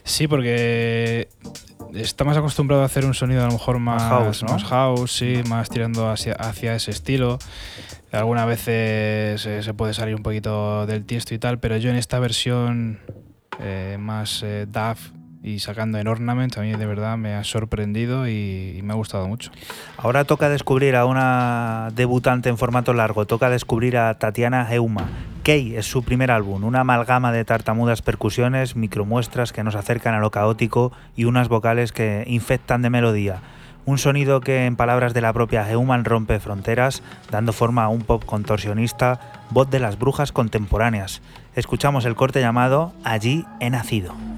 Sí, 0.04 0.28
porque 0.28 1.30
está 1.94 2.24
más 2.24 2.36
acostumbrado 2.36 2.82
a 2.82 2.84
hacer 2.84 3.06
un 3.06 3.14
sonido 3.14 3.42
a 3.42 3.46
lo 3.46 3.52
mejor 3.52 3.78
más, 3.78 4.02
house, 4.02 4.42
¿no? 4.42 4.52
más 4.52 4.64
house, 4.64 5.10
sí, 5.10 5.40
más 5.48 5.70
tirando 5.70 6.10
hacia, 6.10 6.34
hacia 6.34 6.74
ese 6.74 6.90
estilo. 6.90 7.38
Algunas 8.10 8.46
veces 8.46 9.46
eh, 9.46 9.62
se 9.62 9.72
puede 9.72 9.94
salir 9.94 10.14
un 10.14 10.22
poquito 10.22 10.84
del 10.84 11.06
tiesto 11.06 11.32
y 11.32 11.38
tal, 11.38 11.58
pero 11.58 11.78
yo 11.78 11.88
en 11.88 11.96
esta 11.96 12.18
versión 12.18 13.00
eh, 13.58 13.96
más 13.98 14.42
eh, 14.42 14.66
DAF 14.68 15.12
y 15.42 15.58
sacando 15.58 15.98
en 15.98 16.06
Ornament, 16.06 16.56
a 16.56 16.60
mí 16.60 16.72
de 16.72 16.86
verdad 16.86 17.16
me 17.18 17.34
ha 17.34 17.42
sorprendido 17.42 18.28
y, 18.28 18.80
me 18.82 18.92
ha 18.92 18.96
gustado 18.96 19.26
mucho. 19.26 19.50
Ahora 19.96 20.24
toca 20.24 20.48
descubrir 20.48 20.94
a 20.94 21.04
una 21.04 21.88
debutante 21.94 22.48
en 22.48 22.58
formato 22.58 22.94
largo, 22.94 23.26
toca 23.26 23.50
descubrir 23.50 23.96
a 23.96 24.14
Tatiana 24.18 24.68
Heuma. 24.70 25.08
Key 25.42 25.74
es 25.74 25.86
su 25.86 26.04
primer 26.04 26.30
álbum, 26.30 26.62
una 26.62 26.80
amalgama 26.80 27.32
de 27.32 27.44
tartamudas 27.44 28.02
percusiones, 28.02 28.76
micromuestras 28.76 29.52
que 29.52 29.64
nos 29.64 29.74
acercan 29.74 30.14
a 30.14 30.20
lo 30.20 30.30
caótico 30.30 30.92
y 31.16 31.24
unas 31.24 31.48
vocales 31.48 31.90
que 31.90 32.24
infectan 32.28 32.82
de 32.82 32.90
melodía. 32.90 33.40
Un 33.84 33.98
sonido 33.98 34.40
que, 34.40 34.66
en 34.66 34.76
palabras 34.76 35.12
de 35.12 35.22
la 35.22 35.32
propia 35.32 35.68
Heumann, 35.68 36.04
rompe 36.04 36.38
fronteras, 36.38 37.02
dando 37.32 37.52
forma 37.52 37.82
a 37.82 37.88
un 37.88 38.02
pop 38.02 38.24
contorsionista, 38.24 39.18
voz 39.50 39.68
de 39.70 39.80
las 39.80 39.98
brujas 39.98 40.30
contemporáneas. 40.30 41.20
Escuchamos 41.56 42.04
el 42.04 42.14
corte 42.14 42.40
llamado 42.40 42.92
Allí 43.02 43.44
he 43.58 43.70
nacido. 43.70 44.31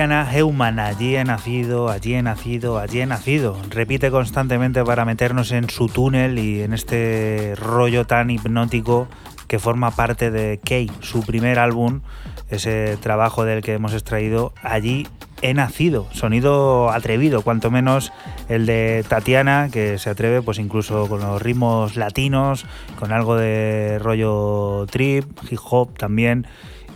Tatiana 0.00 0.32
Heumann, 0.32 0.78
allí 0.78 1.14
he 1.14 1.24
nacido, 1.24 1.90
allí 1.90 2.14
he 2.14 2.22
nacido, 2.22 2.78
allí 2.78 3.02
he 3.02 3.06
nacido. 3.06 3.58
Repite 3.68 4.10
constantemente 4.10 4.82
para 4.82 5.04
meternos 5.04 5.52
en 5.52 5.68
su 5.68 5.88
túnel 5.88 6.38
y 6.38 6.62
en 6.62 6.72
este 6.72 7.52
rollo 7.54 8.06
tan 8.06 8.30
hipnótico 8.30 9.08
que 9.46 9.58
forma 9.58 9.90
parte 9.90 10.30
de 10.30 10.58
Key, 10.64 10.90
su 11.00 11.20
primer 11.26 11.58
álbum, 11.58 12.00
ese 12.48 12.96
trabajo 12.96 13.44
del 13.44 13.60
que 13.60 13.74
hemos 13.74 13.92
extraído 13.92 14.54
allí 14.62 15.06
he 15.42 15.52
nacido. 15.52 16.06
Sonido 16.12 16.88
atrevido, 16.90 17.42
cuanto 17.42 17.70
menos 17.70 18.10
el 18.48 18.64
de 18.64 19.04
Tatiana, 19.06 19.68
que 19.70 19.98
se 19.98 20.08
atreve 20.08 20.40
pues 20.40 20.58
incluso 20.58 21.10
con 21.10 21.20
los 21.20 21.42
ritmos 21.42 21.96
latinos, 21.96 22.64
con 22.98 23.12
algo 23.12 23.36
de 23.36 23.98
rollo 23.98 24.86
trip, 24.90 25.26
hip 25.50 25.58
hop 25.62 25.98
también 25.98 26.46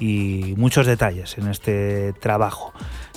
y 0.01 0.55
muchos 0.57 0.87
detalles 0.87 1.39
en 1.39 1.49
este 1.49 2.13
trabajo. 2.15 2.73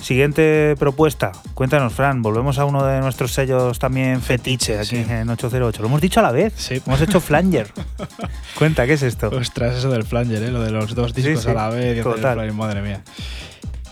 Siguiente 0.08 0.74
propuesta, 0.78 1.32
cuéntanos 1.52 1.92
Fran, 1.92 2.22
volvemos 2.22 2.58
a 2.58 2.64
uno 2.64 2.82
de 2.82 2.98
nuestros 3.00 3.30
sellos 3.34 3.78
también 3.78 4.22
fetiche 4.22 4.78
aquí 4.78 5.04
sí. 5.04 5.06
en 5.06 5.28
808. 5.28 5.82
Lo 5.82 5.88
hemos 5.88 6.00
dicho 6.00 6.20
a 6.20 6.22
la 6.22 6.32
vez, 6.32 6.54
Sí. 6.56 6.80
hemos 6.86 6.98
hecho 7.02 7.20
flanger. 7.20 7.70
Cuenta, 8.58 8.86
¿qué 8.86 8.94
es 8.94 9.02
esto? 9.02 9.28
Ostras, 9.28 9.76
eso 9.76 9.90
del 9.90 10.04
flanger, 10.04 10.42
¿eh? 10.44 10.50
lo 10.50 10.62
de 10.62 10.70
los 10.70 10.94
dos 10.94 11.12
discos 11.12 11.42
sí, 11.42 11.50
a 11.50 11.52
la 11.52 11.68
vez. 11.68 12.02
total. 12.02 12.36
flanger, 12.36 12.52
madre 12.54 12.80
mía. 12.80 13.02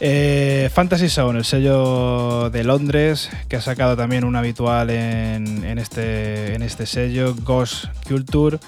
Eh, 0.01 0.71
Fantasy 0.73 1.11
Sound, 1.11 1.37
el 1.37 1.45
sello 1.45 2.49
de 2.49 2.65
Londres, 2.65 3.29
que 3.51 3.57
ha 3.57 3.61
sacado 3.61 3.95
también 3.95 4.25
un 4.25 4.37
habitual 4.37 4.89
en, 4.89 5.65
en 5.65 5.79
este, 5.79 6.55
en 6.55 6.63
este 6.63 6.87
sello, 6.87 7.35
Ghost 7.45 7.89
Culture. 8.09 8.59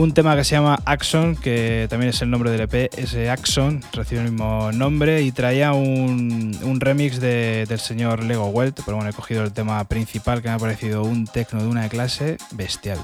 Un 0.00 0.14
tema 0.14 0.34
que 0.34 0.44
se 0.44 0.54
llama 0.54 0.78
Axon, 0.86 1.36
que 1.36 1.86
también 1.90 2.08
es 2.08 2.22
el 2.22 2.30
nombre 2.30 2.50
del 2.50 2.62
EP, 2.62 2.88
ese 2.96 3.28
Axon 3.28 3.82
recibe 3.92 4.22
el 4.22 4.30
mismo 4.32 4.72
nombre 4.72 5.20
y 5.20 5.30
traía 5.30 5.74
un, 5.74 6.58
un 6.62 6.80
remix 6.80 7.20
de- 7.20 7.66
del 7.68 7.80
señor 7.80 8.24
Lego 8.24 8.46
Welt, 8.46 8.80
pero 8.86 8.96
bueno, 8.96 9.10
he 9.10 9.12
cogido 9.12 9.44
el 9.44 9.52
tema 9.52 9.84
principal 9.84 10.40
que 10.40 10.48
me 10.48 10.54
ha 10.54 10.58
parecido 10.58 11.02
un 11.02 11.26
tecno 11.26 11.60
de 11.62 11.68
una 11.68 11.86
clase 11.90 12.38
bestial. 12.52 12.98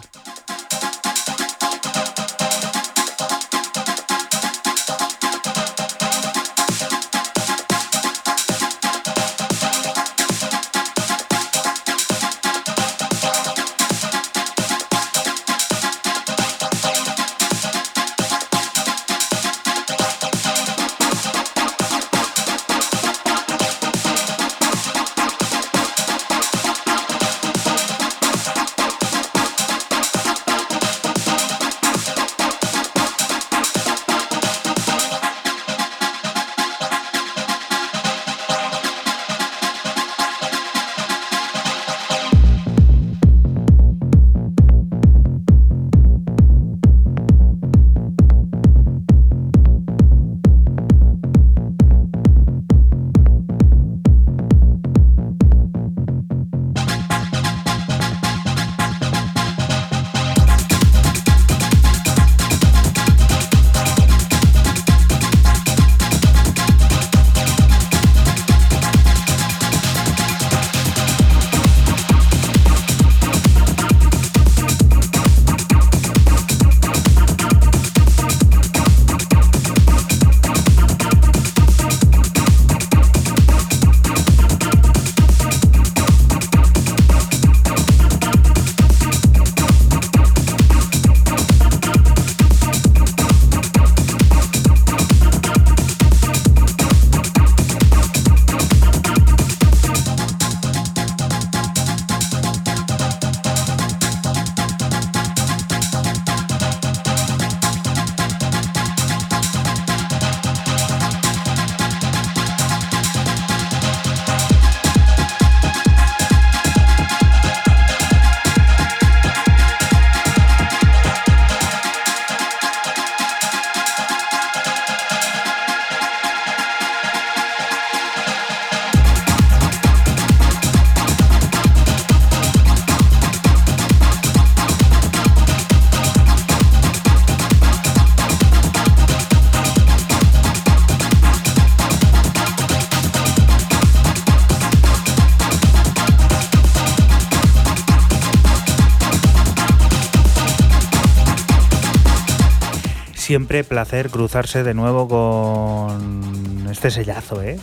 Siempre 153.26 153.64
placer 153.64 154.08
cruzarse 154.08 154.62
de 154.62 154.72
nuevo 154.72 155.08
con 155.08 156.68
este 156.70 156.92
sellazo, 156.92 157.42
¿eh? 157.42 157.58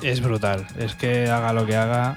Es 0.00 0.20
brutal. 0.22 0.64
Es 0.78 0.94
que 0.94 1.28
haga 1.28 1.52
lo 1.52 1.66
que 1.66 1.74
haga, 1.76 2.14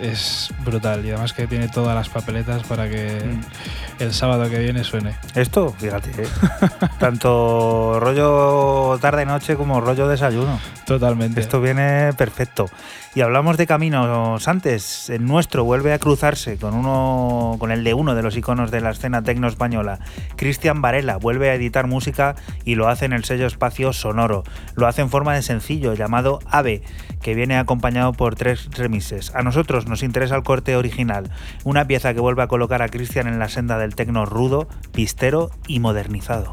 es 0.00 0.50
brutal. 0.64 1.04
Y 1.06 1.10
además 1.10 1.32
que 1.32 1.46
tiene 1.46 1.68
todas 1.68 1.94
las 1.94 2.08
papeletas 2.08 2.64
para 2.64 2.90
que 2.90 3.22
Mm. 3.24 4.02
el 4.02 4.12
sábado 4.12 4.50
que 4.50 4.58
viene 4.58 4.82
suene. 4.82 5.14
Esto, 5.36 5.72
fíjate, 5.78 6.10
¿eh? 6.24 6.26
tanto 6.98 8.00
rollo 8.00 8.98
tarde-noche 9.00 9.54
como 9.54 9.80
rollo 9.80 10.08
desayuno. 10.08 10.58
Totalmente. 10.86 11.40
Esto 11.40 11.60
viene 11.60 12.12
perfecto. 12.14 12.68
Y 13.16 13.20
hablamos 13.20 13.56
de 13.56 13.68
caminos 13.68 14.48
antes. 14.48 15.08
El 15.08 15.24
nuestro 15.24 15.62
vuelve 15.62 15.92
a 15.92 16.00
cruzarse 16.00 16.56
con 16.56 16.74
uno, 16.74 17.54
con 17.60 17.70
el 17.70 17.84
de 17.84 17.94
uno 17.94 18.16
de 18.16 18.24
los 18.24 18.36
iconos 18.36 18.72
de 18.72 18.80
la 18.80 18.90
escena 18.90 19.22
tecno 19.22 19.46
española. 19.46 20.00
Cristian 20.34 20.82
Varela 20.82 21.18
vuelve 21.18 21.48
a 21.48 21.54
editar 21.54 21.86
música 21.86 22.34
y 22.64 22.74
lo 22.74 22.88
hace 22.88 23.04
en 23.04 23.12
el 23.12 23.22
sello 23.22 23.46
Espacio 23.46 23.92
Sonoro. 23.92 24.42
Lo 24.74 24.88
hace 24.88 25.02
en 25.02 25.10
forma 25.10 25.32
de 25.32 25.42
sencillo 25.42 25.94
llamado 25.94 26.40
Ave, 26.50 26.82
que 27.22 27.36
viene 27.36 27.56
acompañado 27.56 28.14
por 28.14 28.34
tres 28.34 28.68
remixes. 28.72 29.32
A 29.36 29.42
nosotros 29.42 29.86
nos 29.86 30.02
interesa 30.02 30.34
el 30.34 30.42
corte 30.42 30.74
original, 30.74 31.30
una 31.62 31.86
pieza 31.86 32.14
que 32.14 32.20
vuelve 32.20 32.42
a 32.42 32.48
colocar 32.48 32.82
a 32.82 32.88
Cristian 32.88 33.28
en 33.28 33.38
la 33.38 33.48
senda 33.48 33.78
del 33.78 33.94
tecno 33.94 34.26
rudo, 34.26 34.66
pistero 34.92 35.52
y 35.68 35.78
modernizado. 35.78 36.52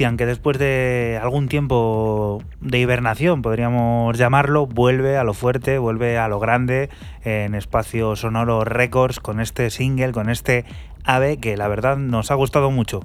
Que 0.00 0.24
después 0.24 0.58
de 0.58 1.20
algún 1.20 1.46
tiempo 1.48 2.42
de 2.62 2.78
hibernación, 2.78 3.42
podríamos 3.42 4.16
llamarlo, 4.16 4.66
vuelve 4.66 5.18
a 5.18 5.24
lo 5.24 5.34
fuerte, 5.34 5.76
vuelve 5.76 6.16
a 6.16 6.26
lo 6.26 6.40
grande 6.40 6.88
en 7.22 7.54
Espacio 7.54 8.16
Sonoro 8.16 8.64
Records 8.64 9.20
con 9.20 9.40
este 9.40 9.68
single, 9.68 10.12
con 10.12 10.30
este 10.30 10.64
ave 11.04 11.36
que 11.36 11.58
la 11.58 11.68
verdad 11.68 11.98
nos 11.98 12.30
ha 12.30 12.34
gustado 12.34 12.70
mucho. 12.70 13.02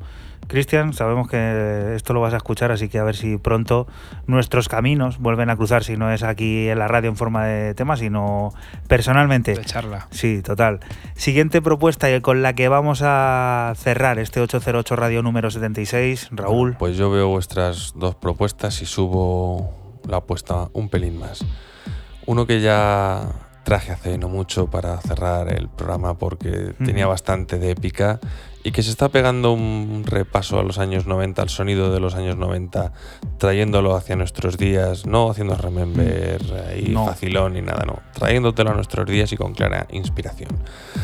Cristian, 0.56 0.94
sabemos 0.94 1.28
que 1.28 1.96
esto 1.96 2.14
lo 2.14 2.22
vas 2.22 2.34
a 2.34 2.38
escuchar, 2.38 2.72
así 2.72 2.88
que 2.88 2.98
a 2.98 3.04
ver 3.04 3.18
si 3.18 3.36
pronto 3.36 3.88
nuestros 4.26 4.70
caminos 4.70 5.20
vuelven 5.20 5.50
a 5.50 5.58
cruzar, 5.58 5.84
si 5.84 5.98
no 5.98 6.14
es 6.14 6.24
aquí 6.24 6.70
en 6.70 6.80
la 6.80 6.88
radio 6.88 7.10
en 7.10 7.18
forma 7.18 7.46
de 7.46 7.74
tema, 7.74 7.98
sino 7.98 8.54
personalmente. 8.88 9.54
De 9.54 9.66
charla. 9.66 10.08
Sí, 10.12 10.42
total. 10.42 10.80
Siguiente 11.16 11.62
propuesta 11.62 12.10
y 12.10 12.22
con 12.22 12.42
la 12.42 12.54
que 12.54 12.70
vamos 12.70 13.02
a 13.04 13.74
cerrar 13.76 14.18
este 14.18 14.40
808 14.40 14.96
Radio 14.96 15.22
número 15.22 15.52
76, 15.52 16.30
Raúl. 16.32 16.78
Pues 16.80 16.96
yo 16.96 17.12
veo 17.12 17.28
vuestras 17.28 17.92
dos 17.94 18.16
propuestas 18.16 18.82
y 18.82 18.86
subo 18.86 19.74
la 20.08 20.18
apuesta 20.18 20.70
un 20.72 20.88
pelín 20.88 21.20
más. 21.20 21.44
Uno 22.28 22.48
que 22.48 22.62
ya 22.62 23.28
traje 23.66 23.92
hace 23.92 24.18
no 24.18 24.30
mucho 24.30 24.70
para 24.70 25.02
cerrar 25.02 25.52
el 25.52 25.68
programa 25.68 26.18
porque 26.18 26.74
tenía 26.78 27.08
bastante 27.08 27.60
de 27.60 27.72
épica 27.72 28.22
y 28.66 28.72
que 28.72 28.82
se 28.82 28.90
está 28.90 29.10
pegando 29.10 29.54
un 29.54 30.04
repaso 30.08 30.60
a 30.60 30.64
los 30.64 30.80
años 30.80 31.06
90, 31.06 31.40
al 31.40 31.50
sonido 31.50 31.94
de 31.94 32.00
los 32.00 32.16
años 32.16 32.36
90, 32.36 32.94
trayéndolo 33.38 33.96
hacia 33.96 34.16
nuestros 34.16 34.58
días, 34.58 35.06
no 35.06 35.30
haciendo 35.30 35.56
remember 35.56 36.42
y 36.76 36.90
No. 36.90 37.06
facilón 37.06 37.54
ni 37.54 37.62
nada, 37.62 37.86
no, 37.86 38.02
trayéndotelo 38.16 38.72
a 38.72 38.74
nuestros 38.74 39.06
días 39.08 39.32
y 39.32 39.38
con 39.38 39.54
clara 39.54 39.86
inspiración. 39.92 40.50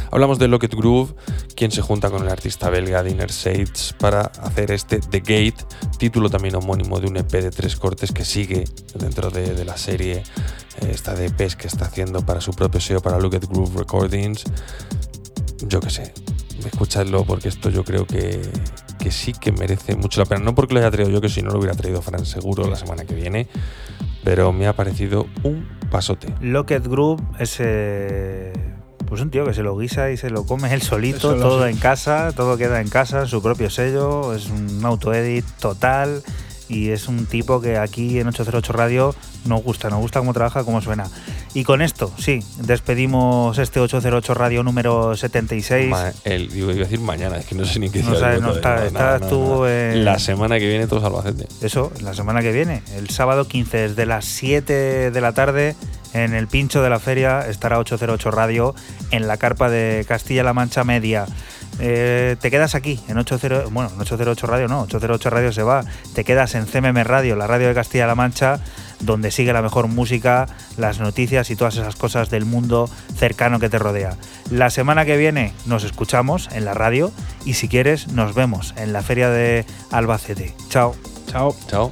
Hablamos 0.10 0.40
de 0.40 0.48
Locket 0.48 0.74
Groove, 0.74 1.14
quien 1.56 1.70
se 1.70 1.84
junta 1.84 2.10
con 2.10 2.24
el 2.24 2.30
artista 2.30 2.72
belga 2.72 3.04
Dinner 3.04 3.30
Shades 3.30 3.94
para 4.00 4.22
hacer 4.42 4.72
este 4.72 5.00
The 5.00 5.20
Gate, 5.20 5.64
título 6.00 6.32
también 6.32 6.56
homónimo 6.56 7.00
de 7.00 7.10
un 7.10 7.18
EP 7.18 7.32
de 7.32 7.52
tres 7.52 7.76
cortes 7.76 8.12
que 8.12 8.26
sigue 8.26 8.64
dentro 8.96 9.30
de, 9.30 9.54
de 9.54 9.66
la 9.66 9.78
serie 9.78 10.24
eh, 10.82 10.90
esta 10.90 11.14
de 11.14 11.28
EPs 11.28 11.56
que 11.58 11.68
está 11.68 11.86
haciendo 11.86 12.26
para 12.26 12.42
su 12.42 12.54
propio 12.54 12.82
SEO, 12.82 13.02
para 13.02 13.20
Locket 13.20 13.46
Groove 13.46 13.78
Recordings. 13.78 14.46
Yo 15.68 15.80
qué 15.80 15.92
sé, 15.92 16.12
escuchadlo 16.66 17.26
porque 17.26 17.50
esto 17.50 17.70
yo 17.70 17.84
creo 17.84 18.06
que, 18.06 18.42
que 19.00 19.12
sí 19.12 19.34
que 19.34 19.52
merece 19.52 19.96
mucho 19.96 20.20
la 20.22 20.26
pena. 20.26 20.42
No 20.42 20.56
porque 20.56 20.74
lo 20.74 20.80
haya 20.80 20.92
traído 20.92 21.10
yo, 21.10 21.22
que 21.22 21.30
si 21.30 21.42
no 21.42 21.52
lo 21.52 21.60
hubiera 21.60 21.76
traído 21.76 22.02
Fran 22.02 22.26
seguro 22.26 22.70
la 22.70 22.76
semana 22.76 23.06
que 23.06 23.16
viene, 23.16 23.48
pero 24.24 24.52
me 24.52 24.68
ha 24.68 24.76
parecido 24.76 25.28
un 25.44 25.68
pasote. 25.90 26.34
Locket 26.42 26.86
Group 26.88 27.22
es 27.40 27.58
pues 29.12 29.22
un 29.22 29.30
tío 29.30 29.44
que 29.44 29.54
se 29.54 29.62
lo 29.62 29.78
guisa 29.78 30.10
y 30.12 30.18
se 30.18 30.30
lo 30.30 30.46
come 30.46 30.74
él 30.74 30.82
solito, 30.82 31.36
todo 31.36 31.68
en 31.68 31.76
casa, 31.78 32.32
todo 32.34 32.58
queda 32.58 32.80
en 32.80 32.88
casa, 32.88 33.26
su 33.26 33.42
propio 33.42 33.70
sello, 33.70 34.34
es 34.34 34.50
un 34.50 34.80
auto-edit 34.86 35.46
total 35.60 36.24
y 36.72 36.90
es 36.90 37.08
un 37.08 37.26
tipo 37.26 37.60
que 37.62 37.78
aquí 37.78 38.20
en 38.20 38.28
808 38.28 38.74
Radio 38.74 39.16
nos 39.46 39.62
gusta, 39.64 39.90
nos 39.90 40.00
gusta 40.00 40.20
cómo 40.20 40.34
trabaja, 40.34 40.64
cómo 40.64 40.82
suena. 40.82 41.08
Y 41.54 41.64
con 41.64 41.82
esto, 41.82 42.12
sí, 42.18 42.40
despedimos 42.60 43.58
este 43.58 43.80
808 43.80 44.34
Radio 44.34 44.64
número 44.64 45.16
76. 45.16 45.90
Ma- 45.90 46.12
el, 46.24 46.56
iba 46.56 46.72
a 46.72 46.76
decir 46.76 47.00
mañana, 47.00 47.38
es 47.38 47.46
que 47.46 47.56
no 47.56 47.66
sé 47.66 47.80
ni 47.80 47.90
qué 47.90 48.02
No 48.04 48.16
sabes, 48.18 48.42
no 48.42 48.54
está- 48.54 48.90
nada, 48.92 49.20
tú 49.20 49.66
en- 49.66 50.06
La 50.06 50.18
semana 50.20 50.58
que 50.60 50.68
viene 50.68 50.88
todos 50.88 51.04
Albacete. 51.04 51.48
Eso, 51.66 51.92
la 52.02 52.14
semana 52.14 52.42
que 52.42 52.52
viene, 52.52 52.82
el 52.96 53.10
sábado 53.10 53.48
15, 53.48 53.90
desde 53.90 54.06
las 54.06 54.26
7 54.26 55.12
de 55.12 55.22
la 55.22 55.34
tarde, 55.34 55.76
en 56.14 56.34
el 56.34 56.48
pincho 56.48 56.82
de 56.82 56.90
la 56.90 57.00
feria 57.00 57.48
estará 57.48 57.80
808 57.80 58.32
Radio 58.32 58.76
en 59.12 59.28
la 59.28 59.38
carpa 59.38 59.70
de 59.70 60.06
Castilla-La 60.08 60.54
Mancha 60.54 60.84
Media. 60.84 61.26
Eh, 61.84 62.36
te 62.40 62.52
quedas 62.52 62.76
aquí, 62.76 63.00
en 63.08 63.18
80, 63.18 63.64
bueno, 63.72 63.90
en 63.94 64.00
808 64.00 64.46
Radio 64.46 64.68
no, 64.68 64.82
808 64.82 65.30
Radio 65.32 65.52
se 65.52 65.64
va. 65.64 65.84
Te 66.14 66.24
quedas 66.24 66.54
en 66.54 66.68
CMM 66.68 67.04
Radio, 67.04 67.36
la 67.36 67.48
radio 67.48 67.68
de 67.70 67.74
Castilla-La 67.74 68.14
Mancha, 68.14 68.60
donde 69.00 69.32
sigue 69.32 69.52
la 69.52 69.64
mejor 69.64 69.88
música, 69.88 70.46
las 70.78 71.00
noticias 71.00 71.50
y 71.50 71.56
todas 71.56 71.78
esas 71.78 71.96
cosas 71.96 72.30
del 72.30 72.46
mundo 72.46 72.88
cercano 73.16 73.60
que 73.60 73.68
te 73.68 73.80
rodea. 73.80 74.16
La 74.52 74.70
semana 74.70 75.06
que 75.06 75.18
viene 75.18 75.54
nos 75.66 75.84
escuchamos 75.84 76.50
en 76.52 76.66
la 76.66 76.76
radio 76.76 77.12
y 77.46 77.56
si 77.56 77.68
quieres 77.68 78.10
nos 78.10 78.36
vemos 78.36 78.76
en 78.78 78.94
la 78.94 79.02
feria 79.02 79.32
de 79.32 79.66
Albacete. 79.90 80.54
Chao. 80.70 80.96
Chao. 81.26 81.56
Chao. 81.68 81.92